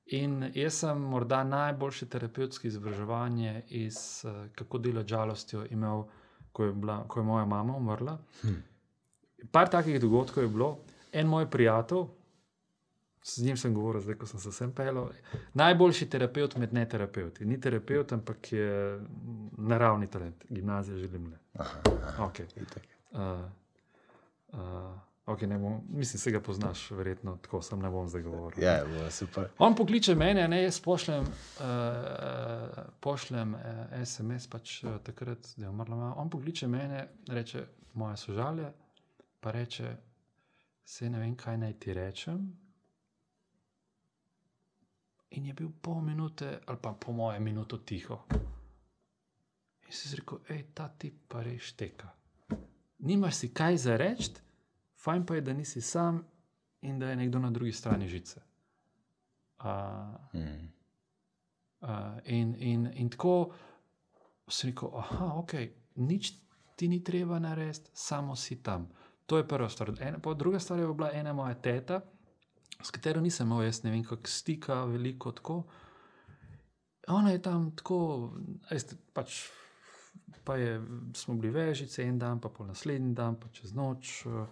[0.06, 6.04] In jaz sem morda najboljše terapevtsko izobraževanje iz uh, kako delati žalostjo imel,
[6.52, 8.18] ko je, bila, ko je moja mama umrla.
[8.42, 8.58] Hm.
[9.50, 10.78] Par takih dogodkov je bilo.
[11.12, 12.06] En moj prijatelj,
[13.24, 15.08] z njim sem govoril, zdaj ko sem se sem pelil,
[15.54, 17.44] najboljši terapeut med neterapeuti.
[17.44, 19.00] Ni terapeut, ampak je
[19.58, 21.38] naravni talent, gimnazija želim le.
[22.18, 22.46] Okay.
[22.62, 22.82] Itak.
[23.12, 23.18] Uh,
[24.48, 24.58] uh,
[25.26, 28.64] okay, ne bom, mislim, se ga poznaš, verjetno tako sem ne bom zdaj govoril.
[28.64, 29.48] Ja, je bilo super.
[29.58, 31.66] On pokliče mene, ne jaz pošljem, uh,
[33.00, 33.60] pošljem uh,
[34.04, 36.14] SMS, pač uh, takrat, da je umrla mama.
[36.16, 38.72] On pokliče mene, reče moje sožalje,
[39.40, 39.96] pa reče,
[40.84, 42.61] se ne vem, kaj naj ti rečem.
[45.32, 48.18] In je bil pol minute, ali pa po moje minuto tiho.
[49.86, 52.12] In si rekel, hej, ta tip pa res teka.
[52.98, 54.32] Nimaš si kaj za reči,
[55.00, 56.22] fajn pa je, da nisi sam
[56.82, 58.40] in da je nekdo na drugi strani žice.
[59.62, 59.68] Uh,
[60.34, 60.72] Mm.
[61.82, 63.52] uh, in, in, in tako
[64.48, 65.54] sem rekel, aha, ok,
[65.96, 66.32] nič
[66.76, 68.88] ti ni treba narediti, samo si tam.
[69.26, 69.92] To je prva stvar.
[70.00, 72.00] Ena, druga stvar je bila ena moja teta,
[72.82, 75.62] s katero nisem imel, jaz ne vem, kako stika, veliko tako.
[77.08, 77.98] Ona je tam tako,
[78.70, 79.42] veste, pač.
[80.44, 80.80] Pa je,
[81.14, 84.24] smo bili vežice en dan, pa pol naslednji dan, pa čez noč.
[84.26, 84.46] eh.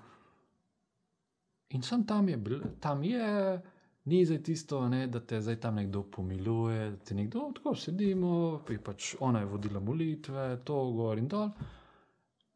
[1.70, 3.60] In sem tam je, bil, tam je,
[4.04, 8.62] ni zdaj tisto, ne, da te zdaj tam nekdo pomiluje, da ti nekdo tako sedimo,
[8.66, 11.50] pa je pač ona je vodila molitve, to gor in dol.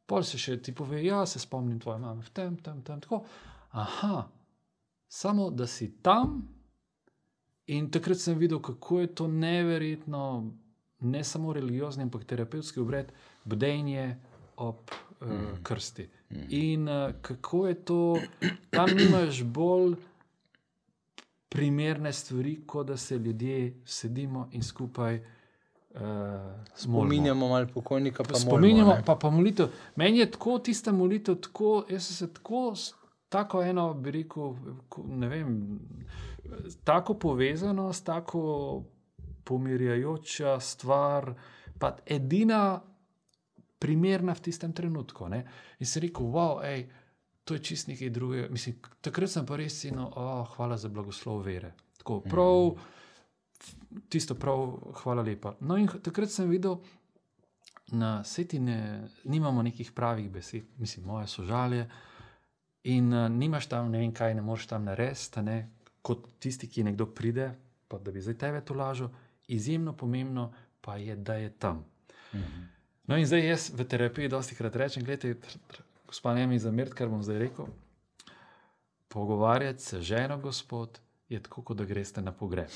[0.07, 3.23] Pol se še ti pove, ja, se spomnim tvoje mame v tem, tem, tem, tako.
[3.71, 4.25] Aha,
[5.15, 6.49] samo da si tam.
[7.67, 10.53] In takrat sem videl, kako je to neverjetno,
[11.01, 13.13] ne samo religiozni, ampak terapevtski obred,
[13.45, 14.17] bdenje
[14.57, 14.77] ob
[15.21, 15.29] uh,
[15.63, 16.09] krsti.
[16.49, 18.19] In uh, kako je to,
[18.71, 19.95] tam nimaš bolj
[21.49, 25.23] primerne stvari, kot da se ljudje sedimo in skupaj.
[25.95, 26.01] Uh,
[26.75, 29.05] Spominjamo malo pokojnika, pa Spominjamo, molimo, ne.
[29.07, 29.67] pa, pa molitev.
[29.97, 32.75] Meni je tako tista molitev, tako, jaz sem se tako,
[33.35, 34.55] tako eno, bi rekel,
[35.11, 35.53] ne vem,
[36.87, 38.43] tako povezanost, tako
[39.45, 41.35] pomirjajoča stvar,
[41.79, 42.81] pa edina
[43.79, 45.29] primerna v tistem trenutku.
[45.29, 45.45] Ne?
[45.83, 46.87] In si rekel, wow, ej,
[47.45, 48.49] to je čist nekaj drugega.
[48.55, 51.75] Mislim, takrat sem pa res sino, oh, hvala za blagoslov vere.
[51.99, 52.69] Tako prav.
[52.73, 52.93] Mm
[54.09, 55.55] tisto prav, hvala lepa.
[55.61, 56.79] No, in takrat sem videl,
[57.93, 61.89] da seti ne, nimamo nekih pravih besed, mislim, moje sožalje.
[62.85, 65.71] In uh, nimaš tam, ne vem kaj, ne moreš tam narediti, ne,
[66.05, 67.55] kot tisti, ki nekdo pride,
[67.89, 69.09] pa da bi zdaj tebe to lažil.
[69.49, 71.85] Izjemno pomembno pa je, da je tam.
[72.35, 72.63] Mhm.
[73.07, 75.37] No, in zdaj jaz v terapiji dosti krat rečem, gledajte,
[76.09, 77.67] gospod, ne mi zamerite, kar bom zdaj rekel.
[79.09, 82.73] Pogovarjati se z ženo, gospod, je tako, kot da greste na pogreb.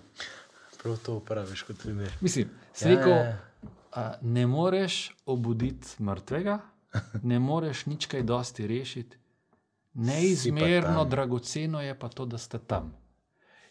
[0.82, 2.12] Prav to uporabiš kot primer.
[2.20, 2.48] Mislim,
[2.80, 3.38] Ja, rekel, ja, ja.
[3.92, 6.58] a, ne moreš obuditi mrtvega,
[7.22, 9.19] ne moreš nič kaj dosti rešiti.
[9.94, 12.92] Neizmerno dragoceno je pa to, da ste tam.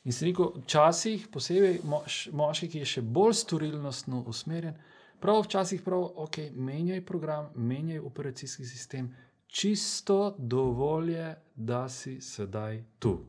[0.04, 4.78] In si rekel, včasih, posebej mož, moški, ki je še bolj storilnostno usmerjen,
[5.20, 9.10] prav včasih prav, ok, menjaj program, menjaj operacijski sistem,
[9.48, 13.20] čisto dovolj je, da si sedaj tu.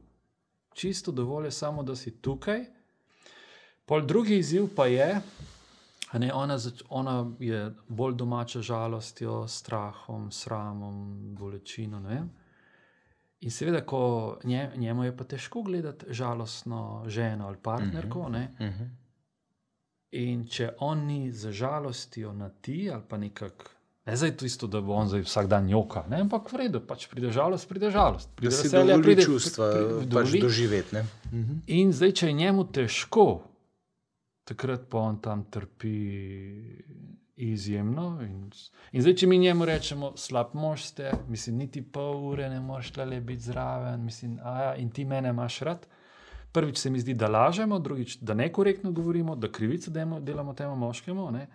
[0.75, 2.65] Čisto dovolj je samo, da si tukaj.
[3.87, 5.21] Pol drugi izziv pa je,
[6.11, 12.01] a ne, ona, ona je bolj domača žalostjo, strahom, sramom, bolečino.
[12.01, 12.31] ne vem.
[13.41, 14.01] In seveda, ko
[14.45, 18.85] nje, njemu je pa težko gledati žalostno ženo ali partnerko, ne, Mhm.
[20.13, 23.65] In če on ni za žalostjo na ti ali pa nekako.
[24.07, 26.19] Ne zdaj to isto, da bo on zdaj vsak dan joka, ne?
[26.19, 28.29] ampak v redu, pač pride žalost, pride žalost.
[28.29, 30.41] Da Pride si veselje, dovoli pride- čustva pri- pač dovoli.
[30.41, 30.95] doživeti.
[30.95, 31.05] ne.
[31.69, 33.43] In zdaj, če je njemu težko,
[34.51, 35.95] takrat pa on tam trpi
[37.37, 38.19] izjemno.
[38.23, 38.51] In,
[38.93, 42.91] in zdaj, če mi njemu rečemo, slab mož ste, mislim, niti pol ure ne moreš
[42.97, 45.87] le biti zraven, mislim, a ja, in ti mene imaš rad.
[46.53, 50.75] Prvič se mi zdi, da lažemo, drugič, da nekorektno govorimo, da krivico demo, delamo temu
[50.77, 51.31] moškemu.
[51.31, 51.47] Ne?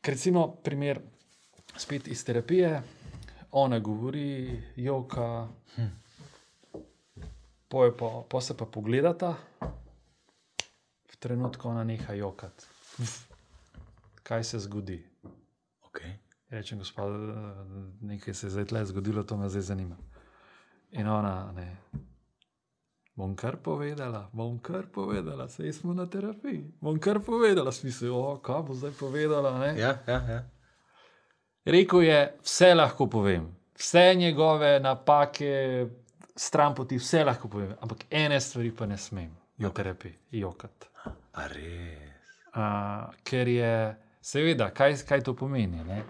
[0.00, 1.02] Ker recimo primer
[1.76, 2.80] spet iz terapije,
[3.52, 5.48] ona govori, joka,
[7.70, 9.36] Poje pa, po se pa pogledata,
[11.20, 12.64] v trenutku ona neha jokati.
[14.22, 15.04] Kaj se zgodi?
[15.84, 16.16] Okay.
[16.48, 17.12] Rečem, gospod,
[18.00, 19.96] nekaj se je zdaj tle zgodilo, to me zdaj zanima.
[20.90, 21.76] In ona, ne.
[23.14, 26.64] Bom kar povedala, bom kar povedala, sej smo na terapiji.
[26.80, 29.58] Bom kar povedala, smisel, o, kaj bo zdaj povedala.
[29.58, 29.74] Ne?
[29.76, 30.42] Ja, ja, ja.
[31.64, 35.86] Rekel je, vse lahko povem, vse njegove napake,
[36.36, 40.89] stran poti, vse lahko povem, ampak ene stvari pa ne smem, jo terapiji, jokati.
[41.34, 42.10] Res.
[42.56, 45.84] Uh, ker je, seveda, kaj, kaj to pomeni?
[45.84, 46.02] Ne?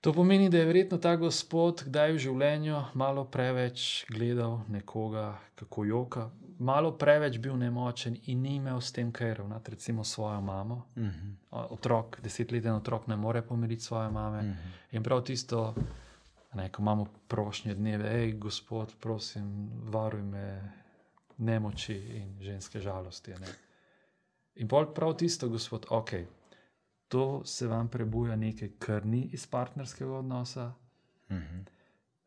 [0.00, 5.84] To pomeni, da je verjetno ta gospod kdaj v življenju malo preveč gledal nekoga, kako
[5.84, 10.86] joka, malo preveč bil nemočen in ni imel s tem kaj ravnati, recimo svojo mamo.
[10.96, 11.34] Uh -huh.
[11.50, 14.38] O- Otrok, desetleten otrok ne more pomiriti svoje mame.
[14.38, 14.48] Mhm.
[14.48, 14.96] Mm -hmm.
[14.96, 15.74] In prav tisto,
[16.54, 20.72] ne, ko imamo prošnje dneve, hej, gospod, prosim, varuj me
[21.40, 23.34] nemoči in ženske žalosti.
[23.40, 23.54] Ne.
[24.54, 26.10] In pol prav tisto, gospod, ok,
[27.08, 30.72] to se vam prebuja nekaj, kar ni iz partnerskega odnosa,
[31.30, 31.64] Uh -huh.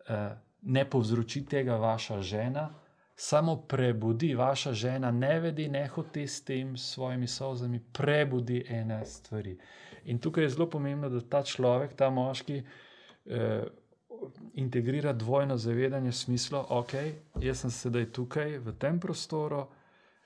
[0.09, 2.74] eh, ne povzroči tega vaša žena,
[3.16, 9.05] samo prebudi vaša žena, ne vedi, ne hoti s tem s svojimi solzami, prebudi ene
[9.05, 9.57] stvari.
[10.03, 12.64] In tukaj je zelo pomembno, da ta človek, ta moški,
[13.26, 13.64] eh,
[14.53, 16.93] integrira dvojno zavedanje v smislu, ok,
[17.41, 19.67] jaz sem sedaj tukaj v tem prostoru.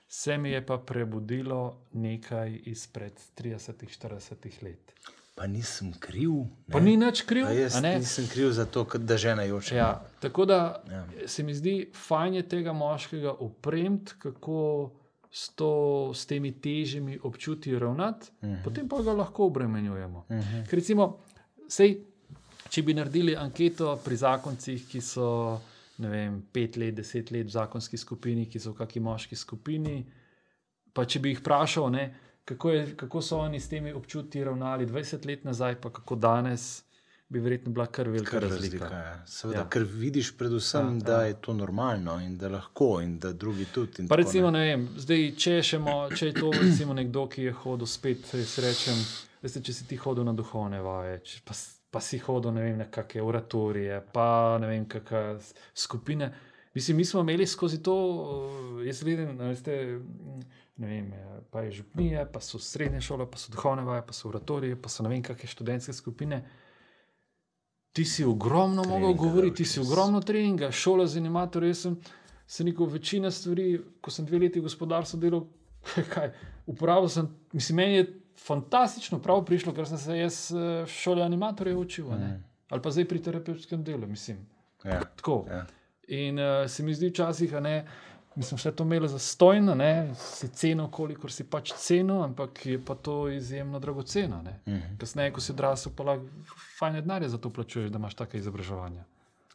[0.08, 4.92] Se mi je pa prebudilo nekaj izpred 30-40 let.
[5.34, 6.30] Pa nisem kriv.
[6.66, 6.72] Ne?
[6.72, 7.98] Pa ni nič kriv, A jaz a ne?
[7.98, 9.76] nisem kriv za to, da žena joče.
[9.76, 10.96] Ja, tako da Ja.
[11.20, 11.28] ja.
[11.28, 14.90] se mi zdi fajn je tega moškega opremiti, kako
[15.30, 18.64] s, to, s temi težjimi občutji ravnati, uh -huh.
[18.64, 20.18] potem pa ga lahko obremenjujemo.
[20.28, 20.68] Uh -huh.
[20.68, 21.18] Ker recimo,
[21.68, 21.98] sej,
[22.68, 25.28] če bi naredili anketo pri zakoncih, ki so
[25.98, 29.96] ne vem, pet let, deset let v zakonski skupini, ki so v kakšni moški skupini,
[30.92, 32.04] pa če bi jih vprašal, ne,
[32.44, 36.84] kako, je, kako so oni s temi občutji ravnali 20 let nazaj, pa kako danes,
[37.28, 38.78] bi verjetno bila kar velika Kar razlika.
[38.78, 39.22] razlika je.
[39.26, 39.62] Seveda, Ja.
[39.62, 39.68] ja.
[39.68, 43.66] Ker vidiš predvsem, Ja, ja, da je to normalno in da lahko in da drugi
[43.66, 44.06] tudi.
[44.08, 47.86] Pa recimo, ne vem, zdaj, če, mo, če je to recimo nekdo, ki je hodil
[47.86, 48.96] spet, se rečem,
[49.42, 51.58] veste, če si ti hodil na duhovne vaje, če, pa,
[51.90, 55.38] pa si hodil vem, na kakšne oratorije, pa ne vem, kakšne
[55.74, 56.32] skupine.
[56.74, 57.94] Mislim, mi smo imeli skozi to,
[58.82, 60.00] eh, jaz vidim, veste,
[60.76, 64.12] ne vem, eh, pa je župnije, pa so srednje šole, pa so duhovne vaje, pa
[64.12, 66.44] so oratorije, pa so ne vem, kakšne študentske skupine.
[67.92, 71.70] Ti si ogromno mogel Treninga govoriti, ti si ogromno treninga, šola z animatorjem.
[71.70, 71.96] Jaz sem
[72.46, 75.46] se neko večina stvari, ko sem dve leti v gospodarstvu delal,
[76.12, 76.30] kaj,
[76.66, 78.06] uporabil sem, mislim, meni je
[78.46, 82.42] fantastično prav prišlo, ker sem se jaz eh, v šoli animatorjev učil, ne?
[82.68, 84.38] ali pa zdaj pri terapevtskem delu, mislim.
[84.84, 85.00] Ja.
[85.16, 85.46] Tako.
[85.50, 85.64] Ja.
[86.08, 87.86] In uh, se mi zdi včasih, a ne,
[88.34, 92.66] mi smo vse to imeli za stojno, ne, si ceno, kolikor si pač ceno, ampak
[92.66, 94.42] je pa to izjemno dragoceno.
[94.42, 94.60] ne.
[94.66, 94.96] Mhm.
[94.98, 96.24] Kasneje, ko si odrasel, pa lahko
[96.78, 99.04] fajne denarje za to plačuješ, da imaš take izobraževanja.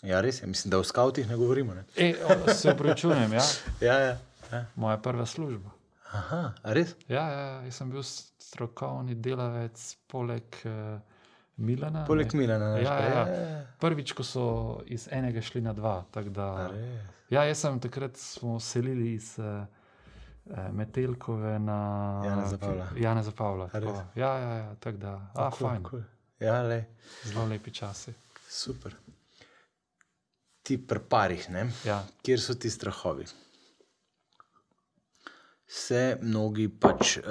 [0.04, 0.48] ja, res je.
[0.48, 1.74] Mislim, da o skavtih ne govorimo.
[1.74, 1.86] Ne?
[1.98, 3.42] E, o, se upravičujem, ja.
[3.88, 4.18] Ja, ja.
[4.52, 4.66] ja.
[4.76, 5.70] moja prva služba.
[6.14, 6.42] Aha,
[6.78, 6.94] res?
[7.10, 11.00] Ja, ja, ja, jaz sem bil strokovni delavec poleg uh,
[11.58, 12.04] Milana.
[12.06, 12.40] Poleg ne.
[12.40, 12.68] Milana.
[12.82, 13.40] Ja, pa ja, je.
[13.50, 13.62] ja.
[13.82, 14.44] Prvič, ko so
[14.94, 15.96] iz enega šli na dva.
[16.14, 16.50] Da,
[17.34, 19.64] ja, jaz sem takrat smo selili iz uh,
[20.74, 21.78] Metelkove na.
[23.00, 23.70] Jana Zapavla.
[23.74, 24.02] A res?
[24.16, 25.14] Ja, ja, ja tako da.
[25.34, 25.84] A, Cool, fajn.
[25.90, 26.04] cool.
[26.44, 26.82] Ja, le,
[27.24, 28.14] Zelo lepi časi.
[28.50, 28.94] super.
[30.64, 31.66] Ti pri parih, ne?
[31.86, 32.02] Ja.
[32.24, 33.26] kjer so ti strahovi?
[35.74, 37.24] Se mnogi pač uh,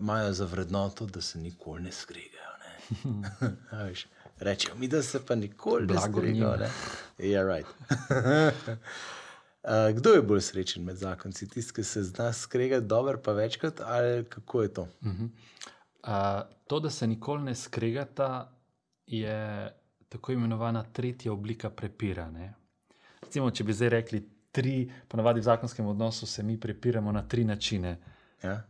[0.00, 2.52] imajo za vrednoto, da se nikoli ne skregajo.
[2.62, 3.94] Ne?
[4.38, 6.68] Rečejo mi, da se pa nikoli Blago ne skregajo.
[7.18, 7.66] Ja, right.
[9.64, 11.48] uh, kdo je bolj srečen med zakonci?
[11.48, 14.86] Tisti, ki se zna skregati dobro, pa večkrat, ali kako je to?
[15.02, 15.20] Uh,
[16.66, 18.52] to, da se nikoli ne skregata,
[19.06, 19.72] je
[20.08, 22.30] tako imenovana tretja oblika prepira.
[22.30, 22.54] Ne?
[23.22, 27.44] Recimo, če bi zdaj rekli tri, ponavadi v zakonskem odnosu se mi prepiramo na tri
[27.44, 27.96] načine.
[28.42, 28.62] Ja?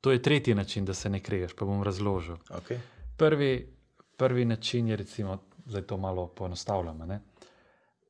[0.00, 2.36] To je tretji način, da se ne kregaš, pa bom razložil.
[2.48, 2.78] Okay.
[3.16, 3.76] Prvi,
[4.16, 7.06] prvi način je, recimo, da to malo poenostavljamo.
[7.06, 7.20] Ne?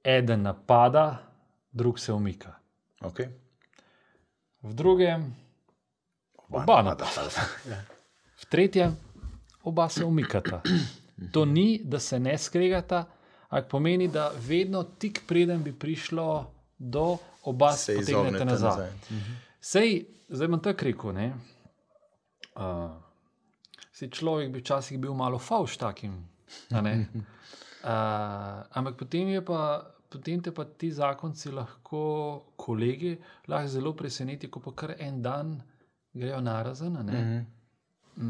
[0.04, 1.18] Eden napada,
[1.72, 2.54] drug se umika.
[3.00, 3.28] Okay.
[4.62, 5.34] V drugem,
[6.48, 7.42] oba napadata.
[8.40, 8.94] V tretjem,
[9.62, 10.62] oba se umikata.
[11.32, 13.04] To ni, da se ne skregata,
[13.48, 18.70] ampak pomeni, da vedno tik preden bi prišlo do oba se potegnete nazaj.
[18.70, 18.90] nazaj.
[19.60, 21.12] Sej, zdaj bom tako rekel.
[21.12, 21.34] Ne?
[22.56, 22.90] Uh,
[24.10, 26.24] človek bi včasih bil malo fauš takim.
[26.70, 26.80] Uh,
[28.70, 33.18] ampak potem, pa, potem te pa ti zakonci lahko, kolegi,
[33.48, 35.60] lahko zelo presenetijo, ko pa kar en dan
[36.12, 36.96] grejo na razen.
[36.96, 37.44] Uh -huh.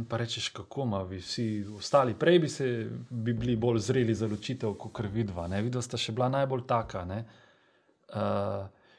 [0.08, 4.74] Pa rečeš, kako ima, vsi ostali, prej bi, se, bi bili bolj zreli za ločitev,
[4.74, 5.46] kot vidva.
[5.46, 7.02] Vidva sta še bila najbolj taka.
[7.02, 7.22] Uh,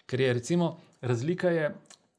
[0.05, 1.76] ker je recimo razlika, je,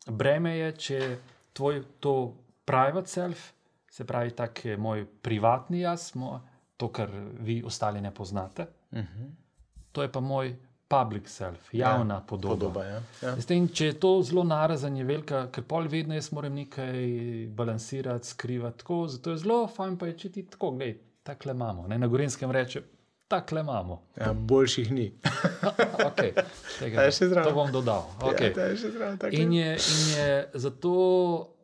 [0.06, 1.16] breme je, če
[1.52, 2.34] tvoj to
[2.64, 3.52] private self,
[3.90, 6.38] se pravi, tak je moj privatni jaz, moj,
[6.76, 7.10] to, kar
[7.40, 8.62] vi ostali ne poznate.
[8.62, 9.00] Uh Mhm.
[9.00, 9.30] -huh.
[9.92, 10.56] To je pa moj
[10.88, 12.54] public self, javna ja, podoba.
[12.54, 13.02] podoba ja.
[13.22, 13.36] Ja.
[13.36, 17.06] Tem, če je to zelo narazan, je velika, ker pol vedno jaz moram nekaj
[17.48, 18.78] balansirati, skrivati.
[18.78, 21.86] Tako, zato je zelo fajn, pa je če ti tako, gledaj, tako le imamo.
[21.86, 21.98] Ne?
[21.98, 22.82] Na Gorenskem reče,
[23.30, 24.02] tako le imamo.
[24.18, 25.08] Ja, boljših ni.
[26.08, 26.32] okay,
[26.78, 27.10] tega,
[27.44, 28.10] to bom dodal.
[28.20, 28.50] Okay.
[28.56, 30.94] Ja, je zraven, in, je, in je zato.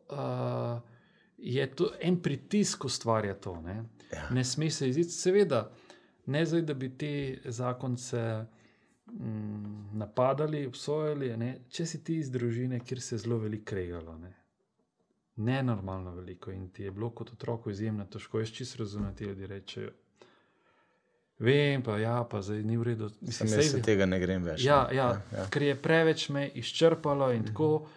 [0.09, 0.97] Uh,
[1.37, 3.61] je to en pritisk, ustvarja to.
[3.61, 4.29] Ne, ja.
[4.29, 5.71] ne sme se iziti, seveda,
[6.25, 8.45] ne zdaj, da bi te zakonce
[9.05, 11.37] mm, napadali, obsojali.
[11.37, 14.17] Ne, če si ti iz družine, kjer se je zelo veliko kregalo.
[14.17, 14.33] Ne.
[15.35, 18.39] Nenormalno veliko in ti je bilo kot otroku izjemno težko.
[18.39, 19.91] Jaz čisto razumem, ti ljudje rečejo.
[21.39, 23.09] Vem, pa, ja, pa zdaj ni v redu.
[23.21, 24.63] Mislim, da se tega ne grem več.
[24.65, 25.45] Ja, ja, ja, ja.
[25.53, 27.51] Ker je preveč me izčrpalo in mhm.
[27.51, 27.87] tako.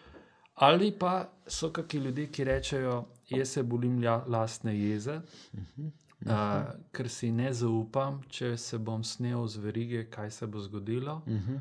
[0.60, 2.96] Ali pa so kakšni ljudje, ki rečejo,
[3.30, 5.90] jaz se bolim lastne jeze, uh -huh, uh -huh.
[6.20, 11.22] Uh, ker si ne zaupam, če se bom snel z verige, kaj se bo zgodilo.
[11.26, 11.58] Uh -huh.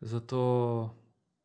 [0.00, 0.94] Zato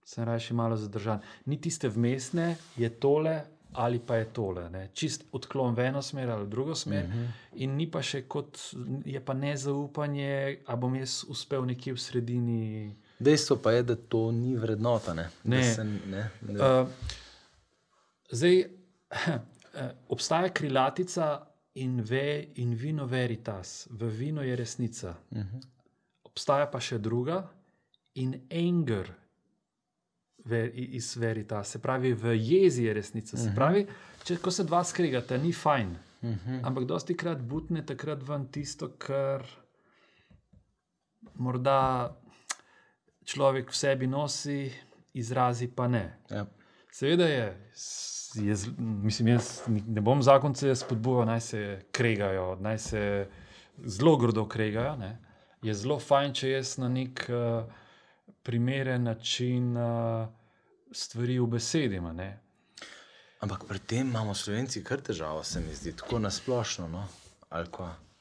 [0.04, 1.20] sem raje malo zadržan.
[1.46, 3.42] Ni tiste vmesne, je tole
[3.74, 4.70] ali pa je tole.
[4.70, 4.90] Ne?
[4.94, 7.28] Čist odklon v eno smer ali v drugo smer, uh -huh.
[7.54, 8.60] in ni pa še kot,
[9.06, 12.96] je pa nezaupanje, a bom jaz uspel nekje v sredini.
[13.20, 15.14] Dejstvo pa je, da to ni vrednota.
[15.14, 15.30] Ne?
[15.44, 15.64] Ne.
[15.74, 16.82] Se, ne, ne.
[16.82, 16.88] Uh,
[18.32, 18.66] zdaj,
[20.16, 25.16] obstaja krilatica in, ve, in vino veritas, v vino je resnica.
[25.32, 25.48] Uh Mhm.
[25.58, 25.66] -huh.
[26.24, 27.50] Obstaja pa še druga
[28.14, 29.14] in anger
[30.46, 33.38] ver, iz veritas, se pravi, v jezi je resnica.
[33.38, 33.56] Se Mhm.
[33.56, 33.88] pravi,
[34.24, 35.98] če ko se dva skregata, ni fajn.
[36.22, 36.60] Uh -huh.
[36.64, 39.46] Ampak dosti krat butne takrat ven tisto, kar
[41.36, 42.10] morda
[43.26, 44.72] človek v sebi nosi,
[45.14, 46.18] izrazi pa ne.
[46.30, 46.46] Ja.
[46.92, 47.58] Seveda je,
[48.36, 51.62] je, mislim, jaz ne bom zakonce spodbujal, naj se
[51.92, 53.28] kregajo, naj se
[53.86, 54.96] zelo grdo kregajo.
[54.96, 55.20] Ne.
[55.62, 57.64] Je zelo fajn, če jaz na nek uh,
[58.44, 60.28] primeren način uh,
[60.92, 62.06] stvari ubesedim.
[63.40, 66.88] Ampak pri tem imamo slovenci kar težavo, se mi zdi, tako nasplošno.
[66.88, 67.06] No?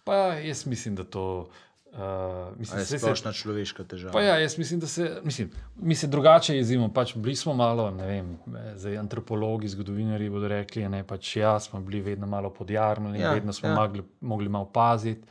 [0.05, 1.49] Pa jaz mislim, da to.
[1.89, 4.23] Uh, mislim, je splošna se, človeška težava.
[4.23, 6.93] Ja, jaz mislim, da se, mislim, mi se drugače jezimo.
[6.93, 8.37] Pač bili smo malo, ne vem,
[8.77, 13.53] zdaj antropologi, zgodovinari bodo rekli, da pač ja, smo bili vedno malo podjarmljeni, ja, vedno
[13.53, 13.75] smo ja.
[13.75, 15.23] mogli, mogli malo paziti.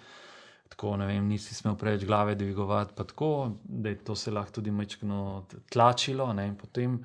[0.77, 4.59] Tako, ne vem, nisi smel preveč glave dvigovati, pa tako, da je to se lahko
[4.59, 6.29] tudi mečkano tlačilo.
[6.37, 6.99] Ne, potem,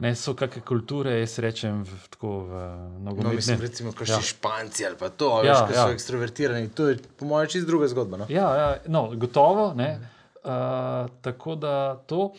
[0.00, 2.60] Ne, so kakšne kulture, jaz rečem, v, tako v
[3.04, 3.28] nogometu.
[3.28, 4.16] No, mislim, recimo, kot ja.
[4.24, 5.82] Španci ali pa to, ja, veš, ja.
[5.84, 6.70] so ekstrovertirani.
[6.72, 8.22] To je, po mojem, čisto druga zgodba.
[8.24, 8.26] No?
[8.32, 9.74] Ja, ja no, gotovo.
[9.76, 11.74] Uh, tako da
[12.08, 12.32] to,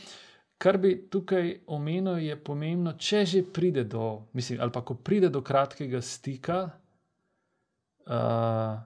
[0.57, 5.29] kar bi tukaj omenil, je pomembno, če že pride do, mislim, ali pa ko pride
[5.29, 6.57] do kratkega stika,
[8.09, 8.81] uh,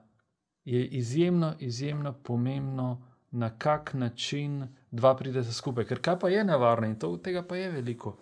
[0.68, 5.84] je izjemno, izjemno pomembno, na kak način dva prideta skupaj.
[5.84, 8.16] Ker kaj pa je nevarno in to, tega pa je veliko.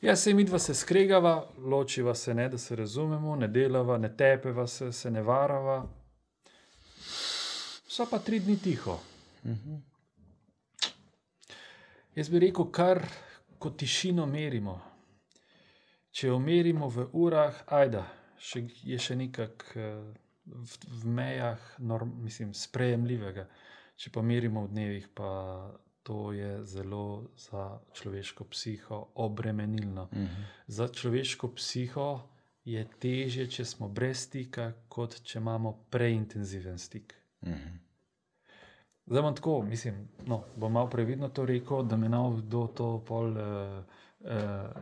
[0.00, 4.16] Ja, se mi dva se skregava, ločiva se ne, da se razumemo, ne delava, ne
[4.16, 5.86] tepeva se, se ne varava.
[7.88, 8.92] So pa tri dni tiho.
[8.92, 9.16] Uh
[9.46, 9.76] Mhm.
[12.14, 13.02] Jaz bi rekel, kar
[13.58, 14.80] ko tišino merimo.
[16.10, 18.06] Če jo merimo v urah, ajda,
[18.40, 19.66] še, je še nekak
[20.46, 23.46] v, v mejah, norm, mislim, sprejemljivega.
[23.96, 25.30] Če pa merimo v dnevih, pa
[26.06, 30.02] to je zelo za človeško psiho obremenilno.
[30.12, 30.44] Uh -huh.
[30.66, 32.28] Za človeško psiho
[32.64, 37.14] je težje, če smo brez stika, kot če imamo preintenziven stik.
[37.40, 37.78] Uh -huh.
[39.06, 43.04] Zdaj bom tako, mislim, no, bom malo previdno to rekel, da me nov kdo to
[43.06, 43.84] pol uh,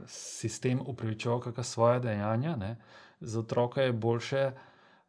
[0.07, 2.57] sistem upravičeval kakšna svoje dejanja.
[2.57, 2.77] Ne.
[3.21, 4.53] Za otroka je boljše,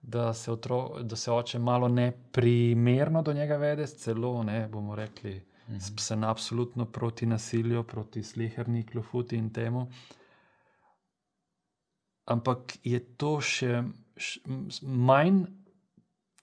[0.08, 5.41] da se, otro, da se oče malo neprimerno do njega vede, celo ne bomo rekli,
[5.68, 5.78] mhm.
[5.80, 9.88] sem absolutno proti nasilju, proti sleherni klofuti in temu.
[12.26, 13.84] Ampak je to še,
[14.18, 14.39] še
[14.82, 15.45] manj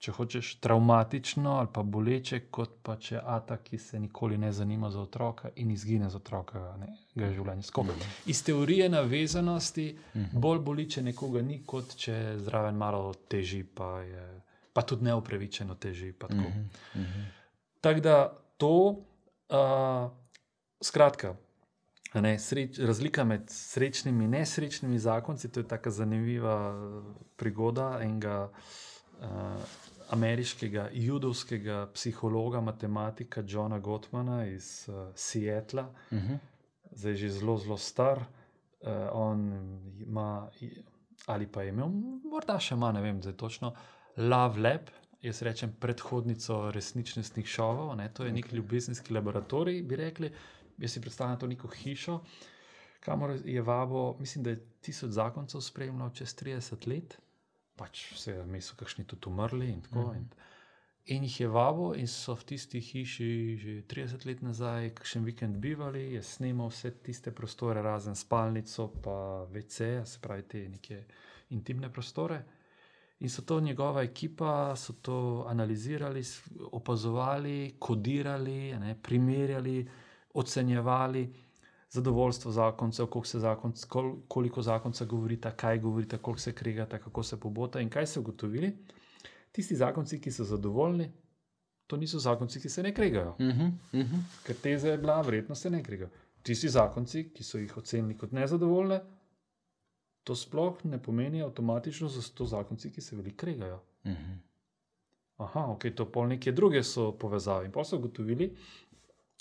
[0.03, 4.89] če hočeš, traumatično ali pa boleče, kot pa če Ata, ki se nikoli ne zanima
[4.91, 6.63] za otroka in izgine z otroka
[7.15, 7.63] življenja.
[7.63, 7.95] Skoro.
[7.95, 8.09] Mhm.
[8.33, 9.85] Iz teorije navezanosti
[10.15, 10.41] mhm.
[10.43, 14.25] bolj boli, če nekoga ni, kot če zraven malo teži, pa, je,
[14.75, 16.11] pa tudi neupravičeno teži.
[16.11, 16.67] Mhm.
[17.83, 18.17] Tako da
[18.59, 18.75] to,
[19.55, 20.11] uh,
[20.83, 21.35] skratka.
[22.13, 26.57] Ne, sreč, razlika med srečnimi in nesrečnimi zakonci je tako zanimiva
[27.41, 29.81] prigoda enega uh,
[30.13, 36.33] ameriškega judovskega psihologa, matematika Johna Gottmana iz uh, Seattla, uh mhm.
[36.33, 36.37] -huh.
[36.91, 38.19] zdaj že zelo, zelo star.
[38.19, 39.39] Uh, on
[39.99, 40.49] ima,
[41.25, 41.87] ali pa je imel,
[42.23, 43.73] morda še ima, ne vem, zdaj točno,
[44.17, 44.91] Love Lab.
[45.21, 48.09] Jaz rečem predhodnico resničnostnih šovov, ne?
[48.13, 48.35] to je okay.
[48.35, 50.31] nek ljubezenski laboratorij, bi rekli.
[50.77, 52.19] Jaz si predstavljam to neko hišo,
[52.99, 57.17] kamor je vabo, mislim, da je tisoč zakoncev spremljal čez 30 let
[57.75, 59.69] pač vse, mi so kakšni tudi umrli.
[59.73, 60.15] In, tako, mm.
[60.17, 60.27] in,
[61.15, 65.59] in jih je vabo, in so v tisti hiši že 30 let nazaj, kakšen vikend
[65.63, 71.05] bivali, je snimal vse tiste prostore, razen spalnico, pa VC, se pravi te neke
[71.49, 72.43] intimne prostore.
[73.23, 76.23] In so to njegova ekipa, so to analizirali,
[76.71, 79.77] opazovali, kodirali, ne, primerjali,
[80.33, 81.42] ocenjevali
[81.93, 87.23] zadovoljstvo zakoncev, koliko, se zakonc, kol, koliko zakonca govorita, kaj govorita, koliko se kregata, kako
[87.23, 88.71] se pobota in kaj so ugotovili.
[89.51, 91.11] Tisti zakonci, ki so zadovoljni,
[91.87, 93.29] to niso zakonci, ki se ne kregajo.
[93.29, 94.23] Uh -huh, uh -huh.
[94.43, 96.09] Ker teza je bila, verjetno se ne kregajo.
[96.43, 99.01] Tisti zakonci, ki so jih ocenili kot nezadovoljne,
[100.23, 103.79] to sploh ne pomeni avtomatično, da so to zakonci, ki se veliko kregajo.
[104.03, 104.37] Uh -huh.
[105.37, 107.65] Aha, ok, to pol neke druge so povezave.
[107.65, 108.55] In pa so ugotovili,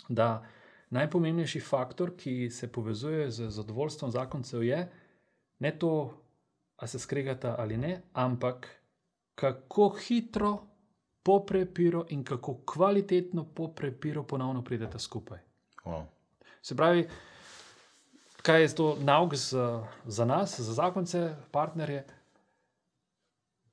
[0.08, 0.46] da
[0.92, 4.82] najpomembnejši faktor, ki se povezuje z zadovoljstvom zakoncev, je
[5.58, 6.14] ne to,
[6.76, 8.68] ali se skregata ali ne, ampak
[9.34, 10.58] kako hitro
[11.22, 15.38] po prepiru in kako kvalitetno po prepiru ponovno pridete skupaj.
[15.84, 16.04] Wow.
[16.62, 17.08] Se pravi,
[18.42, 22.06] kaj je to nauk za, za nas, za zakonce, partnerje?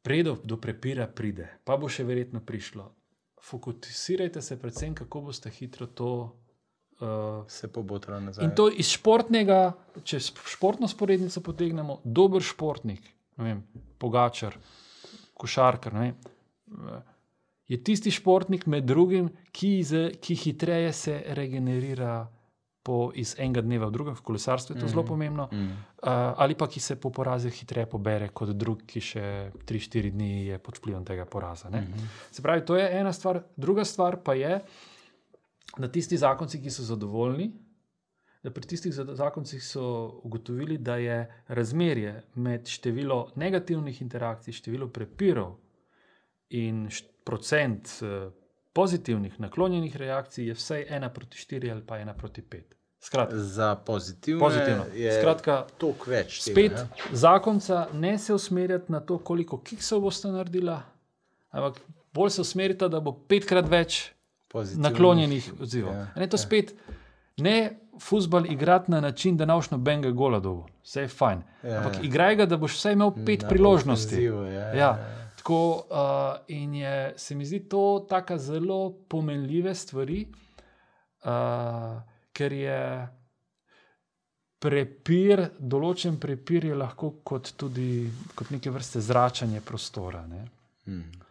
[0.01, 2.93] Predo do prepira pride, pa bo še verjetno prišlo.
[3.41, 6.39] Fokusirajte se predvsem, kako boste hitro to
[6.99, 8.45] uh, se pobotila nazaj.
[8.45, 9.73] In to iz športnega,
[10.03, 13.03] če športno sporednico potegnemo, dober športnik,
[13.39, 13.61] vem,
[13.99, 14.57] pogačar,
[15.39, 15.95] košarkar.
[17.69, 22.23] Je tisti športnik, med drugim, ki, z, ki hitreje se regenerira
[22.83, 24.91] po, iz enega dneva v drugem, v kolesarstvu je to mm.
[24.93, 25.65] zelo pomembno, mm.
[26.01, 29.25] uh, ali pa ki se po porazu hitreje pobere kot drug, ki še
[29.67, 31.69] 3-4 dni je pod vplivom tega poraza.
[31.69, 32.07] Mm -hmm.
[32.31, 34.88] Se pravi, to je ena stvar, druga stvar pa je, uh,
[35.77, 37.51] da tisti zakonci, ki so zadovoljni,
[38.43, 39.83] da pri tistih zakoncih so
[40.23, 45.57] ugotovili, da je razmerje med število negativnih interakcij, število prepirov
[46.49, 46.87] in
[47.23, 48.31] procent eh,
[48.73, 52.75] pozitivnih naklonjenih reakcij, je vsaj ena proti štiri ali pa ena proti pet.
[52.99, 54.39] Skratka, za pozitivno.
[54.93, 56.41] je Skratka, toliko več.
[56.43, 57.17] Spet tega, ne?
[57.17, 60.81] zakonca ne se usmerjati na to, koliko kiksov boste naredila,
[61.49, 61.79] ampak
[62.13, 64.01] bolj se usmerite, da bo petkrat več
[64.53, 65.93] naklonjenih odzivov.
[65.93, 66.41] Ja, ne, to ja.
[66.41, 66.73] spet
[67.37, 71.41] ne futbol igrati na način, da naučno benga gola dolgo, vse je fajn.
[71.63, 72.01] Ja, Ampak ja.
[72.03, 74.15] igraj ga, da boš vsaj imel pet na priložnosti.
[74.15, 75.15] Ofenzivu, ja, ja, ja.
[75.37, 80.25] Tako, uh, in je, se mi zdi to tako zelo pomenljive stvari,
[81.23, 82.01] uh,
[82.33, 82.81] ker je
[84.59, 90.25] prepir, določen prepir je lahko kot tudi kot neke vrste zračanje prostora.
[90.27, 90.45] Ne?
[90.85, 91.28] Hmm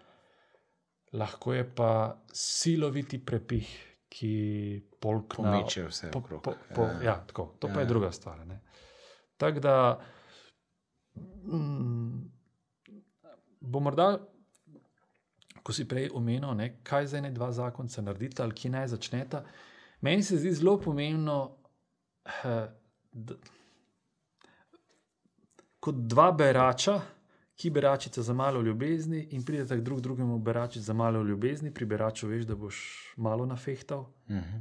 [1.13, 1.91] lahko je pa
[2.33, 3.69] siloviti prepih,
[4.09, 4.33] ki
[5.01, 6.11] polkne vse vse.
[6.13, 7.03] Po, po, po, ja.
[7.03, 7.75] Ja, tako, to ja.
[7.75, 7.89] pa je ja.
[7.89, 8.41] druga stvar.
[9.37, 10.01] Tako da
[11.47, 12.31] mm,
[13.61, 14.19] bo morda,
[15.63, 19.45] ko si prej omenil, ne, kaj za ene dva zakonca narediti ali ki naj začneta.
[20.01, 21.39] Meni se zdi zelo pomembno,
[22.45, 22.67] eh,
[23.13, 23.35] da,
[25.81, 27.01] kot dva berača
[27.59, 31.87] ki beračica za malo ljubezni in pridete k drug drugemu beračici za malo ljubezni, pri
[31.87, 32.77] beraču veš, da boš
[33.17, 34.01] malo nafehtal.
[34.01, 34.61] Uh -huh.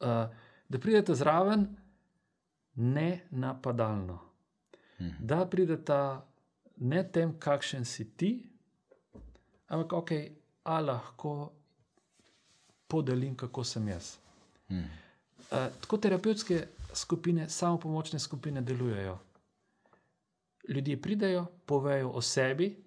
[0.00, 0.34] uh,
[0.68, 1.66] da pridete zraven,
[2.74, 4.12] ne napadalno.
[4.12, 5.10] Uh mhm.
[5.10, 5.26] -huh.
[5.26, 6.16] Da pridete
[6.76, 8.50] ne tem, kakšen si ti,
[9.66, 10.10] ampak ok,
[10.64, 11.52] a lahko
[12.86, 14.16] podelim, kako sem jaz.
[14.68, 14.84] Uh -huh.
[15.50, 19.18] uh, tako terapevtske skupine, samo pomočne skupine delujejo.
[20.68, 22.84] Ljudje pridejo, povejo o sebi,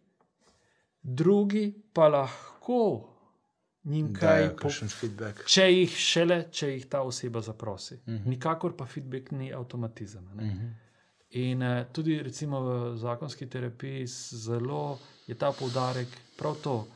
[1.02, 3.08] drugi pa lahko
[3.84, 5.46] njim kaj Dajo po, kakšen feedback.
[5.48, 7.96] če jih šele, če jih ta oseba zaprosi.
[7.96, 8.28] Uh -huh.
[8.28, 10.26] Nikakor pa feedback ni avtomatizem.
[10.26, 10.72] Uh -huh.
[11.30, 16.08] In uh, tudi recimo v zakonski terapiji zelo je ta poudarek
[16.38, 16.88] prav to,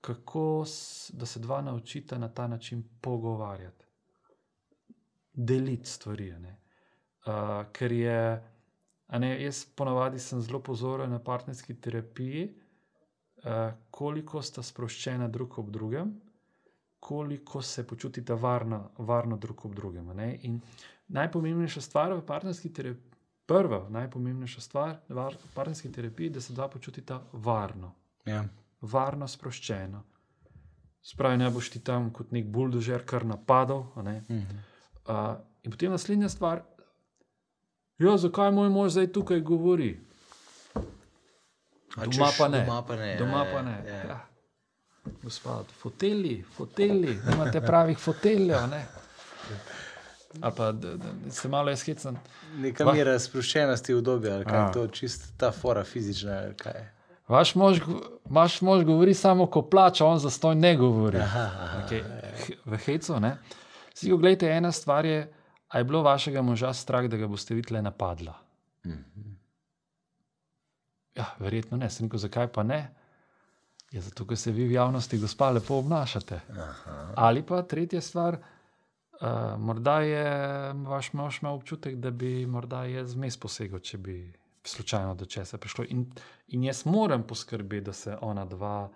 [0.00, 3.84] kako s, da se dva naučita na ta način pogovarjati,
[5.32, 6.32] deliti stvari.
[6.32, 6.60] ne.
[7.26, 8.53] Uh, ker je,
[9.08, 12.54] ne, jaz ponavadi sem zelo pozoren na partnerski terapiji,
[13.36, 13.42] uh,
[13.90, 16.20] koliko sta sproščena drug ob drugem,
[17.00, 20.06] koliko se počutite varno, varno drug ob drugem.
[21.08, 23.10] najpomembnejša stvar v partnerski terapiji,
[23.46, 27.92] prva najpomembnejša stvar v var- partnerski terapiji, da se dva počutita varno,
[28.24, 28.44] Ja.
[28.80, 30.02] varno sproščeno.
[31.02, 33.84] Spravi, ne boš ti tam kot nek buldožer kar napadal.
[33.96, 34.24] ne.
[34.30, 34.56] Mhm.
[35.06, 35.14] Uh,
[35.62, 36.62] in potem naslednja stvar,
[37.98, 40.00] ja, zakaj moj mož zdaj tukaj govori?
[41.96, 42.64] A Doma češ, pa ne.
[42.64, 43.16] Doma pa ne.
[43.18, 43.76] Doma ja, pa ja, ne.
[43.88, 43.96] ja.
[44.08, 44.20] Ja.
[45.22, 48.56] Gospod, foteli, foteli, nimate pravih foteljev.
[50.42, 52.16] Ali pa da, da se malo izhecam.
[52.56, 54.66] Neka Va- mera sproščenosti v dobi, ali kaj A.
[54.66, 56.90] je to, čist ta fora fizična, ali kaj je.
[57.28, 57.80] Vaš mož,
[58.24, 61.18] vaš mož govori samo, ko plača, on zastoj ne govori.
[61.18, 61.82] Aha, aha.
[61.86, 62.02] Okay.
[62.64, 63.20] V hecu.
[63.20, 63.36] ne.
[63.94, 65.32] Si oglejte, ena stvar je,
[65.68, 68.34] a je bilo vašega moža strah, da ga boste videli napadla.
[71.14, 72.80] Ja, verjetno ne, sem rekel, zakaj pa ne.
[73.94, 76.40] Je zato, ker se vi v javnosti, gospa, lepo obnašate.
[76.50, 76.96] Aha.
[77.16, 80.24] Ali pa tretja stvar, uh, morda je
[80.86, 84.16] vaš mož imel občutek, da bi morda jaz zmes posegel, če bi
[84.66, 85.84] slučajno do česa prišlo.
[85.94, 86.08] In,
[86.48, 88.88] in jaz moram poskrbeti, da se ona dva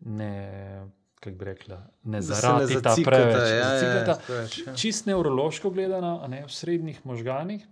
[0.00, 0.90] ne,
[1.24, 3.36] kako bi rekla, ne Da se ne zaratita zacikata, preveč.
[3.40, 4.18] ja, ja, Zacikata.
[4.26, 4.74] preveč, ja.
[4.76, 7.64] Čist nevrološko gledano, ne v srednjih možganih,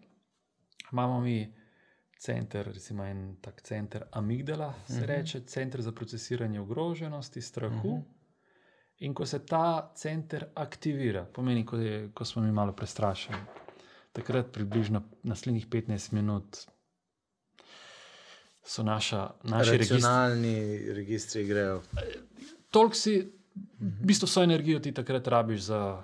[0.93, 1.53] imamo mi
[2.19, 5.03] center, recimo en tak center amigdala, se uh Mhm.
[5.03, 5.07] -huh.
[5.09, 7.89] reče, center za procesiranje ogroženosti, strahu.
[7.89, 8.03] Uh -huh.
[8.99, 13.39] In ko se ta center aktivira, pomeni, ko, je, ko smo mi malo prestrašeni,
[14.13, 16.57] takrat približno naslednjih 15 minut
[18.65, 19.97] so naša, naši registri.
[19.97, 20.57] Racionalni
[20.89, 21.83] registri grejo.
[22.71, 26.03] Toliko si, v bistvu so energijo ti takrat rabiš, za,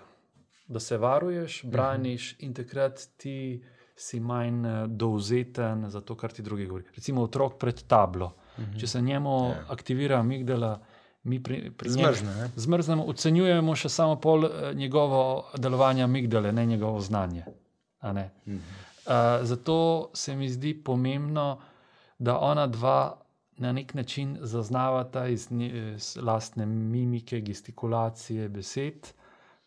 [0.68, 3.62] da se varuješ, braniš in takrat ti
[3.96, 6.84] si manj eh, dovzeten za to, kar ti drugi govori.
[6.96, 8.34] Recimo otrok pred tablo.
[8.78, 10.80] Če se njemu aktivira amigdala,
[11.22, 17.00] mi pri, pri Zmrzne, zmrznemo, ocenjujemo še samo pol eh, njegovo delovanje amigdale, ne njegovo
[17.00, 17.44] znanje.
[18.02, 18.30] Ne?
[18.46, 21.58] Uh, zato se mi zdi pomembno,
[22.18, 23.20] da ona dva
[23.58, 29.12] na nek način zaznavata iz, nje- iz lastne mimike, gestikulacije, besed,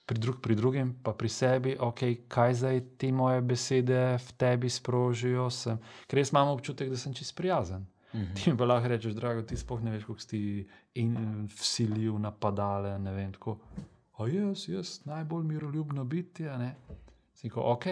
[0.05, 4.69] pri, drug, pri drugem pa pri sebi, okay, kaj zdaj te moje besede v tebi
[4.69, 5.49] sprožijo.
[5.49, 7.85] Sem, ker jaz imam občutek, da sem čist prijazen.
[8.13, 8.33] Mhm.
[8.35, 10.67] Ti mi pa lahko rečeš, drago, ti sploh ne veš, kako si
[10.99, 11.15] in
[11.47, 12.97] vsilil, napadale.
[12.99, 13.59] Ne vem, tako.
[14.19, 16.47] A jaz, jaz, najbolj miroljubno biti.
[16.47, 16.75] a ne."
[17.33, 17.85] Sem rekel, ok.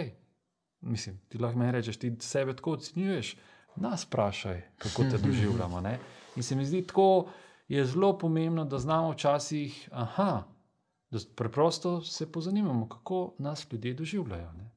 [0.81, 3.35] Mislim, ti lahko meni rečeš, ti sebe tako ocenjuješ.
[3.75, 5.81] Nas vprašaj, kako te doživljamo.
[5.81, 5.99] Ne?
[6.35, 7.29] In se mi zdi tako,
[7.67, 10.43] je zelo pomembno, da znamo včasih, aha,
[11.11, 14.51] da preprosto se pozanimamo, kako nas ljudje doživljajo.
[14.53, 14.69] Ne?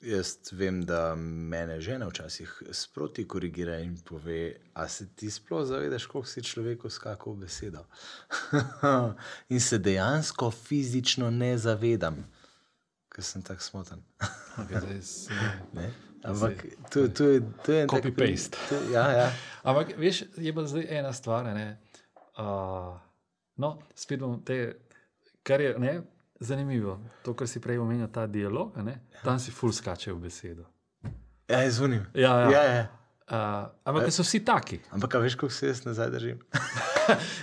[0.00, 4.40] Jaz vem, da mene žena včasih sproti korigira in pove,
[4.74, 7.84] a se ti sploh zavedaš, koliko si človeku skakal besedo.
[9.48, 12.16] in se dejansko fizično ne zavedam,
[13.08, 14.02] ker sem tako smoten.
[14.58, 15.28] Okay, zdaj s-
[15.72, 15.92] Ne?
[16.24, 16.54] Ampak
[16.90, 18.56] to, to je, to je en tak Copy-paste.
[18.56, 19.28] pri- to- Ja, ja.
[19.62, 21.44] Ampak, veš, je pa zdaj ena stvar.
[21.44, 21.78] Ne?
[22.38, 22.94] Uh,
[23.56, 24.76] no, spet bom te,
[25.42, 26.02] kar je ne,
[26.40, 26.98] zanimivo.
[27.22, 30.64] To, kar si prej omenil, ta dialog, ne, tam si ful skače v besedo.
[31.48, 32.06] ja izvunim.
[32.14, 32.50] Ja, ja.
[32.50, 32.84] Ja, ja.
[33.26, 34.78] Uh, ampak so vsi taki.
[34.90, 36.38] Ampak veš, koliko se jaz nazaj držim?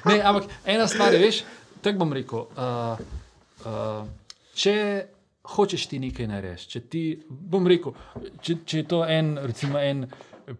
[0.05, 1.43] Ne, ampak ena stvar je, veš,
[1.81, 2.47] tako bom rekel.
[2.51, 2.99] Uh,
[3.63, 4.03] uh,
[4.53, 5.07] če
[5.43, 7.95] hočeš ti nekaj narediti, če ti, bom rekel,
[8.41, 10.05] če, če je to en, recimo, en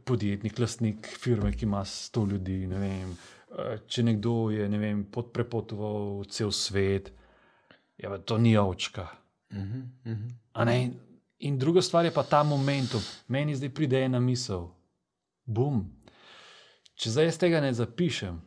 [0.04, 3.16] podjetnik, lastnik firme, ki ima sto ljudi, ne vem,
[3.56, 7.12] uh, če nekdo je ne vem, pot- prepotoval cel svet,
[7.98, 9.08] ja, to ni ovčka.
[10.54, 10.78] A ne?
[11.40, 13.02] In druga stvar je pa ta momentum.
[13.28, 14.70] Meni zdaj pride ena misel,
[15.46, 15.84] bum.
[16.96, 18.40] Če zdaj jaz tega ne zapišem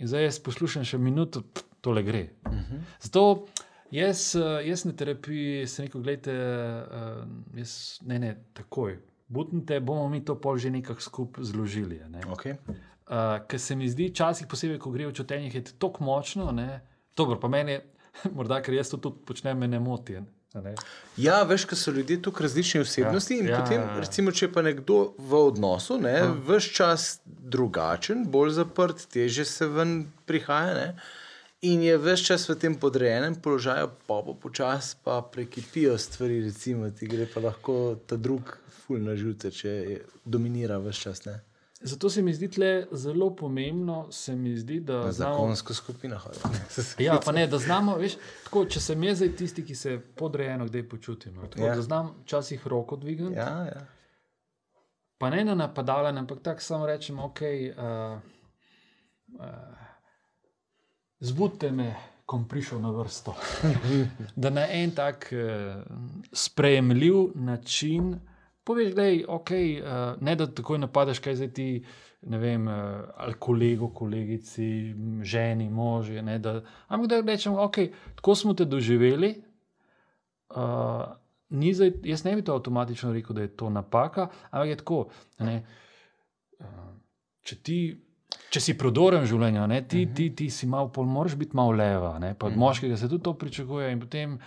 [0.00, 1.42] in zdaj jaz poslušam še minuto,
[1.80, 2.28] tole gre.
[2.46, 2.80] Uh -huh.
[3.00, 3.46] Zato
[3.90, 7.22] jaz, eh, jaz na terapiji sem rekel, gledajte, uh,
[7.58, 8.98] jaz, ne, ne, takoj.
[9.30, 12.00] Butnite, bomo mi to pol že nekako skupaj zložili.
[12.10, 12.22] Ne?
[12.34, 12.56] Okay.
[13.10, 16.50] Uh, ker se mi zdi, včasih, posebej, ko gre v čutenjih, je to tako močno.
[16.52, 16.80] Ne?
[17.16, 17.78] Dobro, pa meni,
[18.36, 20.18] morda ker jaz to tudi počnem, me ne moti.
[20.54, 20.74] ne.
[21.16, 23.34] Ja, veš, ker so ljudje tukaj različne osebnosti.
[23.34, 24.00] Ja, in ja, ja, potem, ja, ja.
[24.02, 26.34] recimo, če pa nekdo v odnosu, ne, ja.
[26.48, 30.74] vse čas drugačen, bolj zaprt, teže se ven prihaja.
[30.74, 30.88] Ne,
[31.62, 36.90] in je vse čas v tem podrejenem položaju, pa po počasi pa prekipijo stvari, recimo,
[36.90, 38.56] ti gre pa lahko ta drug
[38.86, 41.24] ful na žute, če je, dominira vse čas.
[41.24, 41.40] Ne.
[41.82, 46.18] Zato se mi zdi tle zelo pomembno, se mi zdi, da Na znamo, zakonsko skupino
[46.18, 46.42] hodijo.
[47.06, 50.66] ja, pa ne, da znamo, veš, tako, če sem jaz zdaj tisti, ki se podrejeno
[50.68, 51.74] kdaj počutim, no, tako, Ja.
[51.74, 53.48] da znam včasih roko dvigniti, ja.
[53.48, 53.86] Ja, ja.
[55.18, 58.18] pa ne na napadalen, ampak tako samo rečem, ok, uh,
[59.40, 59.79] uh,
[61.20, 61.94] zbudite me,
[62.26, 63.34] ko bom prišel na vrsto.
[64.42, 65.82] da na en tak uh,
[66.32, 68.14] sprejemljiv način
[68.64, 71.84] poveš, da je ok, uh, ne da takoj napadeš, kaj zdaj ti.
[72.22, 72.74] Ne vem, uh,
[73.16, 76.22] ali kolego, kolegici, ženi, možje.
[76.22, 77.76] Ne, da, ampak da rečemo, ok,
[78.14, 79.30] tako smo te doživeli.
[80.50, 80.56] Uh,
[81.72, 84.98] zdaj, jaz ne bi to avtomatično rekel, da je to napaka, ampak je tako.
[85.38, 85.64] Ne,
[86.60, 86.92] uh,
[87.42, 87.78] če, ti,
[88.50, 91.76] če si prodoren v življenju, ne, ti, ti, ti si malo, pol, moraš biti malo
[91.76, 92.16] leva.
[92.22, 93.92] Ne, pa od moškega se tudi to pričakuje.
[93.92, 94.38] In potem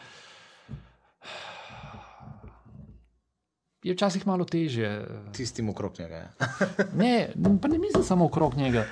[3.84, 4.92] je včasih malo težje.
[5.36, 6.16] Tistim okrog njega.
[6.16, 6.30] Ja.
[7.04, 7.32] Ne,
[7.62, 8.86] pa ne mislim samo okrog njega.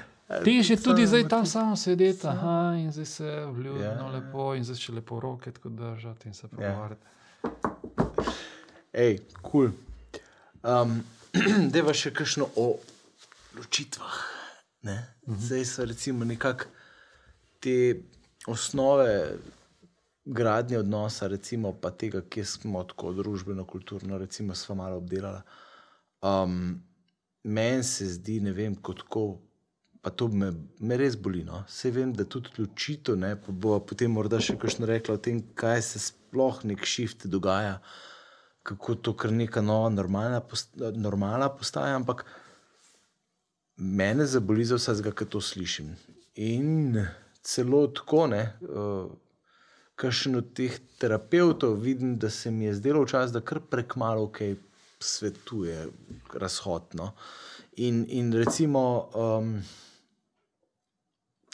[0.45, 4.07] Težje je tudi zdaj tam samo sedeti, aha, in zdaj se vljudno, Ja, ja, ja.
[4.07, 7.03] lepo, in zdaj še lepo roke tako držati in se pogovarjati.
[8.93, 9.71] Ej, kul.
[9.71, 9.71] Cool.
[10.63, 11.01] Um,
[11.73, 12.75] Deva še kakšno o
[13.57, 14.30] ločitvah.
[14.81, 14.97] Ne?
[15.27, 16.65] Zdaj so recimo nekako
[17.59, 18.01] te
[18.47, 19.37] osnove
[20.25, 25.41] gradnje odnosa, recimo pa tega, kje smo tako družbeno, kulturno, recimo sva malo obdelala.
[26.21, 26.81] Um,
[27.43, 29.39] Meni se zdi, ne vem, kot ko.
[30.01, 31.43] Pa to me, me res boli.
[31.45, 31.63] No?
[31.69, 35.39] Vse vem, da tudi ločitev, ne, pa bo potem morda še kakšno rekla o tem,
[35.57, 37.79] kaj se sploh nek shift dogaja,
[38.65, 42.25] kako to kar neka nova normalna, post, normalna postaja, ampak
[43.81, 45.95] mene zaboli za vsega, ki to slišim.
[46.35, 47.01] In
[47.43, 49.09] celo tako, ne, uh,
[49.97, 54.27] kakšen od teh terapeutov vidim, da se mi je zdelo včasih, da kar prek malo
[54.31, 54.55] kaj
[55.01, 55.87] svetuje,
[56.33, 57.11] razhodno.
[57.81, 59.55] In, in recimo, um,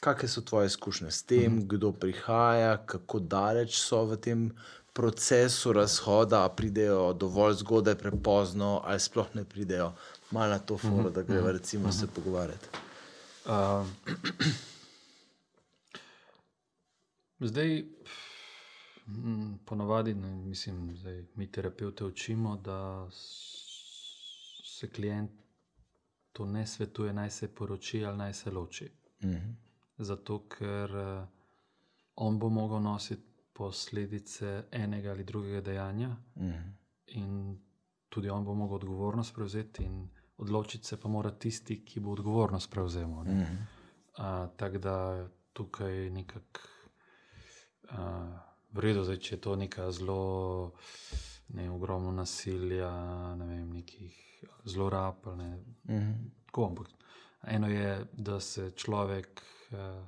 [0.03, 4.49] kakšne so tvoje izkušnje s tem, kdo prihaja, kako daleč so v tem
[4.93, 9.91] procesu razhoda, pridejo dovolj zgodaj, prepozno, ali sploh ne pridejo,
[10.32, 12.67] malo na to foro, da greva recimo se pogovarjati.
[13.45, 13.88] Uh,
[17.41, 17.84] zdaj,
[19.07, 23.07] mm, ponavadi, ne, mislim, zdaj, mi terapeuti učimo, da
[24.65, 25.32] se klient
[26.32, 28.91] to ne svetuje, naj se poroči ali naj se loči.
[29.23, 29.51] Mhm.
[29.97, 31.28] Zato, ker uh,
[32.15, 33.23] on bo mogel nositi
[33.53, 36.69] posledice enega ali drugega dejanja, Mhm.
[37.07, 37.57] in
[38.09, 42.71] tudi on bo mogel odgovornost prevzeti, in odločiti se pa mora tisti, ki bo odgovornost
[42.71, 43.09] prevzel.
[43.23, 43.33] ne.
[43.33, 43.55] Mhm.
[44.13, 44.23] Uh,
[44.55, 44.95] Tako da
[45.53, 46.59] tukaj nekako
[47.83, 47.97] uh,
[48.71, 50.71] v redu, zdaj, če je to neka zelo
[51.49, 52.91] ne, ogromno nasilja,
[53.35, 54.17] ne vem, nekih
[54.65, 55.15] zlorab.
[55.35, 56.11] Ne, Mhm.
[56.45, 56.88] tako, ampak
[57.45, 60.05] eno je, da se človek uh,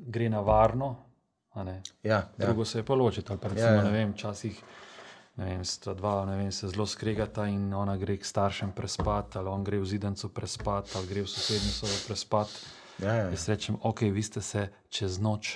[0.00, 0.96] gre na varno,
[2.02, 2.28] Ja, ja.
[2.38, 3.32] drugo se je pa ločiti.
[3.32, 3.78] Ali pa recimo, Ja, ja, ja.
[3.78, 3.84] ja.
[3.84, 4.62] ne vem, včasih.
[5.38, 9.48] Vem, sta dva, ne vem, se zelo skregata in ona gre k staršem prespati, ali
[9.48, 12.52] on gre v zidancu prespati, ali gre v sosednjo sobo prespati.
[12.98, 13.28] Ja, ja.
[13.30, 15.52] Jaz rečem, ok, vi ste se čez noč,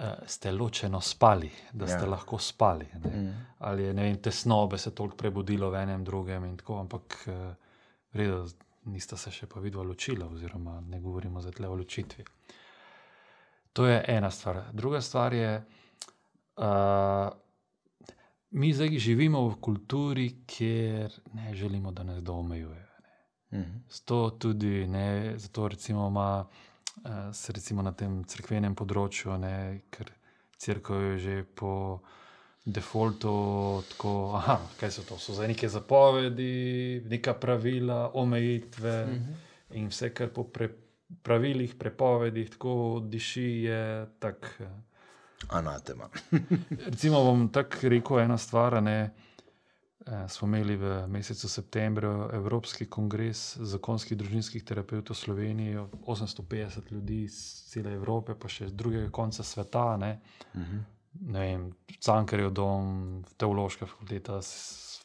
[0.00, 2.08] uh, ste ločeno spali, da ste Ja.
[2.08, 2.88] lahko spali.
[2.94, 3.10] Ne?
[3.10, 3.28] Mhm.
[3.58, 7.34] Ali je vem, tesnobe se toliko prebudilo v enem, drugem in tako, ampak uh,
[8.12, 8.46] v redu,
[8.88, 12.24] nista se še pa vidva ločila, oziroma ne govorimo zdaj tle o ločitvi.
[13.72, 14.62] To je ena stvar.
[14.72, 15.60] Druga stvar je,
[16.56, 17.28] uh,
[18.56, 22.86] mi zdaj živimo v kulturi, kjer ne želimo, da nas kdo omejuje.
[23.52, 23.78] Mhm.
[23.88, 26.46] Zato tudi ne, zato recimo ima
[27.04, 29.56] eh, se recimo na tem crkvenem področju, ne,
[29.90, 30.08] ker
[30.56, 32.00] crkva je že po
[32.66, 33.32] defaultu
[33.90, 35.18] tako, aha, kaj so to?
[35.18, 36.50] So zdaj neke zapovedi,
[37.04, 39.32] neka pravila, omejitve Mhm.
[39.70, 40.70] in vse, kar po pre,
[41.22, 42.74] pravilih, prepovedih tako
[43.04, 43.82] diši, je
[44.18, 44.66] tako.
[45.48, 46.08] Anatema.
[46.90, 48.82] Recimo bom tako rekel ena stvar.
[48.82, 49.14] Ne,
[50.06, 57.38] eh, smo imeli v mesecu septembru Evropski kongres zakonskih družinskih terapeutov Slovenije, 850 ljudi iz
[57.68, 59.96] cele Evrope, pa še z drugega konca sveta.
[59.96, 60.20] Ne,
[60.54, 60.78] Mhm.
[61.20, 64.40] ne vem, Cankarjev dom, teološka fakulteta,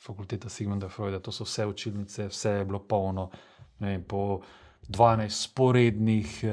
[0.01, 3.29] fakulteta Sigmunda Freuda, to so vse učilnice, vse je bilo polno.
[3.79, 4.41] Ne Vem, po
[4.91, 6.47] 12 sporednih eh,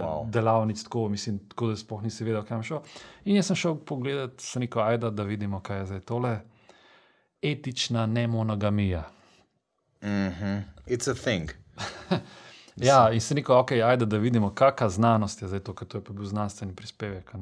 [0.00, 0.30] Wow.
[0.30, 2.80] delavnic, tako, mislim, tako da sploh nisem vedel, kam šel.
[3.24, 6.40] In jaz sem šel pogledat, se neko ajda, da vidimo, kaj je zdaj tole.
[7.42, 9.04] Etična nemonogamija.
[10.02, 10.58] Mhm.
[10.86, 11.50] It's a thing.
[12.76, 15.98] Ja, in se neko, ok, ajde, da vidimo, kakšna znanost je zdaj to, ker to
[15.98, 17.32] je pa bil znanstveni prispevek.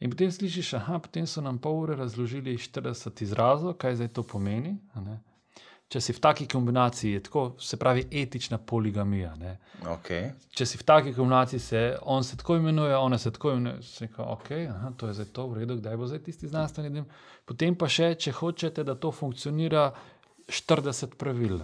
[0.00, 4.22] In potem slišiš, aha, potem so nam pol ure razložili 40 izrazov, kaj zdaj to
[4.22, 4.78] pomeni.
[4.94, 5.20] ne.
[5.94, 9.28] Če si v taki kombinaciji, je tako, se pravi etična poligamija.
[9.38, 9.52] Ne.
[9.92, 10.32] Okay.
[10.50, 13.82] Če si v taki kombinaciji, se on se tako imenuje, ona se tako imenuje.
[13.86, 16.90] Se Rekel, ok, aha, to je zdaj to, v redu, kdaj bo zdaj tisti znanstveni
[16.96, 17.06] del.
[17.46, 19.84] Potem pa še, če hočete, da to funkcionira,
[20.50, 21.62] 40 pravil.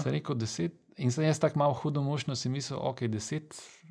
[0.00, 0.80] Se rekel 10.
[0.96, 3.42] In sem jaz tako malo hudomušno si mislil, ok, 10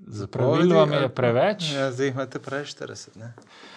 [0.07, 1.71] za pravil vam je preveč.
[1.73, 3.17] Ja, zdaj imate preveč 40.
[3.19, 3.33] Ne?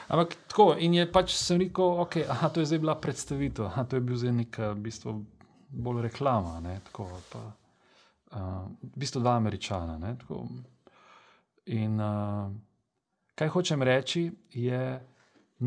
[0.08, 3.84] Ampak tako, in je pač sem rekel, ok, aha, to je zdaj bila predstavitev, aha,
[3.84, 5.16] to je bil zdaj neka, v bistvu,
[5.68, 6.60] bolj reklama.
[6.62, 7.42] Ne, tako, pa,
[8.30, 9.98] uh, v bistvu dva američana.
[9.98, 10.46] Ne, tako.
[11.66, 12.54] in uh,
[13.34, 14.82] kaj hočem reči, je,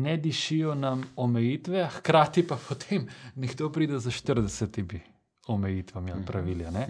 [0.00, 3.04] ne dišijo nam omejitve, hkrati pa potem
[3.36, 5.00] nekdo pride za 40
[5.46, 6.64] omejitvami ali pravili.
[6.66, 6.88] a ne.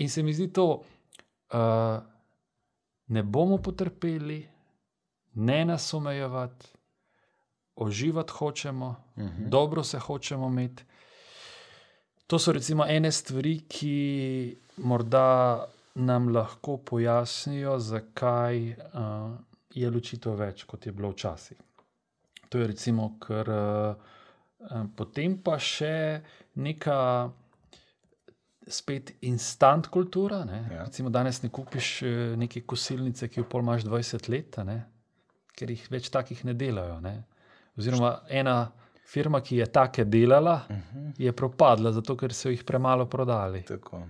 [0.00, 0.66] In se mi zdi to,
[1.52, 1.98] uh,
[3.06, 4.40] ne bomo potrpeli,
[5.34, 6.66] ne nas omejevati,
[7.76, 9.48] uživati hočemo, uh -huh.
[9.48, 10.84] dobro se hočemo imeti.
[12.26, 18.76] To so recimo ene stvari, ki morda nam lahko pojasnijo, zakaj uh,
[19.74, 21.58] je ločitev več, kot je bilo včasih.
[22.48, 23.94] To je recimo, ker uh,
[24.96, 26.22] potem pa še
[26.54, 27.30] neka
[28.70, 30.44] spet instant kultura.
[30.44, 30.62] Ne?
[30.72, 30.84] Ja.
[30.84, 34.80] Recimo danes ne kupiš eh, neke kosilnice, ki jo pol imaš 20 let, ne?
[35.56, 37.00] ker jih več takih ne delajo.
[37.04, 37.18] Ne?
[37.76, 38.70] Oziroma ena
[39.10, 41.12] firma, ki je take delala, uh -huh.
[41.18, 43.62] je propadla, zato ker so jih premalo prodali.
[43.68, 44.06] Tako.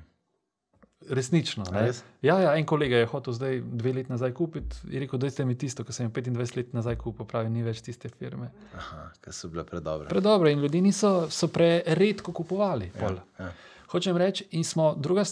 [1.08, 1.64] Resnično.
[1.72, 2.02] Res?
[2.22, 4.76] Ja, ja, en kolega je hotel zdaj dve leti nazaj kupiti.
[4.90, 7.62] Je rekel, da ste mi tisto, kar sem jim 25 let nazaj kupil, pravi, ni
[7.62, 8.50] več tiste firme.
[8.76, 10.08] Aha, ker so bile predobre.
[10.08, 12.90] Predobre in ljudi niso, so preredko kupovali.
[12.94, 13.16] ja, pol.
[13.38, 13.52] ja.
[13.90, 15.24] Hočem reči, in smo, druga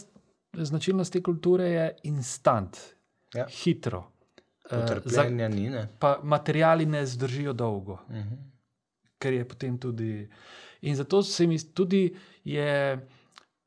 [0.52, 2.78] značilnost te kulture je instant,
[3.34, 3.46] Ja.
[3.46, 4.10] hitro.
[4.70, 5.88] Eh, za, Potrpljenja ni, ne?
[5.98, 8.38] pa materiali ne zdržijo dolgo, Uh -huh.
[9.18, 10.28] ker je potem tudi.
[10.80, 12.98] In zato se mi tudi je.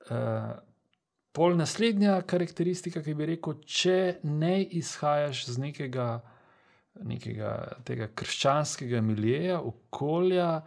[0.09, 0.15] Uh,
[1.33, 6.21] Pol naslednja karakteristika, ki bi rekel, če ne izhajaš z nekega,
[6.95, 7.51] nekega
[7.83, 10.61] tega krščanskega miljeja, okolja,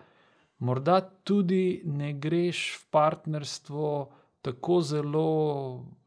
[0.59, 3.89] morda tudi ne greš v partnerstvo
[4.43, 5.29] tako zelo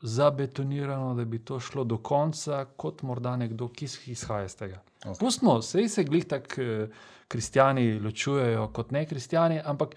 [0.02, 4.82] zabetonirano, da bi to šlo do konca, kot morda nekdo, ki izhaja iz tega.
[4.98, 5.06] Ok.
[5.06, 5.20] Okay.
[5.20, 6.88] Pustmo, sej se glih tako eh,
[7.28, 9.96] kristijani ločujejo kot ne kristijani, ampak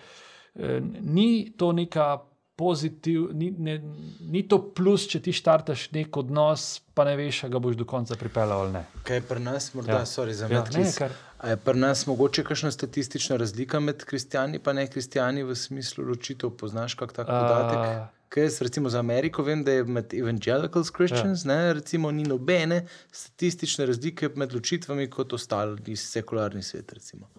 [0.54, 2.18] eh, ni to neka
[2.56, 3.78] pozitiv, ni, ne,
[4.22, 7.84] ni to plus, če ti štartaš nek odnos, pa ne veš, a ga boš do
[7.84, 8.82] konca pripeljal ali ne.
[9.02, 9.98] Kaj je pri nas, morda, Ja.
[9.98, 10.06] ja.
[10.06, 14.04] sorry za Ja, medklic, ne, kar- A je pri nas mogoče kakšna statistična razlika med
[14.04, 16.50] kristijani in ne kristijani v smislu ločitev?
[16.50, 17.78] Poznaš kak tak podatek?
[17.78, 21.48] A, Ker jaz recimo za Ameriko vem, da je med evangelicals Christians, ja.
[21.48, 26.92] ne, recimo ni nobene statistične razlike med ločitvami kot ostali sekularni svet.
[26.92, 27.30] Recimo.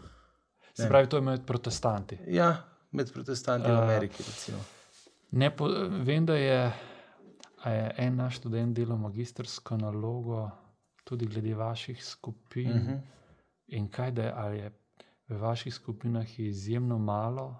[0.73, 2.17] Se pravi, to je med protestanti.
[2.27, 2.55] Ja,
[2.91, 3.83] med protestanti v A.
[3.83, 4.23] Ameriki.
[4.27, 4.57] Recimo.
[5.31, 5.69] Ne, po,
[6.03, 6.71] vem, da je,
[7.65, 10.49] je en naš študent delal magistrsko nalogo
[11.03, 12.71] tudi glede vaših skupin.
[12.71, 12.89] Uh Mhm.
[12.91, 13.20] -huh.
[13.71, 14.71] In kaj da je, ali je
[15.27, 17.55] v vaših skupinah je izjemno malo.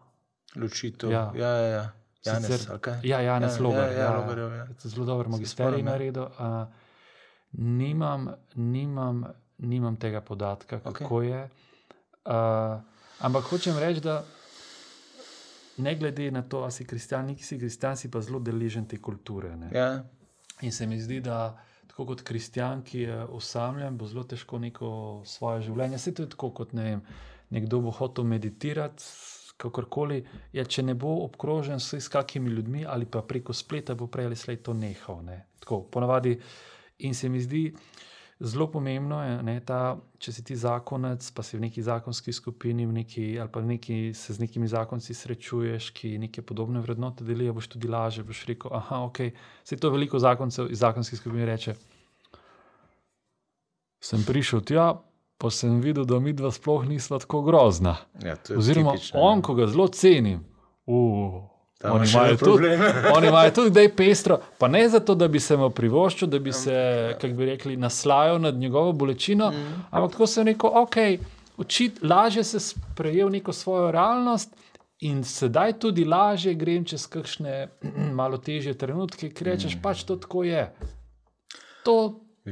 [0.56, 1.12] Ločitev.
[1.12, 1.32] Ja.
[1.36, 1.86] Ja, ja, ja.
[2.26, 3.00] Janes, Sicer- kaj?
[3.04, 3.92] Ja, Janez Ja, Logar.
[3.92, 4.68] ja, ja, Logarjev, ja.
[4.80, 5.86] Zelo dober Se magisterij ja.
[5.86, 6.28] naredil.
[6.38, 6.68] a,
[7.54, 9.26] Nimam, nimam,
[9.58, 11.26] nimam tega podatka, kako okay.
[11.26, 11.50] je.
[12.26, 12.80] Uh,
[13.20, 14.24] ampak hočem reči, da
[15.78, 18.98] ne glede na to, ali si kristjan, ali si kristjan, si pa zelo deležen te
[18.98, 19.56] kulture.
[19.56, 19.70] Ne?
[19.74, 20.04] Ja,
[20.62, 21.58] In se mi zdi, da
[21.92, 24.90] tako kot kristjan, ki je osamljen, bo zelo težko neko
[25.28, 26.00] svoje življenje.
[26.00, 27.02] Se to je tako, kot ne vem,
[27.52, 29.04] nekdo bo hotel meditirati.
[29.62, 30.24] Kakorkoli,
[30.56, 34.38] ja, če ne bo obkrožen s kakimi ljudmi ali pa preko spleta, bo prej ali
[34.40, 35.20] slej to nehal.
[35.22, 35.36] Ne.
[35.62, 36.32] Tako, ponavadi,
[37.06, 37.68] in se mi zdi
[38.42, 42.88] zelo pomembno, je, ne, ta, če si ti zakonec, pa si v neki zakonski skupini
[42.90, 47.54] v neki, ali pa neki, se z nekimi zakonci srečuješ, ki neke podobne vrednote delijo,
[47.58, 48.26] boš tudi lažje.
[48.26, 49.22] Boš rekel, ah, ok,
[49.64, 51.76] se to veliko zakoncev iz zakonskih skupin reče.
[54.02, 54.88] Sem prišel tja,
[55.38, 58.00] pa sem videl, da mi dva sploh nisva tako grozna.
[58.26, 59.46] ja, Oziroma, tipično, on, ja.
[59.46, 60.42] ko ga zelo cenim,
[60.90, 61.42] uh,
[61.82, 62.68] Tam oni imajo tudi,
[63.16, 66.54] oni imajo tudi kdaj pestro, pa ne zato, da bi se mu privoščil, da bi
[66.54, 66.76] se,
[67.22, 69.86] kako bi rekli, naslajal nad njegovo bolečino, mm.
[69.92, 70.98] ampak tako sem rekel, ok,
[71.58, 74.56] učit, lažje se sprejel neko svojo realnost
[75.02, 77.70] In sedaj tudi lažje grem čez kakšne
[78.20, 79.82] malo težje trenutke, ker rečeš, mm.
[79.82, 80.68] pač to tako je.
[81.86, 81.96] To,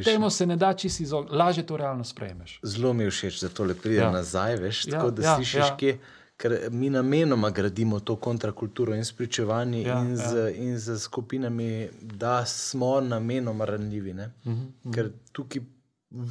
[0.05, 2.57] temu se ne da čisto izogniti, lažje to realno sprejmeš.
[2.63, 4.09] Zelo mi je všeč, da tole pride Ja.
[4.11, 5.75] nazaj, veš, Ja, tako da ja, slišiš, ja.
[5.77, 5.99] kje.
[6.39, 10.15] Ker mi namenoma gradimo to kontrakulturo in spričevanje, Ja, ja, in, ja.
[10.17, 11.67] z, in z skupinami,
[12.01, 14.11] da smo namenoma ranljivi.
[14.11, 14.51] Uh Mhm,
[14.83, 14.93] -huh.
[14.93, 15.61] Ker tukaj,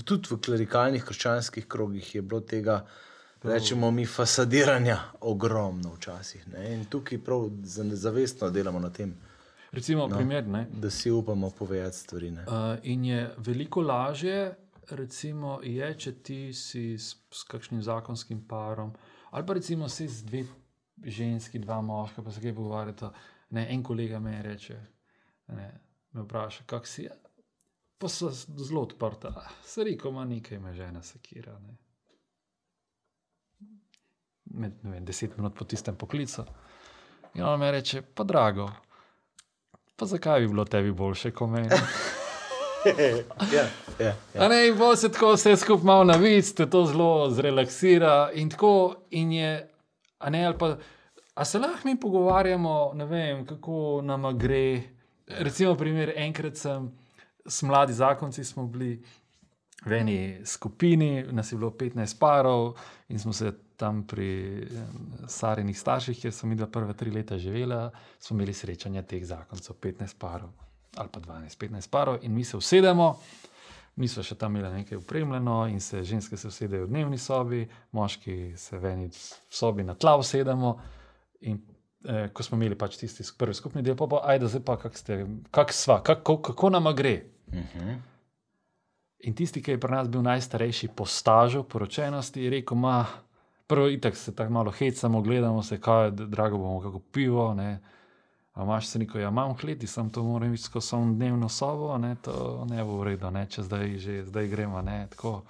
[0.04, 2.86] tudi v klerikalnih krščanskih krogih je bilo tega,
[3.42, 6.48] rečemo mi, fasadiranja ogromno včasih.
[6.48, 6.74] Ne?
[6.74, 9.14] In tukaj prav za- zavestno delamo na tem,
[9.72, 10.16] Recimo, no.
[10.16, 10.46] primer.
[10.46, 12.30] Ne, da si upamo povedati stvari.
[12.30, 12.42] Ne?
[12.42, 14.54] Uh, in je veliko lažje,
[14.90, 18.92] recimo, je, če ti si s, s kakšnim zakonskim parom,
[19.30, 20.44] ali pa recimo si z dve
[21.04, 23.12] ženski, dva moška, pa se kaj pogovarjata.
[23.50, 24.76] Ne, en kolega me reče,
[25.48, 25.68] ne,
[26.12, 27.02] me vpraša, kak si.
[27.02, 27.10] je.
[27.98, 29.28] Pa so zelo odprta.
[29.36, 31.58] "Ah, Se reko, ima nekaj, me žena sekira.
[31.58, 31.76] Ne.
[34.44, 36.44] Med vem, deset minut po tistem poklicu.
[37.34, 38.70] In on me reče, pa drago,
[39.96, 41.68] pa zakaj bi bilo tebi boljše, kot meni?
[43.52, 43.64] Ja,
[43.98, 44.48] ja, ja.
[44.48, 48.30] Ne, in bo se tako vse skupaj malo navic, te to zelo zrelaksira.
[48.34, 49.52] In tako, in je,
[50.18, 50.76] a ne, ali pa,
[51.34, 54.82] a se lahko mi pogovarjamo, ne vem, kako nam gre.
[55.26, 56.90] Recimo, primer, enkrat sem
[57.46, 59.02] s mladi zakonci smo bili
[59.86, 62.74] v eni skupini, nas je bilo 15 parov
[63.08, 64.66] in smo se tam pri
[65.26, 70.18] Sarinih starših, kjer sem videla prve tri leta živela, smo imeli srečanje teh zakoncev, 15
[70.18, 73.16] parov ali pa 12-15 parov in mi se usedemo.
[73.96, 77.64] Mi smo še tam imeli nekaj upremljeno, in se ženske se usedejo v dnevni sobi,
[77.92, 79.08] moški se v eni
[79.50, 80.76] sobi na tla usedemo.
[81.40, 81.58] In
[82.04, 84.98] eh, ko smo imeli pač tisti prvi skupni del, pa pa ajde, zdaj pa kak
[84.98, 87.16] ste, kak sva, kako, kako nam gre.
[87.48, 87.98] Uh -huh.
[89.26, 93.06] In tisti, ki je pri nas bil najstarejši po stažu, poročenosti, je rekel: Ma,
[93.66, 97.54] prvo itak se tako malo hecamo, gledamo se, kaj, d- drago bomo kako pivo.
[97.54, 97.80] Ne.
[98.58, 101.98] A imaš se neko, ja, imam kleti, sem to moram iti skozi samo dnevno sobo,
[101.98, 104.82] ne, to ne bo v redu, ne, če zdaj že zdaj gremo.
[104.82, 105.42] Ne, tako.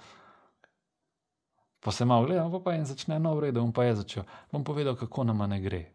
[1.79, 4.23] pa se malo gledamo, pa, pa en začne, no, v redu, on pa je začel.
[4.51, 5.87] Bom povedal, kako nama ne gre.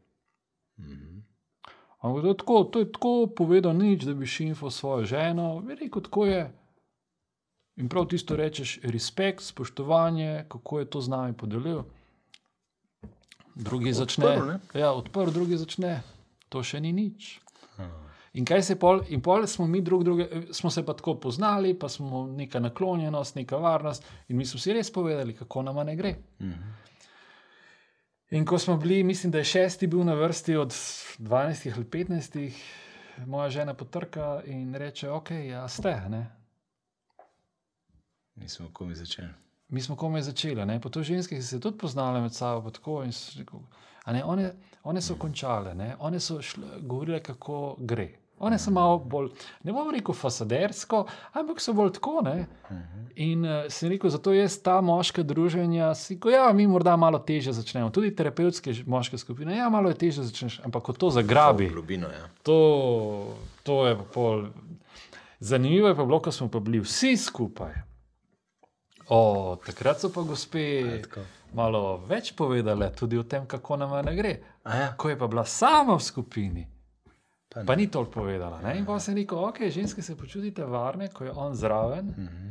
[2.03, 5.79] Ampak to, je tako, to je tako povedal, nič, da bi šimfal svojo ženo, bi
[5.79, 6.51] rekel, tako je.
[7.77, 11.85] In prav tisto rečeš, respekt, spoštovanje, kako je to z nami podelil.
[13.55, 14.27] Drugi začne.
[14.27, 14.59] Odprl, ne?
[14.75, 16.03] Ja, odprl, drugi začne.
[16.55, 17.35] To še ni nič.
[18.35, 21.73] In kaj se pol, in pol smo mi drug druge, smo se pa tako poznali,
[21.79, 25.95] pa smo neka naklonjenost, neka varnost, in mi smo si res povedali, kako nam ne
[25.99, 26.15] gre.
[28.35, 32.41] In ko smo bili, mislim, da je šesti bil na vrsti od 12 ali 15,
[33.27, 35.95] moja žena potrka in reče: Ok, ja, ste.
[36.11, 36.25] Ne?
[38.35, 39.31] Mi smo komi začeli.
[39.69, 40.81] Mi smo komaj začeli, ne?
[40.81, 42.71] pa to ženske, ki se tudi poznale med sabo.
[42.71, 43.63] Tako, in so rekel,
[44.05, 44.23] a ne,
[44.85, 45.95] one, so končale, ne?
[45.99, 48.11] one so šle, govorile, kako gre.
[48.39, 49.29] One so malo bolj,
[49.63, 51.05] ne bom rekel fasadersko,
[51.39, 52.19] ampak so bolj tako.
[52.27, 52.47] Ne?
[53.23, 57.19] In uh, sem rekel, zato jaz ta moška druženja, si rekel, ja, mi morda malo
[57.23, 57.93] teže začnemo.
[57.95, 61.71] Tudi terapevtske moške skupine, ja, malo je teže začneš, ampak ko to zagrabi.
[61.73, 62.27] Globino, ja.
[62.43, 62.59] To,
[63.63, 64.49] to je pol.
[65.41, 67.75] Zanimivo je pa bilo, ko smo pa bili vsi skupaj.
[69.09, 70.65] O, takrat so pa gospe
[71.55, 74.35] malo več povedale tudi o tem, kako nam ne gre.
[74.67, 74.95] Ja.
[74.95, 76.67] Ko je pa bila sama v skupini,
[77.49, 77.67] Pa ne.
[77.67, 78.61] pa ni toliko povedala.
[78.61, 78.79] Ne?
[78.79, 82.07] In pa sem rekel, ok, ženske se počutite varne, ko je on zraven.
[82.09, 82.51] Mhm.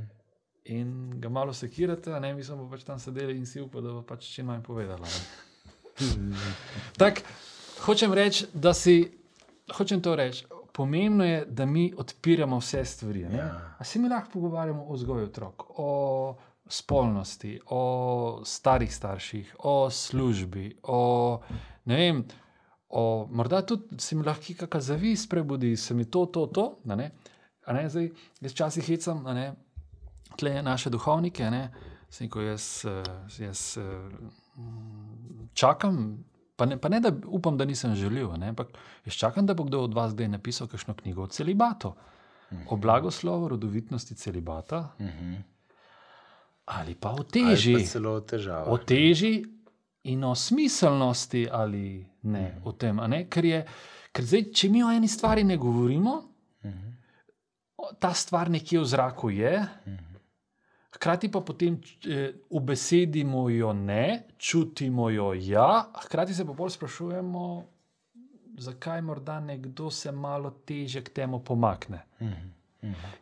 [0.66, 3.92] In ga malo sekirate, ne, mi smo pa pač tam sedeli in si upali, da
[3.92, 5.04] bo pač čim manj povedala.
[5.04, 6.38] ne.
[6.98, 7.22] Tako,
[7.82, 9.12] hočem reči, da si,
[9.70, 10.46] hočem to reči.
[10.72, 13.26] Pomembno je, da mi odpiramo vse stvari.
[13.26, 13.38] ne.
[13.38, 13.76] Ja.
[13.78, 16.36] A se mi lahko pogovarjamo o vzgoju otrok, o
[16.68, 17.84] spolnosti, o
[18.46, 21.40] starih starših, o službi, o
[21.86, 22.24] ne vem.
[22.90, 26.66] O, morda tudi se mi lahko kakšna zavist prebudi, se mi to, to, to.
[26.90, 27.12] a Ne?
[27.66, 28.10] A ne, zdaj,
[28.42, 29.46] jaz včasih hecam, a ne,
[30.38, 31.64] tle naše duhovnike, ne,
[32.10, 34.64] sem rekel, jaz, eh, jaz eh,
[35.54, 39.64] čakam, pa ne, pa ne, da upam, da nisem želel, ampak jaz čakam, da bo
[39.64, 41.94] kdo od vas kdaj napisal kakšno knjigo o celibatu,
[42.70, 44.92] o blagoslovu, rodovitnosti celibata
[46.66, 49.44] ali pa o teži, pa o teži
[50.04, 51.86] in o smiselnosti ali
[52.24, 53.60] ne, o tem, ne, ker je,
[54.12, 56.14] ker zdaj, če mi o eni stvari ne govorimo,
[57.78, 59.54] o- ta stvar nekje v zraku je,
[60.92, 61.76] hkrati pa potem
[62.06, 64.06] eh, ubesedimo jo ne,
[64.38, 65.70] čutimo jo ja,
[66.02, 67.46] hkrati se pa bolj sprašujemo,
[68.58, 72.04] zakaj morda nekdo se malo teže k temu pomakne.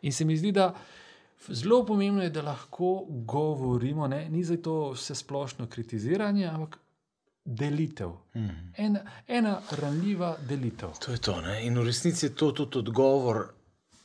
[0.02, 1.01] In se mi zdi, da f-
[1.48, 4.28] zelo pomembno je, da lahko govorimo, ne?
[4.28, 6.78] ni za to vse splošno kritiziranje, ampak
[7.44, 8.10] delitev.
[8.36, 8.72] Mhm.
[8.76, 8.98] En,
[9.28, 10.88] ena ranljiva delitev.
[11.06, 11.40] To je to.
[11.40, 11.66] Ne?
[11.66, 13.46] In v resnici je to tudi odgovor,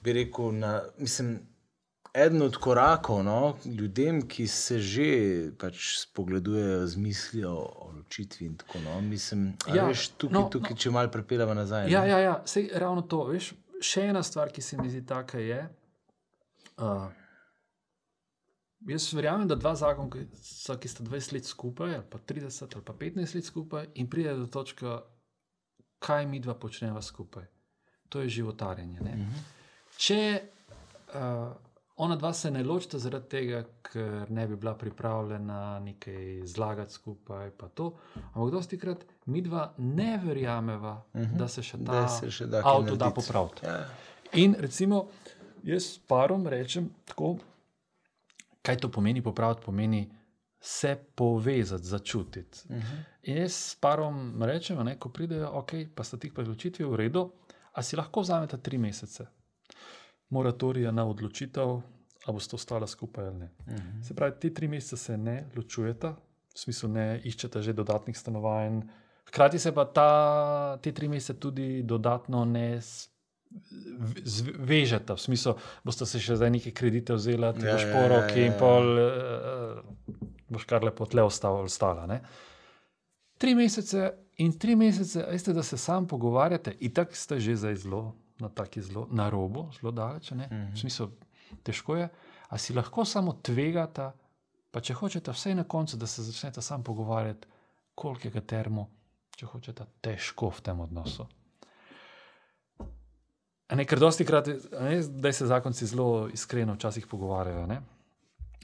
[0.04, 1.40] bi rekel, na, mislim,
[2.14, 5.10] eden od korakov no, ljudem, ki se že
[5.60, 8.46] pač spogledujejo z mislijo o ločitvi.
[8.46, 9.02] in Tako, no.
[9.02, 10.78] Mislim, Ja, veš, tukaj, no, tukaj, no.
[10.78, 11.92] če malo prepeljemo nazaj.
[11.92, 12.10] Ja, ne.
[12.10, 12.42] ja, ja.
[12.46, 13.24] Sej, ravno to.
[13.24, 15.62] Veš, še ena stvar, ki se mi zdi taka, je.
[16.78, 17.10] Uh,
[18.82, 22.76] jaz verjamem, da dva zakona, ki, sta- ki sta 20 let skupaj, ali pa 30
[22.76, 24.86] ali pa 15 let skupaj, in pride do točke,
[26.00, 27.44] kaj mi dva počneva skupaj.
[28.10, 29.00] To je životarjenje.
[29.02, 29.18] Ne?
[29.98, 30.42] Če
[31.10, 31.56] uh,
[31.96, 37.52] ona dva se ne ločita zaradi tega, ker ne bi bila pripravljena nekaj zlagati skupaj,
[37.52, 37.94] pa to,
[38.34, 41.38] ampak dosti krat mi dva ne verjameva, uh -huh.
[41.38, 43.16] da se še ta Da se še da avto da narediti.
[43.16, 43.66] popraviti.
[43.66, 43.86] Ja.
[44.34, 45.08] In recimo,
[45.64, 47.38] jaz parom rečem tako,
[48.68, 50.02] kaj to pomeni popraviti, pomeni
[50.60, 52.60] se povezati, začutiti.
[52.70, 53.04] Uh -huh.
[53.24, 57.32] In jaz s parom rečem, ne, ko pridejo, ok, pa sta tik preločitvi v redu,
[57.74, 59.28] a si lahko vzamete tri mesece
[60.30, 61.68] moratorija na odločitev,
[62.26, 63.50] ali boste ostala skupaj ali ne.
[63.60, 64.04] Uh -huh.
[64.04, 66.10] Se pravi, ti tri mesece se ne ločujeta,
[66.56, 68.82] v smislu ne iščete že dodatnih stanovanj.
[69.28, 73.17] Hkrati se pa ta, te tri mesece tudi dodatno ne s- v- zv-
[74.60, 75.56] vežeta, v smislu,
[75.86, 78.60] boste se še zdaj neke kredite vzela, ti Ja, boš ja, poroki ja, in ja.
[78.60, 81.64] pol uh, boš kar lepo tle ostala.
[81.64, 82.22] ostala ne.
[83.38, 87.76] Tri mesece in tri mesece, veste, da se sam pogovarjate, in tako ste že zdaj
[87.76, 90.32] zelo na taki zelo na robu, zelo daleč.
[90.32, 90.74] Mm -hmm.
[90.74, 91.10] V smislu,
[91.64, 92.10] težko je,
[92.50, 94.14] a si lahko samo tvegata,
[94.72, 97.48] pa če hočete, vse na koncu, da se začnete sam pogovarjati,
[97.96, 98.90] koliko je ga termo,
[99.36, 101.28] če hočete, težko v tem odnosu.
[103.76, 104.48] Ne, ker dosti krat,
[105.10, 107.66] da se zakonci zelo iskreno včasih pogovarjajo.
[107.68, 107.82] Ne?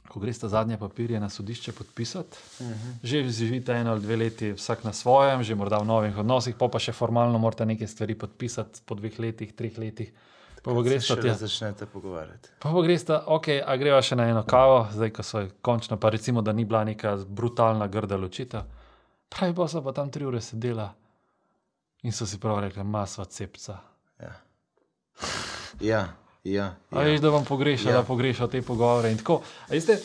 [0.07, 2.93] Ko greš ta zadnje papirje na sodišče podpisati, uh -huh.
[3.03, 6.67] že živite eno ali dve leti, vsak na svojem, že morda v novih odnosih, pa,
[6.67, 10.13] pa še formalno morate neke stvari podpisati po dveh letih, treh letih.
[10.63, 11.33] Pa pa greš ta tja.
[11.33, 12.49] začnete pogovarjati.
[12.59, 15.97] Pa pa greš ta, ok, a greva še na eno kavo, zdaj ko so končno,
[15.97, 18.61] pa recimo, da ni bila neka brutalna, grda ločitev.
[19.29, 20.93] Pravi pa so pa tam tri ure sedela
[22.03, 23.77] in so si prav rekli, masva cepca.
[24.19, 24.31] Ja,
[25.81, 26.07] ja.
[26.43, 27.05] ja, A ja.
[27.07, 27.95] veš, da vam pogreša, Ja.
[27.95, 29.11] da pogreša te pogovore.
[29.11, 29.41] In, tako.
[29.67, 29.99] A veste,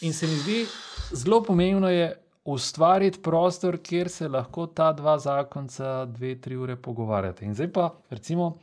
[0.00, 0.66] in se mi zdi
[1.12, 2.12] zelo pomembno je
[2.44, 7.44] ustvariti prostor, kjer se lahko ta dva zakonca dve, tri ure pogovarjata.
[7.44, 8.58] In zdaj pa, recimo,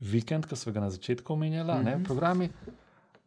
[0.00, 1.84] vikend, ki smo ga na začetku omenjali, mm -hmm.
[1.84, 2.48] ne, programi,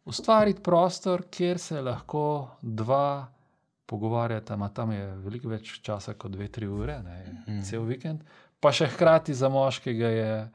[0.04, 3.26] ustvariti prostor, kjer se lahko dva
[3.86, 7.70] pogovarjata, ma tam je veliko več časa kot dve, tri ure, ne, mm -hmm.
[7.70, 8.20] cel vikend,
[8.60, 10.48] pa še hkrati za moškega je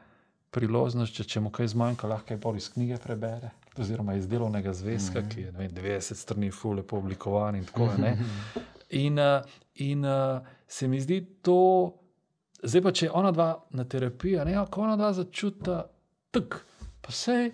[0.52, 3.50] priložnost, če, če mu kaj zmanjka, lahko je bolj iz knjige prebere.
[3.78, 5.34] Oziroma iz delovnega zvezka, mm -hmm.
[5.36, 8.18] ki je vem, 90 strani, ful, lepo oblikovan in tako naprej.
[8.90, 9.42] In, uh,
[9.76, 11.94] in uh, se mi zdi to,
[12.64, 15.86] zdaj pa če ona dva na terapiji, ne, ko ona dva začuta
[16.32, 16.66] tak,
[17.02, 17.52] pa sej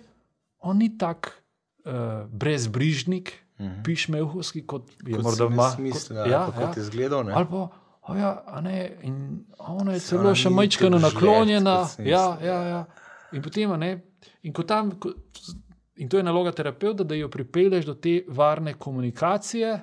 [0.60, 1.42] on ni tak
[1.84, 1.92] uh,
[2.30, 3.82] brezbrižnik, mm -hmm.
[3.84, 5.76] piš mehurski, kot je Kot morda ima.
[5.78, 7.24] mislil, kot- ja, kot je izgledal.
[7.24, 7.32] ne.
[7.32, 7.68] Ali pa,
[8.08, 11.76] oh ja, ne, in ona je celo ona še majčkano naklonjena.
[11.88, 12.84] si Ja, ja, ja.
[13.32, 13.90] In potem, ne,
[14.42, 15.10] in ko tam, ko,
[15.96, 19.74] in to je naloga terapeuta, da jo pripelješ do te varne komunikacije,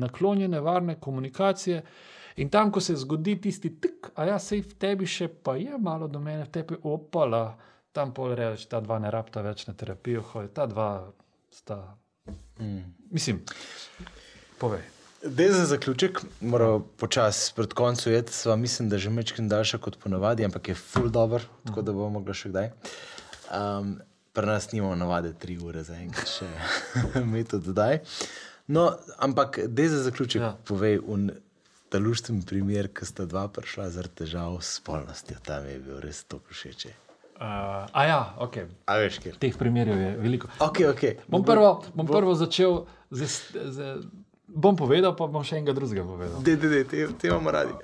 [0.00, 1.82] naklonjene varne komunikacije.
[2.36, 5.78] In tam, ko se zgodi tisti tik, a ja, sej v tebi še pa je
[5.78, 7.58] malo do mene, v tebi opala,
[7.92, 11.10] tam pol reči, ta dva ne rabta več na terapijo, hoj, ta dva
[11.50, 11.82] sta.
[12.60, 12.86] Mm.
[13.10, 13.42] Mislim,
[14.62, 14.99] povej.
[15.22, 19.98] Zdaj za zaključek, moramo počasi pred koncem jeti, sva mislim, da že mečkim daljša kot
[19.98, 22.70] ponavadi, ampak je full dobro, tako da bomo mogli še kdaj.
[23.52, 23.98] Um,
[24.32, 26.48] pri nas nimamo navade tri ure za enkrat še
[27.34, 27.98] metod dodaj.
[28.66, 30.54] No, ampak zdaj za zaključek Ja.
[30.64, 31.30] povej un
[31.90, 36.24] ta lušten primer, ki sta dva prišla zaradi težav s spolnostjo, tam je bil res
[36.24, 36.86] to všeč.
[37.40, 38.56] Uh, a ja, ok.
[38.86, 39.36] A veš, kjer?
[39.40, 40.48] Teh primerov je veliko.
[40.60, 41.04] Ok, ok.
[41.28, 43.92] Bom prvo, bom prvo začel z, z.
[44.54, 46.42] Bom povedal, pa bom še enega drugega povedal.
[46.42, 47.74] De, de, de, te, te imamo radi.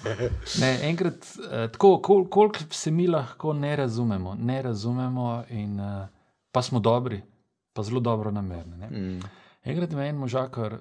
[0.62, 6.06] Ne, enkrat, eh, tako, kol, koliko se mi lahko ne razumemo, ne razumemo, in, eh,
[6.52, 7.20] pa smo dobri,
[7.72, 8.76] pa zelo dobro namerni.
[8.76, 8.88] ne.
[8.90, 9.20] Mm.
[9.66, 10.78] Enkrat me en možakar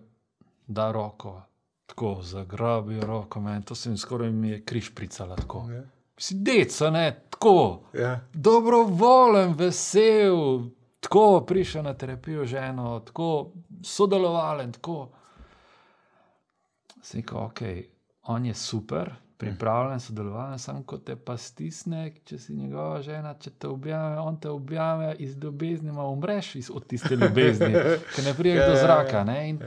[0.68, 1.41] da roko,
[1.86, 5.36] tako zagrabi roko, meni, to se mi skoraj mi je križ pricala.
[5.36, 5.66] Tako.
[5.72, 5.84] Ja.
[6.18, 7.84] Si deca, ne, tako.
[7.94, 8.20] Ja.
[8.34, 13.52] Dobrovoljen, vesel, tako prišel na terapijo ženo, tako
[13.84, 14.72] sodelovalen.
[14.72, 15.10] Tako.
[17.06, 17.61] Siko, ok,
[18.23, 23.52] on je super, pripravljen sodelovati, samo ko te pa stisne, če si njegova žena, če
[23.60, 27.73] te objame, on te objame iz ljubezni, ma umreš iz, od tiste ljubezni,
[28.15, 29.23] ki ne priješ do zraka.
[29.23, 29.38] Ne?
[29.49, 29.60] In,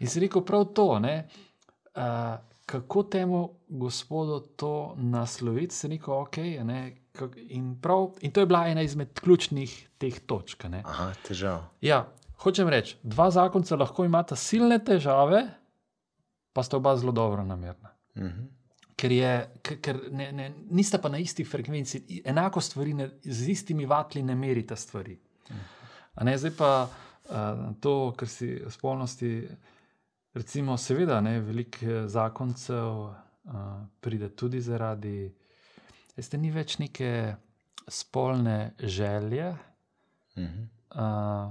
[0.00, 0.98] in si rekel prav to.
[1.00, 1.14] Ne?
[1.94, 2.36] Uh,
[2.66, 6.36] kako temu gospodu to nasloviti, se neko ok.
[6.68, 6.84] Ne?
[7.48, 10.68] In, prav, in to je bila ena izmed ključnih teh točk.
[10.68, 10.82] ne.
[10.84, 11.64] Aha, težav.
[11.80, 12.04] Ja,
[12.44, 15.46] hočem reči, dva zakonca lahko imata silne težave,
[16.54, 17.90] pa sta oba zelo dobro namerna.
[18.16, 18.46] Mhm.
[18.96, 19.30] Ker, je,
[19.82, 24.36] ker, ne, ne, nista pa na isti frekvenci, enako stvari, ne, z istimi vatli ne
[24.38, 25.18] merita stvari.
[26.14, 29.48] A Ne, zdaj pa uh, to, kar si spolnosti,
[30.34, 33.16] recimo, seveda, ne, veliko eh, zakoncev uh,
[34.00, 35.26] pride tudi zaradi,
[36.16, 37.34] veste, ni več neke
[37.88, 39.50] spolne želje.
[40.38, 40.70] Mhm.
[40.94, 41.50] Uh,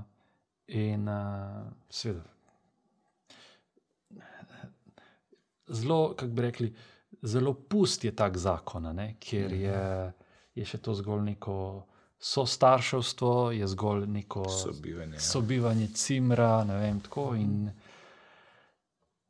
[0.67, 2.32] in uh, seveda,
[5.67, 6.73] zelo, kako bi rekli,
[7.21, 10.11] zelo pust je tak zakon, ne, ker je,
[10.55, 11.57] je še to zgolj neko
[12.23, 15.13] sostarševstvo, je zgolj neko Sobivanje.
[15.13, 15.19] ja.
[15.19, 17.33] sobivanje cimra, ne vem, tako.
[17.35, 17.71] In,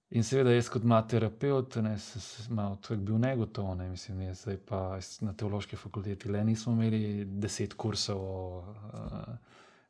[0.09, 4.45] in seveda, jaz kot mlad terapeut, ne, sem se malo bil negotov, ne, mislim, jaz
[4.69, 9.33] pa jaz na teološki fakulteti le nismo imeli deset kursov o uh,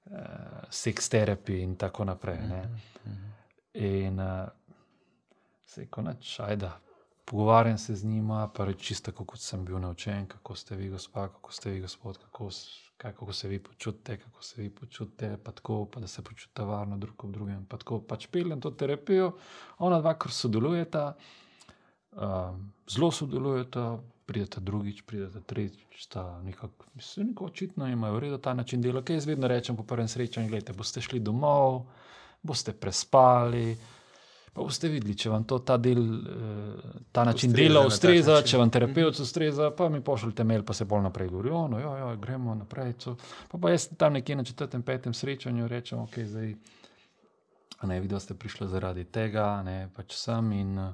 [0.06, 2.40] uh, seks terapiji in tako naprej.
[2.48, 2.64] Ne.
[3.74, 4.48] In uh,
[5.74, 6.80] se ko nač, ajda.
[7.26, 10.90] Pogovarjam se z njima, pa reči čisto tako, kot sem bil naučen, kako ste vi,
[10.90, 12.50] gospa, kako ste vi, gospod, kako,
[12.98, 16.64] kaj, kako se vi počutite, kako se vi počutite, pa tako, pa da se počutite
[16.64, 17.66] varno drug ob drugem.
[17.66, 19.32] Pa tako pač peljem to terapijo,
[19.80, 21.06] ona dva, ker sodelujeta,
[22.12, 23.88] um, zelo sodelujeta,
[24.26, 29.02] pridete drugič, pridete tretjič, sta nekako, mislim, neko očitno imajo v redu ta način dela.
[29.02, 31.86] Kaj jaz vedno rečem po prvem srečanju, gledajte, boste šli domov,
[32.44, 33.78] boste prespali.
[34.54, 38.34] Pa boste videli, če vam to ta, del, eh, ta način Ustreza dela na ustreza,
[38.34, 38.48] način.
[38.48, 41.80] če vam terapeut ustreza, pa mi pošljete mail, pa se bolj naprej govori, "O, no,
[41.80, 42.94] jo, jo, gremo naprej.
[42.94, 43.16] Co.
[43.50, 46.56] Pa, pa jaz tam nekje na četrtem, petem srečanju rečem, ok, zdaj,
[47.84, 50.94] ne, videl ste prišli zaradi tega, ne, pač sem in eh,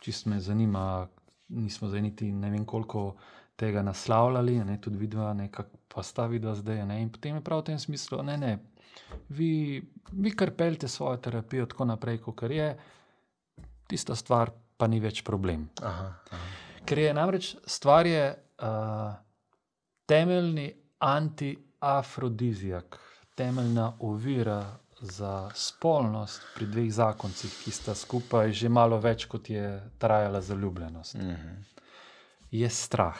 [0.00, 1.08] čist me zanima,
[1.48, 3.14] nismo zdaj niti ne vem koliko
[3.56, 7.60] tega naslavljali, ne, tudi vidva, nekako pa sta vidva zdaj, ne, in potem je prav
[7.60, 8.58] v tem smislu, ne, ne,
[9.28, 12.78] vi, vi kar peljete svojo terapijo tako naprej, kot je,
[13.86, 15.68] tista stvar pa ni več problem.
[15.82, 16.46] Aha, aha.
[16.86, 19.14] Ker je namreč stvar je uh,
[20.06, 22.98] temeljni antiafrodizijak,
[23.34, 29.90] temeljna ovira za spolnost pri dveh zakoncih, ki sta skupaj že malo več, kot je
[29.98, 31.62] trajala zaljubljenost, Mhm.
[32.50, 33.18] je strah.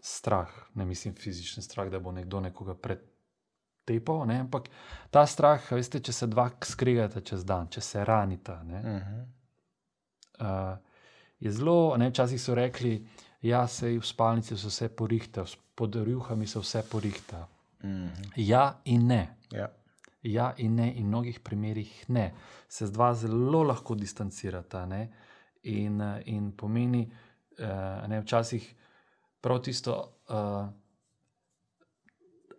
[0.00, 2.74] Strah, ne mislim fizični strah, da bo nekdo nekoga
[3.86, 4.66] pretepal, ne, ampak
[5.10, 8.62] ta strah, veste, če se dva skregata čez dan, če se ranita.
[8.64, 9.20] Ne, Mhm.
[10.40, 10.76] uh,
[11.40, 13.06] je zelo, ne, včasih so rekli,
[13.42, 15.44] ja, se v spalnici se vse porihta,
[15.74, 17.46] pod rjuhami se vse porihta.
[17.84, 18.08] Mhm.
[18.36, 19.36] Ja in ne.
[19.52, 19.68] Ja.
[20.22, 22.32] Ja in ne, in v mnogih primerih ne.
[22.68, 24.86] Se z dva zelo lahko distancirata.
[24.86, 25.12] Ne?
[25.62, 27.04] In, eh, in pomeni,
[27.58, 28.74] uh, ne, včasih
[29.40, 29.94] prav tisto,
[30.28, 30.66] uh,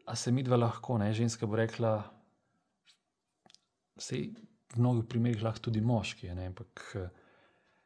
[0.07, 1.99] a se mi dva lahko, ne, ženska bo rekla,
[3.99, 4.29] sej
[4.73, 7.09] v mnogih primerih lahko tudi moški, a ne, ampak eh,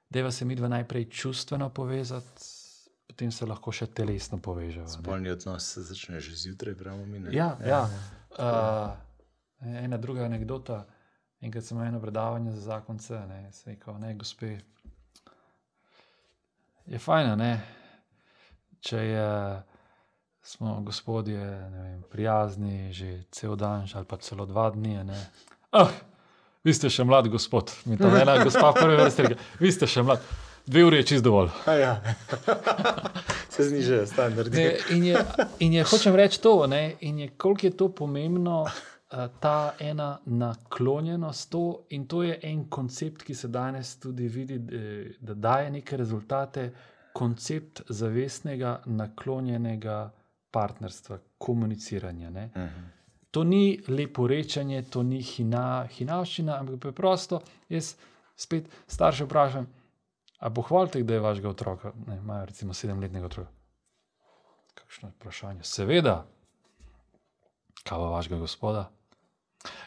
[0.10, 2.46] deva se mi dva najprej čustveno povezati,
[3.08, 4.86] potem se lahko še telesno povežemo.
[4.86, 4.94] ne.
[4.94, 7.20] Spolni odnos se začne že zjutraj, pravimo mi.
[7.20, 7.34] ne?
[7.36, 7.84] Ja, ja.
[8.38, 8.96] Uh,
[9.84, 10.86] ena druga anekdota.
[11.42, 14.60] Enkrat sem imel eno predavanje za zakonce, ne, se je rekel, ne, gospe.
[16.86, 17.52] Je fajn, ne,
[18.80, 19.30] če je,
[20.44, 25.04] smo gospodje ne vem, prijazni že cel dan ali pa celo dva dni.
[25.04, 25.26] Ne.
[25.72, 25.90] Ah,
[26.64, 30.04] vi ste še mlad gospod, mi to ena gospa prve vrste reče, vi ste še
[30.04, 30.24] mlad,
[30.66, 31.50] dve uri je čist dovolj.
[31.66, 31.94] A ja.
[33.54, 34.58] se znižajo standardi.
[34.58, 35.26] Ne, in, je,
[35.60, 40.20] in je, hočem reči to, ne, in je, koliko je to pomembno, uh, ta ena
[40.26, 45.70] naklonjenost, to, in to je en koncept, ki se danes tudi vidi, eh, da daje
[45.72, 46.72] neke rezultate,
[47.14, 50.12] koncept zavestnega, naklonjenega
[50.52, 52.30] partnerstva, komuniciranja.
[52.30, 52.50] Ne.
[52.56, 52.90] Mhm.
[53.32, 57.94] To ni lepo rečanje, to ni hina, hinavščina, ampak preprosto jaz
[58.36, 59.68] spet starše vprašam.
[60.42, 63.52] A pohvalite, da je vašega otroka, ne, imajo recimo sedemletnega otroka?
[64.74, 65.64] Kakšno vprašanje?
[65.64, 66.26] Seveda.
[67.84, 68.90] Kaj pa vašega gospoda?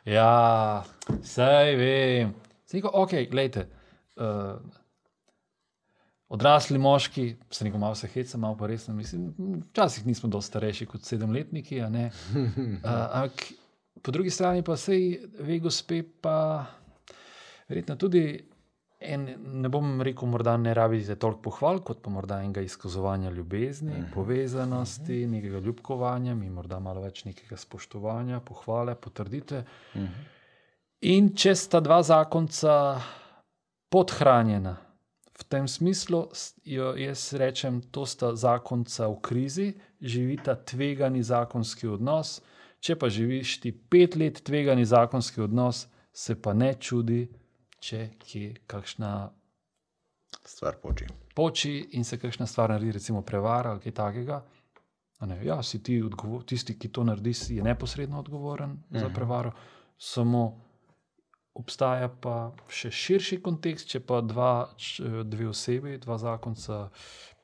[0.05, 0.85] Ja,
[1.23, 2.35] saj vem.
[2.71, 3.67] Sneko, ok, gledajte.
[4.17, 4.61] Uh,
[6.35, 9.35] odrasli moški, se neko malo se heca, malo pa resno mislim.
[9.71, 13.45] Včasih nismo dosti starejši kot sedemletniki, ampak
[14.03, 16.67] po drugi strani pa sej ve, gospe, pa
[17.69, 18.27] verjetno tudi.
[19.05, 19.27] En,
[19.61, 23.99] ne bom rekel, morda ne rabite toliko pohval, kot pa morda enega izkazovanja ljubezni, uh
[23.99, 24.15] -huh.
[24.15, 25.31] povezanosti, uh -huh.
[25.31, 29.65] nekega ljubkovanja, mi morda malo več nekega spoštovanja, pohvale, potrdite.
[29.95, 30.09] Uh -huh.
[31.01, 33.01] In če sta dva zakonca
[33.91, 34.77] podhranjena
[35.45, 36.29] v tem smislu
[36.65, 39.69] jo jaz rečem, to sta zakonca v krizi,
[40.01, 42.41] živita tvegani zakonski odnos.
[42.81, 47.29] Če pa živiš ti pet let tvegani zakonski odnos, se pa ne čudi,
[47.81, 49.31] če kje kakšna
[50.45, 51.07] Stvar poči.
[51.35, 54.43] poči in se kakšna stvar naredi, recimo prevara ali kaj takega.
[55.25, 59.01] Ne, ja, si ti odgovor, tisti, ki to naredi, si je neposredno odgovoren -huh.
[59.01, 59.53] za prevaro,
[59.99, 60.61] samo
[61.55, 64.69] obstaja pa še širši kontekst, če pa dva,
[65.25, 66.89] dve osebi, dva zakonca,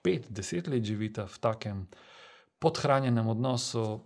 [0.03, 1.83] pet, deset let živita v takem
[2.61, 4.01] podhranjenem odnosu,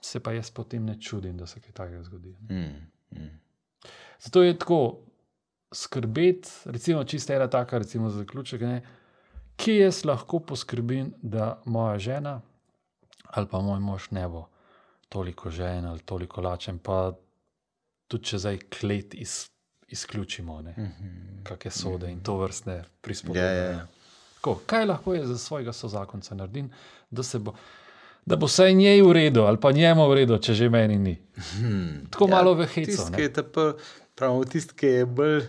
[0.00, 2.32] se pa jaz potem ne čudim, da se kaj takega zgodi.
[2.48, 2.86] Mm,
[3.18, 3.32] mm.
[4.22, 4.80] Zato je tako
[5.74, 8.80] skrbeti, recimo, čisto ena taka, recimo za zaključek, ne,
[9.56, 12.40] kje jaz lahko poskrbim, da moja žena
[13.26, 14.46] ali pa moj mož ne bo
[15.08, 17.12] toliko žen ali toliko lačen, pa
[18.08, 19.48] tudi če zdaj klet iz,
[19.88, 21.42] izključimo, ne, Mhm.
[21.44, 23.40] kakšne sode in to vrstne prispodobe.
[23.40, 23.86] Ja, ja, ja.
[24.34, 26.70] Tako, kaj lahko jaz za svojega sozakonca naredim,
[27.10, 27.54] da, se bo,
[28.26, 31.16] da bo vsaj njej v redu, ali pa njemu v redu, če že meni ni.
[31.52, 32.06] Hmm.
[32.10, 33.16] Tako malo v hecu, Tisti, ne.
[33.16, 33.32] ki je,
[34.90, 35.42] je bolj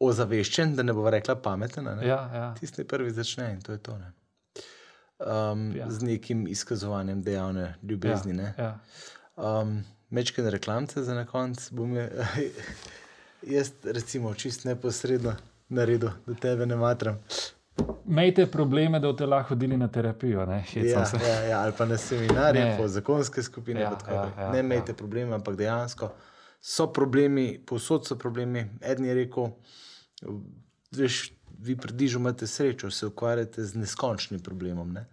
[0.00, 1.84] ozaveščen, da ne bo rekla pameten.
[1.84, 2.06] ne.
[2.06, 2.54] Ja, ja.
[2.54, 3.98] Tisti prvi začne in to je to.
[3.98, 4.12] Ne?
[5.18, 5.84] Um, Ja.
[5.84, 5.90] ja.
[5.90, 8.34] Z nekim izkazovanjem dejavne ljubezni.
[8.34, 8.54] Ja.
[8.58, 8.78] ja.
[9.36, 11.70] Um, Mečken reklamce za na konec
[13.56, 15.32] jaz, recimo, čist neposredno
[15.68, 17.18] naredil, da tebe ne matram.
[18.08, 21.96] Imejte probleme, da boste lahko hodili na terapijo, ne Ja, ja, ja, ali pa na
[21.96, 22.76] seminarje, Ne.
[22.78, 23.80] po zakonske skupine.
[23.80, 24.96] Ja, ja, ja, ne imejte ja.
[24.96, 26.10] probleme, ampak dejansko
[26.60, 28.68] so problemi, povsod so problemi.
[28.80, 29.48] Eden je rekel,
[30.92, 34.92] veš, vi predižu imate srečo, se ukvarjate z neskončnim problemom.
[34.92, 35.06] Ne?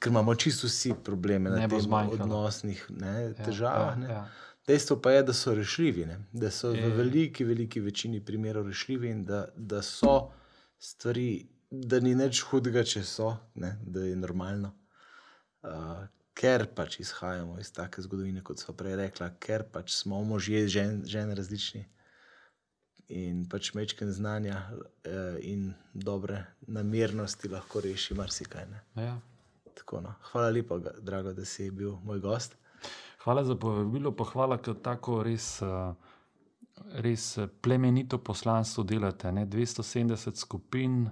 [0.00, 2.22] Ker imamo čisto vsi probleme Ne na tem zmanjkalo.
[2.22, 3.92] odnosnih ne, težavah.
[3.92, 4.08] ja, ne.
[4.08, 4.22] ja.
[4.66, 6.18] Dejstvo pa je, da so rešljivi, ne?
[6.32, 6.86] da so Je.
[6.86, 10.30] v veliki, veliki večini primerov rešljivi in da, da so
[10.78, 13.76] stvari, da ni nič hudega, če so, ne?
[13.82, 14.72] da je normalno.
[15.62, 16.04] Uh,
[16.34, 21.02] ker pač izhajamo iz take zgodovine, kot so prej rekla, ker pač smo možje, žen,
[21.04, 21.84] žen različni
[23.10, 28.66] in pač mečken znanja uh, in dobre namernosti lahko reši marsikaj.
[28.70, 28.80] ne.
[29.02, 29.18] Ja.
[29.74, 30.14] Tako, no.
[30.32, 32.56] Hvala lepa, drago, da si bil moj gost.
[33.24, 35.92] Hvala za povabilo, pa hvala, ker tako res, eh,
[37.04, 39.32] res eh, plemenito poslanstvo delate.
[39.32, 39.46] Ne?
[39.46, 41.04] 270 skupin,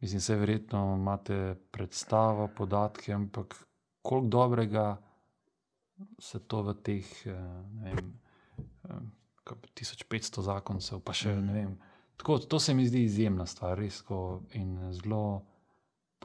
[0.00, 3.56] mislim, se verjetno imate predstavo, podatke, ampak
[4.02, 4.96] koliko dobrega
[6.18, 7.32] se to v teh eh,
[7.82, 8.12] vem,
[8.84, 9.00] eh,
[9.44, 11.72] kaj pa 1500 zakoncev, pa še ne vem.
[12.16, 15.44] Tako, to se mi zdi izjemna stvar, res ko in zelo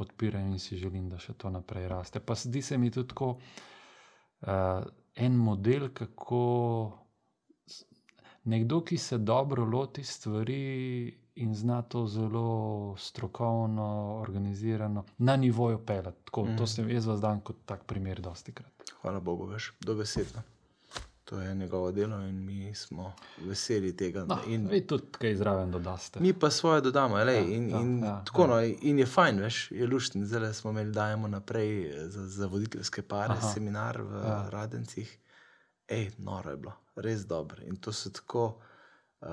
[0.01, 2.19] podpiram in si želim, da še to naprej raste.
[2.19, 4.83] Pa zdi se mi tudi tako uh,
[5.15, 6.43] en model, kako
[8.49, 10.61] nekdo, ki se dobro loti stvari
[11.35, 16.25] in zna to zelo strokovno, organizirano, na nivoju pelati.
[16.25, 16.57] Tako, mm.
[16.57, 18.91] To sem jaz vas dan kot tak primer, dosti krat.
[19.01, 20.43] Hvala Bogu, veš, dobesedno.
[21.31, 24.25] To je njegovo delo in mi smo veseli tega.
[24.25, 26.19] No, in vi tudi kaj zraven dodaste.
[26.19, 28.47] mi pa svoje dodamo, ja, Ja, in, ja, in, ja, tako, ja.
[28.47, 30.25] no, in je fajn, veš, je luštno.
[30.25, 33.53] Zdaj smo imeli, dajemo naprej eh, za, za voditeljske pare, Aha.
[33.53, 34.49] Seminar v Ja.
[34.49, 35.17] Radencih.
[35.87, 37.63] Ej, noro je bilo, res dobro.
[37.63, 38.59] In to so tako,
[39.21, 39.27] uh,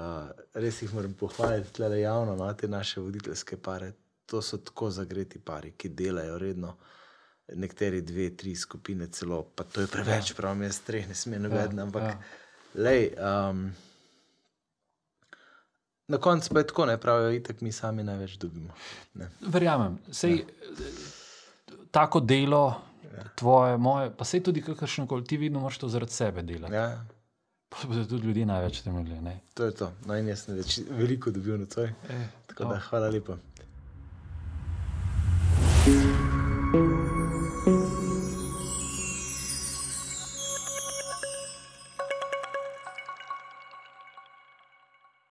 [0.54, 3.92] res jih moram pohvaliti, tle javno, no, te naše voditeljske pare.
[4.26, 6.76] To so tako zagreti pari, ki delajo redno.
[7.54, 10.36] Nekateri dve, tri skupine, celo, pa to je preveč, ja.
[10.36, 12.08] pravim, jaz treh ne smem navedati, ampak ja.
[12.08, 12.18] ja.
[12.74, 13.12] lej.
[13.16, 13.68] Um,
[16.08, 18.72] Na koncu pa je tako, ne pravijo, itak mi sami največ dobimo.
[19.14, 19.28] Ne.
[19.40, 20.44] Verjamem, sej, ja.
[21.90, 22.80] tako delo,
[23.16, 23.24] ja.
[23.36, 26.74] tvoje, moje, pa se tudi kakršno koli, ti vedno moraš to zaradi sebe delati.
[26.74, 26.80] Ja.
[26.80, 27.04] Ja,
[27.68, 29.20] Pa bodo tudi ljudje največ temeljili.
[29.20, 29.40] ne.
[29.54, 29.92] to je to.
[30.06, 31.84] No, in jaz sem več, veliko dobil na to.
[31.84, 31.92] E,
[32.46, 32.68] Tako to.
[32.68, 33.36] da, hvala lepa.
[35.88, 37.17] thank you